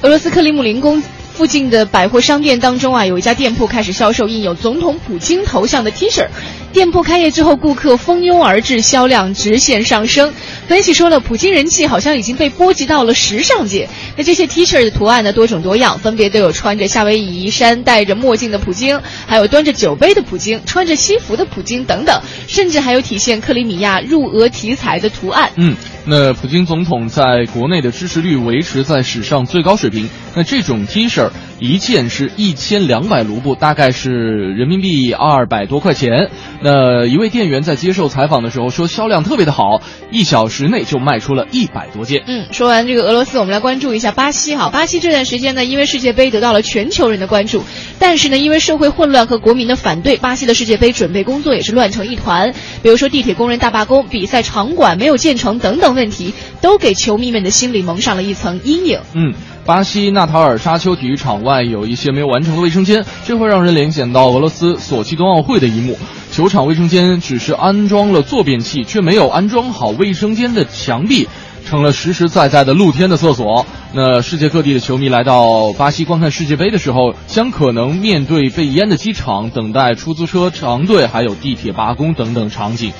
[0.02, 1.02] 俄罗斯克里姆林宫
[1.34, 6.26] 附近的百货商店当中啊，有一家店铺开始销售印有总统普京头像的 T 恤。
[6.74, 10.34] 店铺开业之后，顾客蜂拥而至，销量直线上升。
[10.66, 13.88] 分析说了，普京人气好像已经被波及到了时尚界。
[14.16, 25.52] 那这些 T 恤的图案呢，多种多样，分别都有穿着夏威夷衫、戴着墨镜的普京，还有端着酒杯的普京，穿着西服的普京等等，甚至还有体现克里米亚入俄题材的图案。
[25.54, 30.08] 嗯，那普京总统在国内的支持率维持在史上最高水平。
[30.34, 31.30] 那这种 T 恤
[31.60, 36.30] 一件是一千两百卢布，大概是人民币二百多块钱。
[36.64, 42.24] 那一位店员在接受采访的时候说，销量特别的好，一小时内就卖出了一百多件。
[42.26, 44.70] 嗯，说完这个俄罗斯，我们来关注一下巴西哈。
[44.70, 47.62] 巴西这段时间呢，因为世界杯得到了全球人的关注，
[47.98, 52.54] 但是呢，因为社会混乱和国民的反对，巴西的世界杯准备工作也是乱成一团。
[52.82, 56.32] 比如说地铁工人大罢工、比赛场馆没有建成等等问题，
[56.62, 59.00] 都给球迷们的心里蒙上了一层阴影。
[59.12, 59.34] 嗯。
[59.66, 65.98] 巴西纳塔尔沙丘体育场外有一些没有完成的卫生间，这会让人联想到俄罗斯索契冬奥会的一幕。
[66.30, 71.26] 球场卫生间只是安装了坐便器，却没有安装好卫生间的墙壁，
[71.64, 73.64] 成了实实在在的露天的厕所。
[73.94, 82.92] 那世界各地的球迷来到巴西观看世界杯的时候，将可能面对被淹的机场、等待出租车长队，还有地铁罢工等等场景。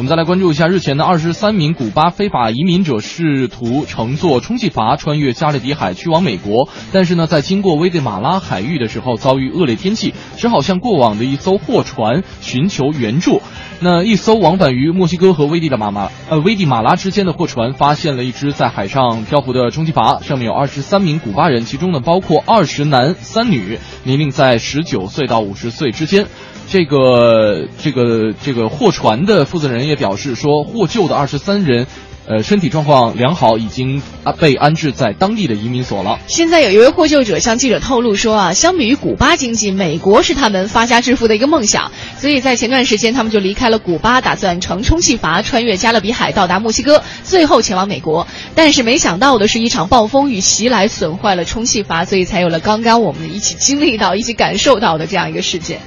[0.00, 13.42] 我们再来关注一下，日前的二十三名古巴非法移民者试图乘坐充气筏穿越加勒比海去往美国，但是呢，在经过危地马拉海域的时候遭遇恶劣天气，只好向过往的一艘货船寻求援助。
[13.80, 26.26] 那一艘往返于墨西哥和危地的马马呃危地马拉之间的货船发现了一只在海上漂浮的充气筏，上面有二十三名古巴人，其中呢包括二十男三女，年龄在十九岁到五十岁之间。
[26.70, 31.88] 这个这个这个货船的负责人也表示说，获救的二十三人，
[32.28, 36.20] 呃，身体状况良好，已经啊被安置在当地的移民所了。
[36.28, 48.28] 现在有一位获救者向记者透露说啊，相比于古巴经济，美国是他们发家致富的一个梦想，所以在前段时间他们就离开了古巴，打算乘充气筏穿越加勒比海到达墨西哥，最后前往美国。
[48.54, 55.80] 但是没想到的是一场暴风雨袭来，损坏了充气筏，所以才有了刚刚我们一起经历到、一起感受到的这样一个事件。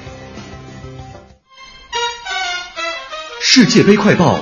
[3.45, 4.39] 世界杯快报。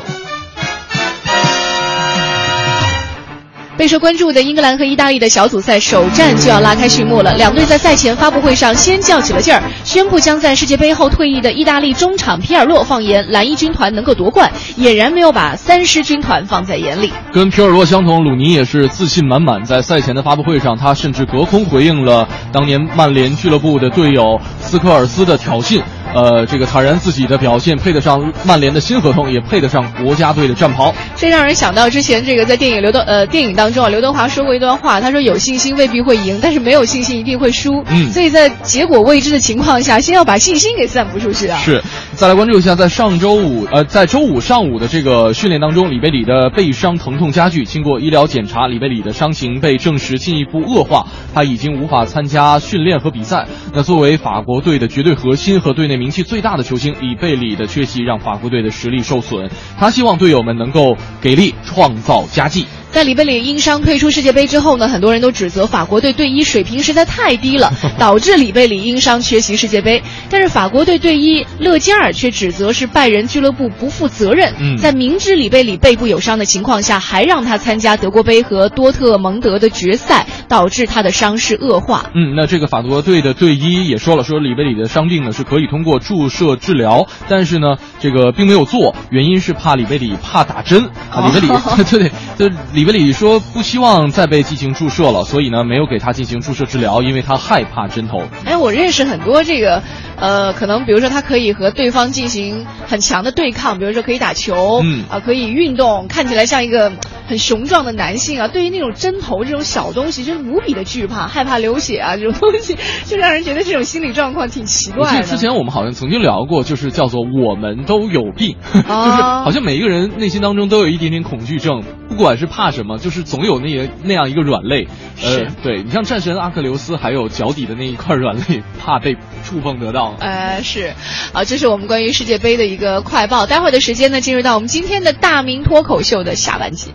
[3.75, 7.33] 备受关注的英格兰和意大利的小组赛首战就要拉开序幕了。
[7.33, 17.11] 两队在赛前发布会上先较起了劲儿，宣布将在世界杯后退役的意大利中场皮尔洛放言蓝衣军团能够夺冠，俨然没有把三狮军团放在眼里。
[17.33, 19.63] 跟皮尔洛相同，鲁尼也是自信满满。
[19.63, 25.81] 在赛前的发布会上，他甚至隔空回应了当年曼联俱乐部的队友斯科尔斯的挑衅。
[26.13, 30.93] 呃，这个坦然自己的表现配得上曼联的新合同，也配得上国家队的战袍。
[31.15, 37.83] 这让人想到之前这个在电影刘德呃电影当中啊，刘德华说过一段话，他说有信心未必会赢，但是没有信心一定会输。
[37.87, 41.57] 嗯，所以在结果未知的情况下，先要把信心给散布出去啊。
[41.59, 41.81] 是，
[42.15, 53.47] 再来关注一下，在上周五，呃，在周五上午的这个训练当中，里贝里的背伤疼痛加剧，经过医疗检查，里贝里的伤情被证实进一步恶化，他已经无法参加训练和比赛。
[53.73, 59.47] 那作为法国队的绝对核心和队内名气最大的球星，里贝里的缺席让法国队的实力受损。
[59.77, 62.65] 他希望队友们能够给力，创造佳绩。
[62.91, 70.03] 在里贝里因伤退出世界杯之后呢，很多人都指责法国队队医水平实在太低了， 导致里贝里因伤缺席世界杯。
[70.29, 82.09] 但是法国队队医勒加尔却指责是拜仁俱乐部不负责任，嗯在明知里贝里背部有伤的情况下，还让他参加德国杯和多特蒙德的决赛，导致他的伤势恶化。
[82.13, 91.31] 嗯，那这个法国队的队医也说了，说里贝里的伤病呢是可以通过注射治疗，但是呢，这个并没有做，原因是怕里贝里怕打针啊。
[91.31, 91.53] 里贝里，
[91.89, 98.23] 对对，就里贝里说不希望再被进行注射了，所以呢没有给他进行注射治疗，因为他害怕针头。
[98.43, 99.83] 哎，我认识很多这个，
[100.17, 106.91] 呃，可能比如说他可以和对方进行很强的对抗，比如说可以打球，嗯啊、可以运动，看起来像一个
[107.27, 108.47] 很雄壮的男性啊。
[108.47, 115.27] 对于那种针头这种小东西，真无比的惧怕，害怕流血啊，这种东西，就让人觉得这种心理状况挺奇怪的。
[115.27, 118.57] 之前我们好像曾经聊过，就是叫做“我们都有病”，
[118.89, 124.87] 哦 就是好像每一个人内心当中都有一点点恐惧症，不管是怕什么，就是总有那些那样一个软肋。
[125.23, 130.15] 呃，对你像战神阿克琉斯，还有脚底的那一块软肋，怕被触碰得到。
[130.19, 130.93] 呃，是，
[131.33, 133.45] 啊，这是我们关于世界杯的一个快报。
[133.45, 136.91] 待会儿的时间呢，进入到我们今天的大明脱口秀的下半集。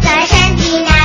[0.00, 0.95] 在山地那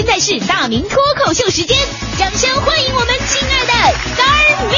[0.00, 1.76] 现在是大明脱口秀时间，
[2.16, 3.72] 掌声欢迎我们亲爱的。
[4.16, 4.24] 大
[4.64, 4.74] 明。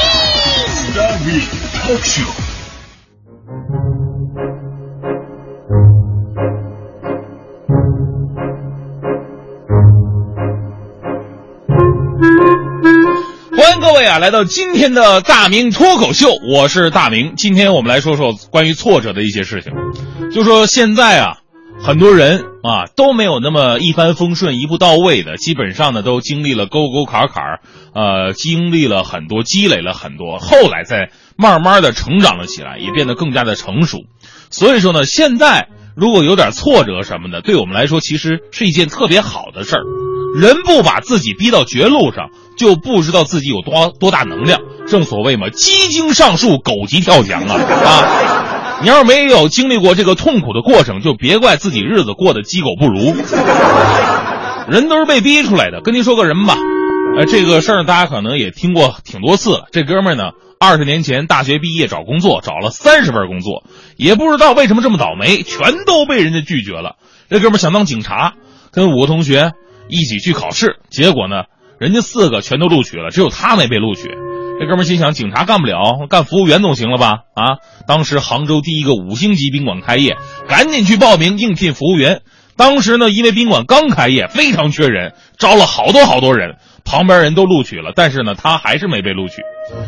[13.57, 17.35] 欢迎各位啊，来到今天的大明脱口秀，我是大明。
[17.37, 19.73] 今天我们来说说关于挫折的一些事情。
[20.33, 21.37] 就说现在啊，
[21.85, 27.59] 很多人啊都没有那么一帆风顺、一步到位的，基本上呢都经历了沟沟坎坎，
[27.93, 33.99] 呃，经历了很多，积累了很多，后来再慢慢的成长了起来，也变得更加的成熟。
[34.49, 39.83] 所以说呢，现在如果有点挫折什么的，对我们来说其实是一件特别好的事儿。
[40.39, 44.61] 人不把自己逼到绝路上，就不知道自己有多多大能量。
[44.87, 48.62] 正所谓嘛，鸡精上树，狗急跳墙啊啊！
[48.81, 53.15] 你要是没有经历过这个痛苦的过程，就别怪自己日子过得鸡狗不如。
[54.69, 55.81] 人都是被逼出来的。
[55.83, 56.57] 跟您说个人吧，
[57.17, 59.67] 呃，这个事儿大家可能也听过挺多次了。
[59.73, 63.65] 这哥们儿呢，二十年前大学毕业找工作，找了三十份工作，
[63.97, 66.97] 也不知道为什么这么倒霉，全都被人家拒绝了。
[67.29, 68.35] 这哥们儿想当警察，
[68.73, 69.53] 跟五个同学
[69.89, 71.45] 一起去考试，结果呢，
[71.79, 74.11] 人家四个全都录取了，只有他没被录取。
[74.61, 77.23] 这哥们心想，警察干不了，干服务员总行了吧？
[77.35, 77.59] 啊！
[77.87, 80.17] 当时杭州第一个五星级宾馆开业，
[80.47, 82.21] 赶紧去报名应聘服务员。
[82.57, 89.43] 当时呢，因为宾馆刚开业，非常缺人，招了好多好多人，旁边人都录取了，但是呢，他还是没被录取。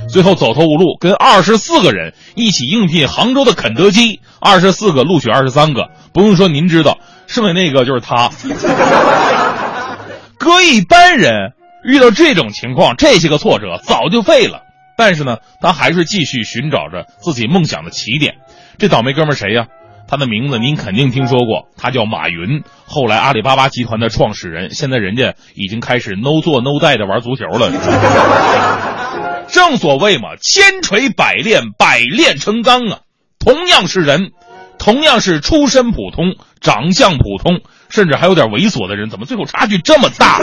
[0.08, 8.30] 最后走投无路，跟二十四个人一起应聘杭州的肯德基，二十四个录取二十三个，不用说您知道，剩下那个就是他。
[10.36, 11.52] 搁一般人
[11.84, 14.62] 遇到这种情况，这些个挫折早就废了。
[14.96, 18.34] 但是呢，他还是继续寻找着自己梦想的起点。
[18.78, 19.66] 这倒霉哥们谁呀？
[20.06, 24.74] 他的名字您肯定听说过，他叫马云，后来阿里巴巴集团的创始人。
[24.74, 27.72] 现在人家已经开始 no 做 no 带的玩足球了。
[29.48, 32.98] 正所谓嘛，千锤百炼，百炼成钢啊。
[33.38, 34.32] 同样是人，
[34.78, 37.60] 同样是出身普通、长相普通，
[37.94, 40.40] 甚至还有点猥琐的人，怎么最后差距这么大？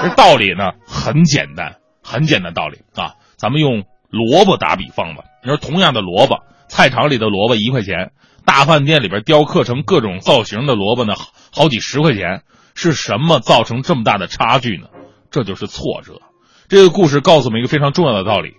[0.00, 3.14] 这道理呢很简单，很简单道理啊。
[3.36, 6.36] 咱们用萝卜打比方吧，你说同样的萝卜，
[6.68, 8.12] 菜场里的萝卜一块钱，
[8.44, 11.14] 大饭店里边雕刻成各种造型的萝卜呢，
[11.52, 12.42] 好几十块钱。
[12.80, 14.86] 是什么造成这么大的差距呢？
[15.32, 16.20] 这就是挫折。
[16.68, 18.52] 这个故事告诉我们一个非常重要的道理：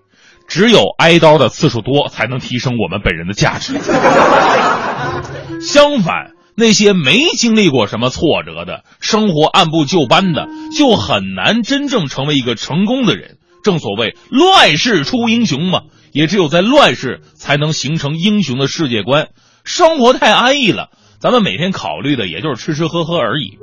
[0.46, 3.80] 只有挨刀的次数多，才能提升我们本人的价值。
[5.64, 13.38] 相反，那些没经历过什么挫折的，生活按部就班的，就很难真正成为一个成功的人。
[13.64, 15.82] 正所谓乱世出英雄嘛，
[16.12, 19.30] 也只有在乱世才能形成英雄的世界观。
[19.64, 23.58] 生活太安逸了，咱们每天考虑的也就是吃吃喝喝而已。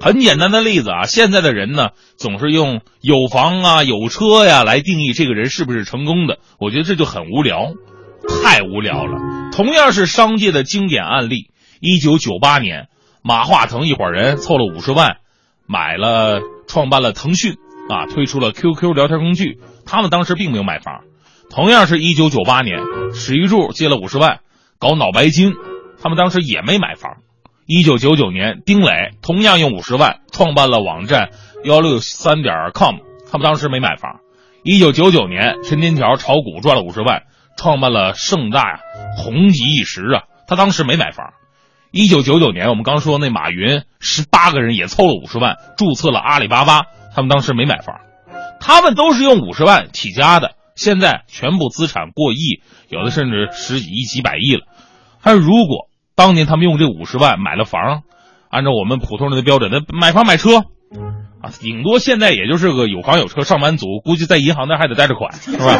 [0.00, 6.38] 很简单的例子啊，现在的人呢，总是用有房啊、有车呀来定义这个人是不是成功的。
[6.58, 7.74] 我觉得这就很无聊，
[8.42, 9.20] 太无聊了。
[9.52, 11.50] 同样是商界的经典案例，
[11.84, 12.86] 一九九八年，
[13.22, 15.16] 马化腾一伙人凑了五十万，
[15.66, 17.56] 买了创办了腾讯
[17.90, 19.58] 啊，推出了 QQ 聊天工具。
[19.84, 21.00] 他们当时并没有买房。
[21.50, 22.78] 同样是一九九八年，
[23.12, 24.42] 史玉柱借了五十万
[24.78, 25.54] 搞脑白金，
[26.00, 27.16] 他们当时也没买房。
[27.66, 31.30] 一九九九年，丁磊同样用五十万创办了网站
[31.64, 32.98] 幺六三点 com，
[33.28, 34.20] 他们当时没买房。
[34.62, 37.24] 一九九九年，陈天桥炒股赚了五十万，
[37.56, 38.78] 创办了盛大呀，
[39.18, 41.32] 红极一时啊，他当时没买房。
[41.92, 47.96] 一九九九年，我们刚说那马云十八个人也凑了五十万，注册了阿里巴巴，他们当时没买房。
[48.60, 54.62] 他们都是用五十万起家的，现在全部资产过亿，有的甚至十几亿、几百亿了。
[55.20, 58.02] 还如果当年他们用这五十万买了房，
[58.48, 60.60] 按照我们普通人的标准，那买房买车
[61.42, 65.78] 啊，顶多现在也就是个有房有车上班族，估计在银行那还得贷着款，是吧？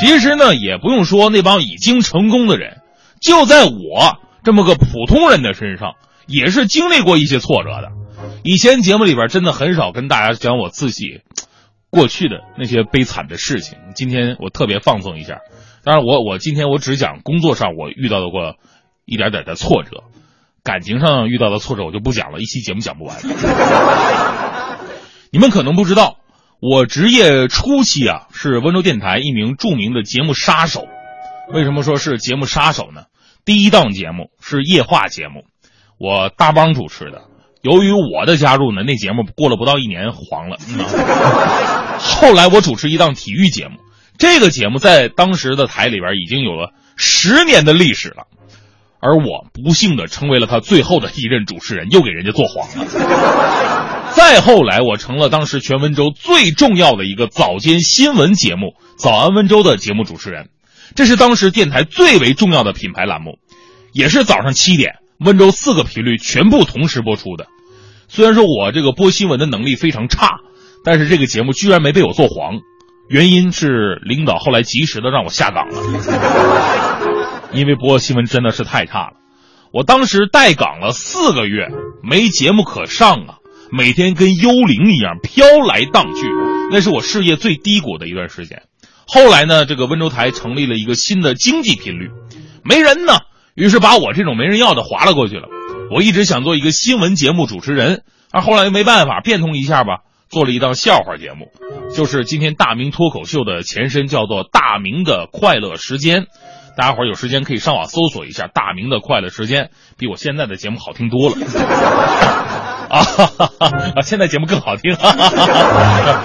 [0.00, 2.78] 其实呢，也不用说那帮已经成功的人，
[3.20, 4.16] 就在我
[4.48, 5.96] 这么个普通人的身上，
[6.26, 7.92] 也是经历过一些挫折的。
[8.42, 11.20] 以前节目里边真的很少跟大家讲我自己
[11.90, 15.40] 过去的那些悲惨的事情，今天我特别放纵一下。
[15.84, 18.56] 当然我，我今天我只讲工作上我遇到的过
[19.04, 20.04] 一点点的挫折，
[20.64, 23.18] 感情上遇到的挫折我就不讲了，一期节目讲不完。
[25.30, 26.16] 你们可能不知道，
[26.62, 30.86] 我职业初期啊是温州电台一名著名的节目杀手。
[31.52, 33.02] 为什么说是节目杀手呢？
[33.48, 35.44] 第一档节目是夜话节目，
[35.96, 37.22] 我大帮主持的。
[37.62, 40.58] 由于我的加入呢，那节目过了不到一年黄了。
[40.68, 40.84] 嗯、
[41.98, 43.78] 后来我主持一档体育节目。
[44.18, 48.24] 这个节目在当时的台里边已经有了十年的历史了，
[49.00, 52.84] 而我不幸的成为了他最后的一任主持人，又给人家做黄了。
[54.12, 58.66] 再后来，我成了当时全温州最重要的一个早间新闻节目
[58.98, 60.50] 《早安温州》的节目主持人，
[60.94, 63.38] 这是当时电台最为重要的品牌栏目，
[63.92, 67.46] 也是早上七点，温州四个频率全部同时播出的。
[68.08, 70.40] 虽然说我这个播新闻的能力非常差，
[70.84, 72.60] 但是这个节目居然没被我做黄。
[73.08, 79.12] 原因是领导后来及时的让我下岗了，因为播新闻真的是太差了。
[79.72, 81.68] 我当时待岗了四个月，
[82.02, 83.36] 没节目可上啊，
[83.70, 86.26] 每天跟幽灵一样飘来荡去，
[86.70, 88.62] 那是我事业最低谷的一段时间。
[89.10, 92.10] 后来呢，这个温州台成立了一个新的经济频率，
[92.62, 93.14] 没人呢，
[93.54, 95.48] 于是把我这种没人要的划了过去了。
[95.90, 100.00] 我一直想做一个新闻节目主持人，而后来又没办法，变通一下吧。
[100.28, 101.46] 做了一档笑话节目，
[101.96, 106.24] 就是今天大明脱口秀的前身，叫做《大明的快乐时间》。
[106.76, 109.64] 大家伙有时间可以上网搜索一下《大明的快乐时间》，
[109.96, 111.36] 比我现在的节目好听多了。
[112.92, 114.02] 啊！
[114.04, 114.94] 现在节目更好听。
[114.94, 116.22] 哈哈哈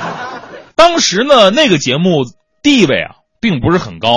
[0.75, 2.25] 当时呢，那个节目
[2.63, 4.09] 地位啊，并不是很高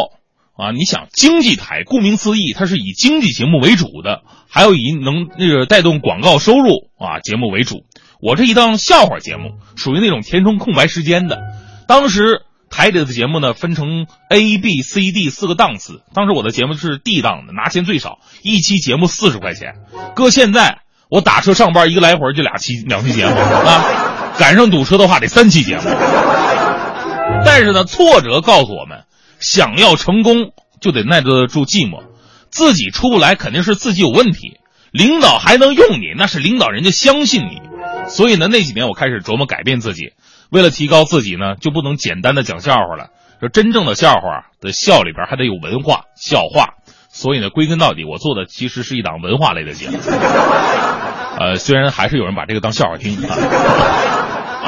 [0.56, 0.70] 啊。
[0.70, 7.84] 你想，经济台顾名思义，它是以经济节目为主的，还有以能那个带动广告收入啊节目为主。
[8.22, 11.38] 我这一档笑话节目属于那种填充空白时间的。
[11.86, 16.02] 当时台里的节目呢分成 A、B、C、D 四个档次。
[16.14, 19.74] 当时我的节目是 D 档的，拿钱最少，一期节目四十块钱。
[20.14, 20.78] 搁现在
[21.10, 23.84] 我打车上班一个来回就俩期两期节目啊，
[24.38, 26.45] 赶上堵车的话得三期节目。
[27.44, 29.04] 但是呢，挫折告诉我们，
[29.40, 32.02] 想要成功就得耐得住寂寞，
[32.50, 34.58] 自己出不来肯定是自己有问题。
[34.92, 37.60] 领导还能用你，那是领导人家相信你。
[38.08, 40.12] 所以呢，那几年我开始琢磨改变自己，
[40.50, 43.10] 为了提高自己呢，就不能简单的讲笑话了。
[43.40, 46.74] 说真正的笑话的笑里边还得有文化，笑话。
[47.08, 49.98] 所以呢，归根到底，我做的其实是一档文化类的节目。
[51.38, 53.36] 呃，虽然还是有人把这个当笑话听啊。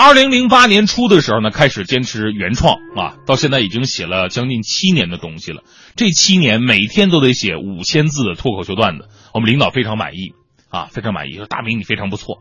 [0.01, 5.65] 二零零八年初的时候呢，开始坚持原创啊，到现在已经写了将近七年的东西了。
[5.97, 10.35] 这七年每天都得写五千字的脱口秀段子，我们领导非常满意
[10.69, 12.37] 啊，非常满意，说大明你非常不错。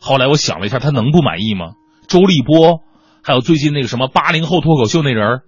[0.00, 1.72] 后来我想了一下，他能不满意吗？
[2.06, 2.78] 周立波，
[3.24, 5.40] 还有最近那个什么八零后脱口秀那人，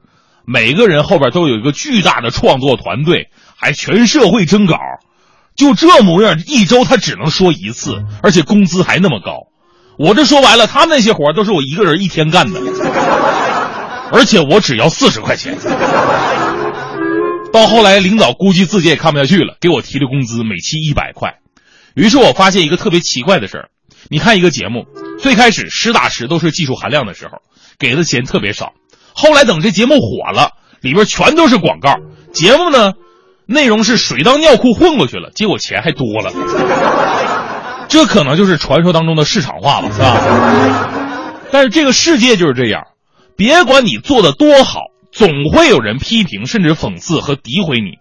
[0.44, 4.80] 每个人后边都有一个巨大的创作团队，还全社会征稿，
[5.55, 9.51] 就这模样，一周他只能说一次，而且工资还那么高。
[9.98, 12.60] 我这说白了，他们那些活都是我一个人一天干的，
[14.10, 15.56] 而且我只要四十块钱。
[17.52, 21.35] 到后来，领导估计自己也看不下去了，给我提的工资每期一百块。
[21.94, 23.69] 于是我发现一个特别奇怪的事儿，
[24.09, 24.86] 你看一个节目，
[25.19, 27.39] 最开始实打实都是技术含量的时候，
[27.78, 28.73] 给的钱特别少，
[29.12, 31.97] 后来等这节目火了，里边全都是广告，
[32.32, 32.94] 节目呢
[33.44, 36.32] 内容是水当尿裤混过去了，结果钱还多了，
[37.88, 40.88] 这可能就是传说当中的市场化吧，是吧？
[41.50, 42.82] 但是这个世界就是这样，
[43.36, 44.80] 别管你做的多好，
[45.12, 47.98] 总会有人批评甚至讽刺和诋毁你。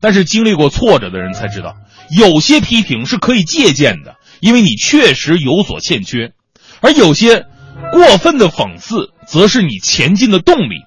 [0.00, 1.74] 但是经历过挫折的人才知道，
[2.10, 6.32] 有些批评是可以借鉴的，因为你确实有所欠缺；
[6.80, 7.44] 而有些
[7.92, 10.84] 过分的讽刺，则是你前进的动力。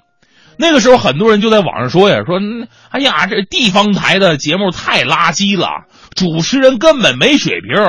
[0.57, 2.39] 那个时候，很多人就在网上说呀，说，
[2.89, 5.67] 哎呀，这地方台的节目太垃圾了，
[6.15, 7.83] 主持人根本没水平，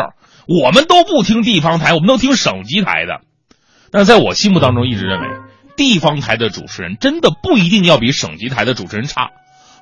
[0.51, 3.21] 我们都不听地方台，我们都听省级台的。
[3.93, 5.29] 但是在我心目当中，一直认为，
[5.77, 9.31] 地方台的主持人真的不一定要比省级台的主持人差。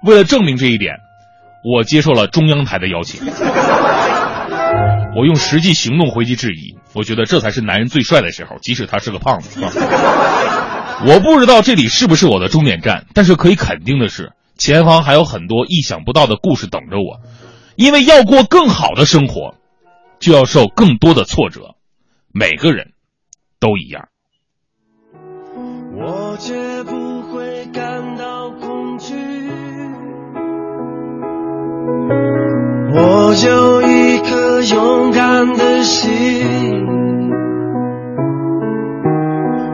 [0.02, 0.96] 为了证明这一点，
[1.64, 3.26] 我接受了中央台的邀请，
[5.16, 6.76] 我用实际行动回击质疑。
[6.92, 9.64] 我觉得这才是男人最帅的时候，即使他是个胖子。
[9.64, 9.72] 啊
[11.06, 17.20] 我不知道这里是不是我的终点站，但是可以肯定的是，前方还有很多意想不到的故事等着我。
[17.76, 19.54] 因为要过更好的生活，
[20.18, 21.74] 就要受更多的挫折。
[22.32, 22.92] 每个人
[23.58, 24.08] 都一样。
[25.96, 29.14] 我绝不会感到恐惧。
[32.94, 36.46] 我有一颗勇敢的心。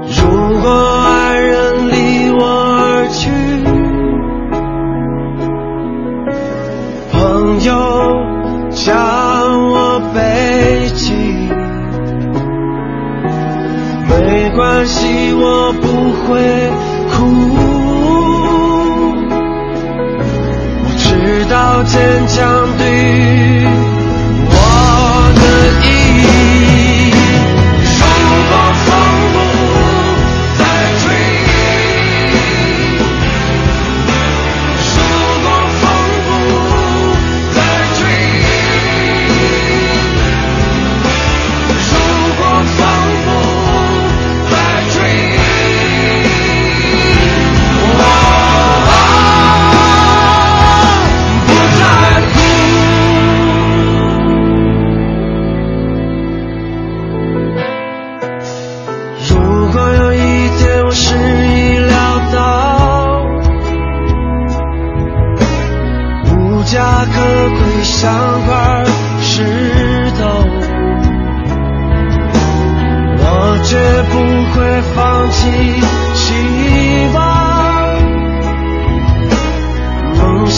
[0.06, 0.70] 如果
[1.02, 3.30] 爱人离我而去，
[7.12, 7.72] 朋友
[8.70, 9.33] 将
[14.84, 16.36] 可惜，我不会
[17.10, 17.16] 哭。
[20.84, 21.08] 我知
[21.48, 21.96] 道坚
[22.28, 22.36] 强
[22.76, 22.84] 对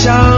[0.06, 0.35] 梦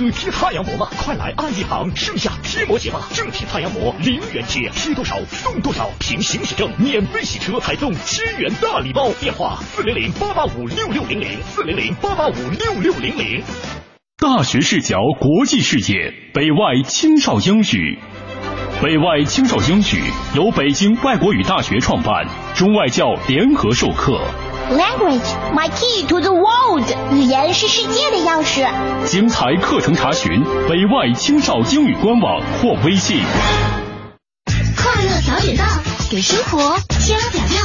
[0.00, 0.88] 钱给爱车贴太阳膜吗？
[0.96, 3.06] 快来爱一行盛夏贴膜节吧！
[3.12, 9.12] 正品太阳膜零元贴，贴多少送多少，凭行驶证免费洗车，还送千元大礼包。
[9.20, 13.42] 电话四零零八八五六六零零四零零八八五六六零零。
[14.16, 17.98] 大学视角，国际视野，北外青少英语。
[18.82, 24.18] 北外青少英语由北京外国语大学创办，中外教联合授课。
[24.70, 26.84] Language, my key to the world。
[27.12, 28.64] 语言是世界的钥匙。
[29.04, 33.20] 精彩课程查询北外青少英语官网或微信。
[34.76, 35.64] 快乐早点到，
[36.08, 37.60] 给生活加点料。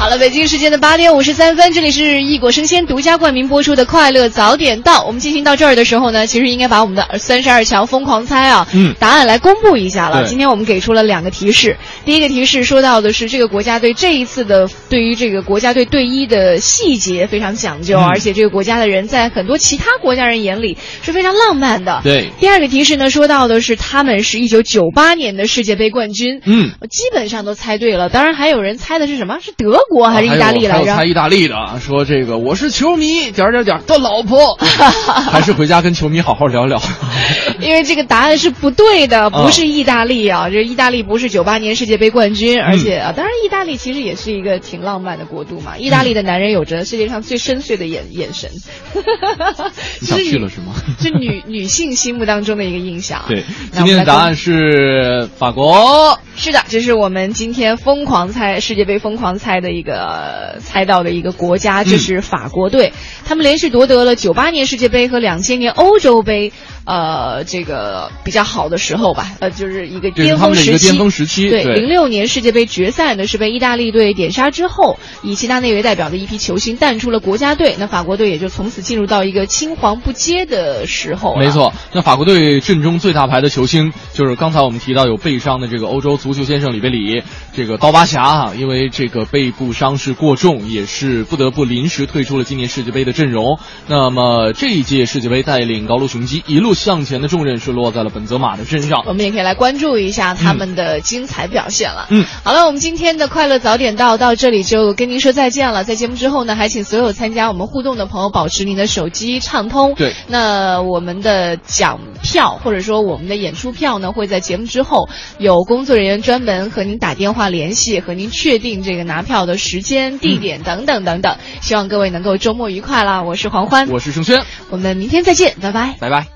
[0.00, 5.02] 好了，北京时间的八点五十三分，这里是异果生鲜独家冠名播出的《快乐早点到》。
[5.06, 10.24] 我们进行到这儿的时候呢，其实应该把我们的三十二强疯狂猜啊，嗯，答案来公布一下了。
[10.26, 22.00] 今天我们给出了两个提示，第一个提示说到的是这个国家队这一次的对于这个国家队队医的细节非常讲究，嗯而且这个国家的人在很多其他国家人眼里是非常浪漫的。
[22.02, 28.08] 对第二个提示呢，说到的是他们是一九九八年的世界杯冠军，嗯，我基本上都猜对了。
[28.08, 29.40] 当然还有人猜的是什么？
[29.42, 30.94] 是德国还是意大利来着？
[30.94, 34.54] 猜意大利的，说这个我是球迷点点点儿的老婆，
[35.30, 36.80] 还是回家跟球迷好好聊聊。
[37.60, 45.76] 因为这个答案是不对的，哦不是意大利啊，这意大利不是九八年世界杯冠军，而且啊，当然意大利其实也是一个挺浪漫的国度嘛。
[45.76, 48.48] 意大利的男人有着世界上最深邃的眼眼神，
[50.00, 50.72] 你想去了是吗？
[51.00, 53.24] 是女女性心目当中的一个印象。
[53.28, 56.18] 对，今天的答案是法国。
[56.36, 62.92] 是的，这是我们今天疯狂猜世界杯疯狂猜的一个猜到的一个国家，就是法国队。
[63.24, 66.52] 他们连续夺得了九八年世界杯和两千年欧洲杯，
[66.84, 70.86] 呃，这个比较好的时候吧，呃，就是一个巅峰时期。
[70.90, 81.36] 巅峰时期对，对零六年世界杯决赛呢是被意大利队点杀之后，以齐达内为代表的一批球星淡出了国家队，那法国队也就从此进入到一个青黄不接的时候。
[81.36, 87.22] 没错，那法国队阵中最大牌的球星就是刚才我们提到有背伤的这个欧洲足球先生里贝里，
[87.54, 93.58] 这个刀疤侠啊，因为这个背部伤势过重，也是不得不临时退出了今年世界杯的阵容。
[93.86, 99.04] 那么这一届世界杯带领高卢雄鸡一路向前的重任是落在了本泽马的身上。
[99.06, 102.06] 我们也可以来关注一下他们的精彩表现了。
[102.10, 105.84] 嗯，好了，我们今天的快乐早点到到这里就跟您说再见了。
[105.84, 109.94] 在节目之后呢，还请所有参加我们互动的朋友保持您的手机畅通。
[109.94, 121.36] 对，那我们的奖票或者说我们的演出票呢，会在节目之后有工作人员专门和您打电话联系，和您确定这个拿票的时间、地点等等等等。
[121.60, 123.22] 希望各位能够周末愉快啦！
[123.22, 126.26] 我是黄欢，我是盛轩，我们明天再见，拜拜，拜拜。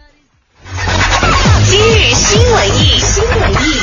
[1.66, 3.74] 今日新文艺，新文艺。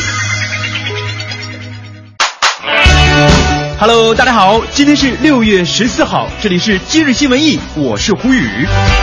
[3.79, 8.47] Hello，大家好，今天是六月十四号，这里是今日新文艺，我是胡宇。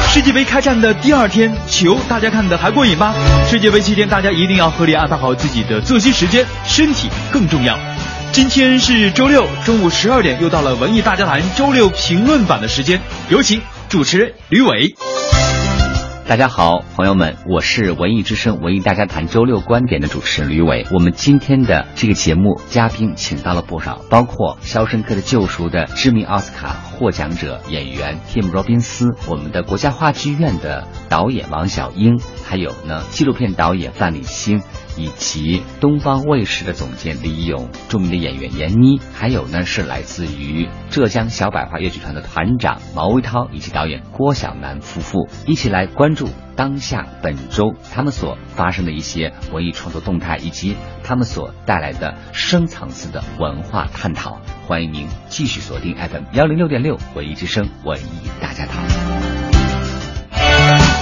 [0.09, 3.13] 世界杯开战的第二天，球大家看的还过瘾吗？
[3.51, 7.77] 世界杯期间，大家一定要合理安排好自己的作息时间，身体更重要。
[8.33, 13.01] 今天是周六中午十二点，又到了文艺大家谈周六评论版的时间，
[13.31, 14.95] 有请主持人吕伟。
[16.27, 20.87] 大家好，朋友们，我是文艺之声文艺大家谈周六观点的主持人吕伟。
[20.93, 34.63] 我们今天的这个节目嘉宾请到了不少，包括《肖申克的救赎》的知名奥斯卡获奖者演员 Tim 罗宾斯，我们的国家话剧院的导演王小英，还有呢纪录片导演范礼新。
[34.99, 54.41] 以及东方卫视的总监李勇、著名的演员闫妮，还有呢是来自于浙江小百花越剧团的团长毛维涛以及导演郭晓楠夫妇，一起来关注当下本周他们所发生的一些文艺创作动态，以及他们所带来的深层次的文化探讨。
[54.67, 59.48] 欢迎您继续锁定 FM 幺零六点六文艺之声文艺大家谈。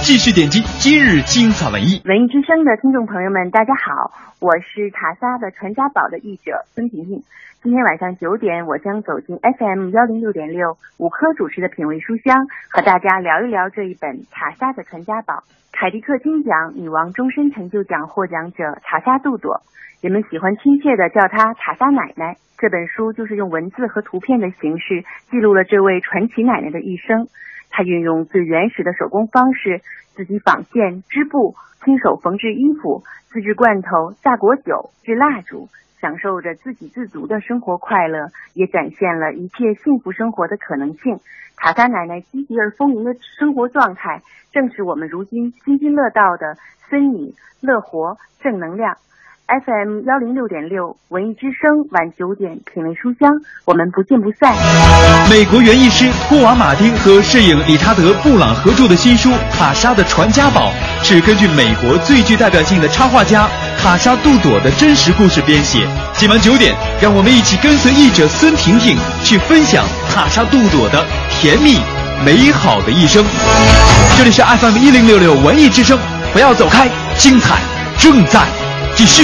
[0.07, 1.99] 继续点击今日精彩文艺。
[2.07, 7.19] 文艺之声的听众朋友们，大家好，我是塔莎的传家宝的译者孙婷婷。
[7.61, 15.43] 今天晚上九点，我将走进 FM 幺零六点六五科主持的品味书香，和大家聊一聊这一本塔莎的传家宝——
[15.75, 19.59] 凯迪克金奖女王终身成就奖获奖者塔莎杜朵，
[19.99, 22.37] 人们喜欢亲切的叫她塔莎奶奶。
[22.57, 27.27] 这本书就是用文字和图片的形式记录了这位传奇奶奶的一生。
[27.69, 29.81] 他运用最原始的手工方式，
[30.13, 35.69] 自己纺线、织布，亲手缝制衣服，自制罐头、榨果酒、制蜡烛，
[36.01, 41.19] 享受着自给自足的生活快乐，也展现了一切幸福生活的可能性。
[41.55, 44.21] 塔莎奶奶积极而丰盈的生活状态，
[44.51, 46.55] 正是我们如今津津乐道的
[46.89, 48.97] 森女、乐活、正能量。
[49.47, 53.31] FM 幺零六点六文艺之声晚九点品味书香，
[53.63, 54.53] 我们不见不散。
[55.29, 63.47] 美国园艺师托瓦马丁和摄影理查德·布朗合著的新书《卡莎的传家宝》，是根据美国最具代表性的插画家
[63.77, 65.87] 卡莎·杜朵的真实故事编写。
[66.11, 71.79] 今晚九点，让我们一起跟随译者孙婷婷去分享卡莎·杜朵的甜蜜
[72.25, 73.23] 美好的一生。
[74.17, 75.97] 这里是 FM 一零六六文艺之声，
[76.33, 77.61] 不要走开，精彩
[77.97, 78.45] 正在
[78.97, 79.21] 继续。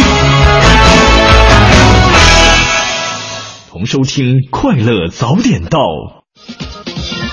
[3.69, 5.79] 同收听《快乐早点到》。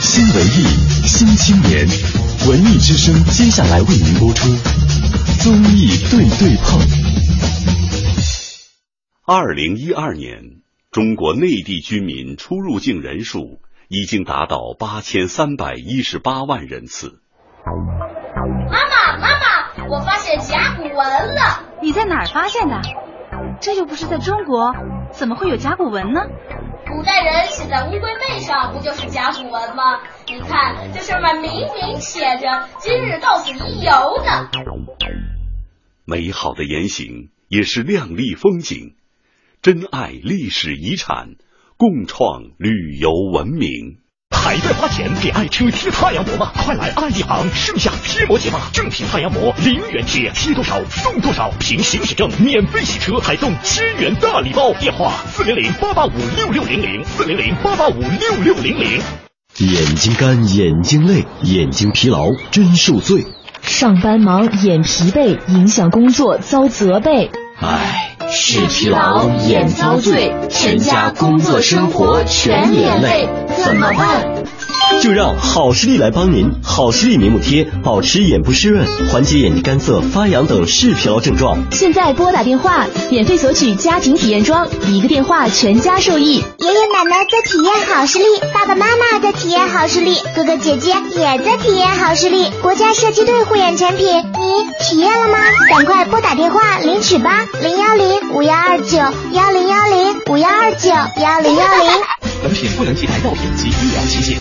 [0.01, 0.65] 新文艺
[1.07, 1.87] 新青年，
[2.49, 4.49] 文艺之声接下来为您播出
[5.43, 6.81] 综艺对对碰。
[9.27, 10.41] 二零一二年，
[10.91, 17.20] 中国内地居民出入境人数已经达到八千三百一十八万人次。
[17.65, 21.65] 妈妈，妈妈，我发现甲骨文了！
[21.82, 22.81] 你在哪儿发现的？
[23.61, 24.74] 这又不是在中国，
[25.11, 26.23] 怎么会有甲骨文呢？
[26.87, 30.01] 古代人写在乌龟背上，不就是甲骨文吗？
[30.27, 33.91] 你看，这上面明明写着“今日到此一游”
[34.24, 34.49] 呢。
[36.05, 38.97] 美好的言行也是亮丽风景，
[39.62, 41.37] 珍爱历史遗产，
[41.77, 43.99] 共创旅游文明。
[44.43, 46.51] 还在花钱给爱车贴太阳膜吗？
[46.57, 48.71] 快来爱一行盛夏贴膜节吧！
[48.73, 54.73] 正品太阳膜零元贴，贴多少送多少，凭行驶证免费洗车，还送千元大礼包。
[54.81, 59.03] 电话四零零八八五六六零零四零零八八五六六零零。
[59.59, 63.27] 眼睛干，眼睛累，眼睛疲劳真受罪。
[63.61, 67.31] 上班忙，眼疲惫，影响工作遭责备。
[67.62, 73.28] 唉，视疲劳，眼遭罪，全家工作生活全连累，
[73.62, 74.45] 怎么办？
[75.03, 81.59] 就让好视力来帮您，好视力明目贴保持眼部湿润，缓解眼睛干涩、发痒等视疲劳症状。
[81.70, 86.43] 现在拨打电话，免费索取家庭体验装，一个电话全家受益。
[86.59, 92.51] 爷爷奶奶在体验好视力，爸爸妈妈在体验好视力，哥哥姐姐也在体验好视力。
[92.61, 95.39] 国家射击队护眼产品，你体验了吗？
[95.70, 101.86] 赶快拨打电话领取吧，零幺零五幺二九幺零幺零五幺二九幺零幺零。
[102.43, 104.40] 本品不能替代药品及医疗器械。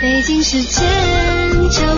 [0.00, 1.92] 北京时间九。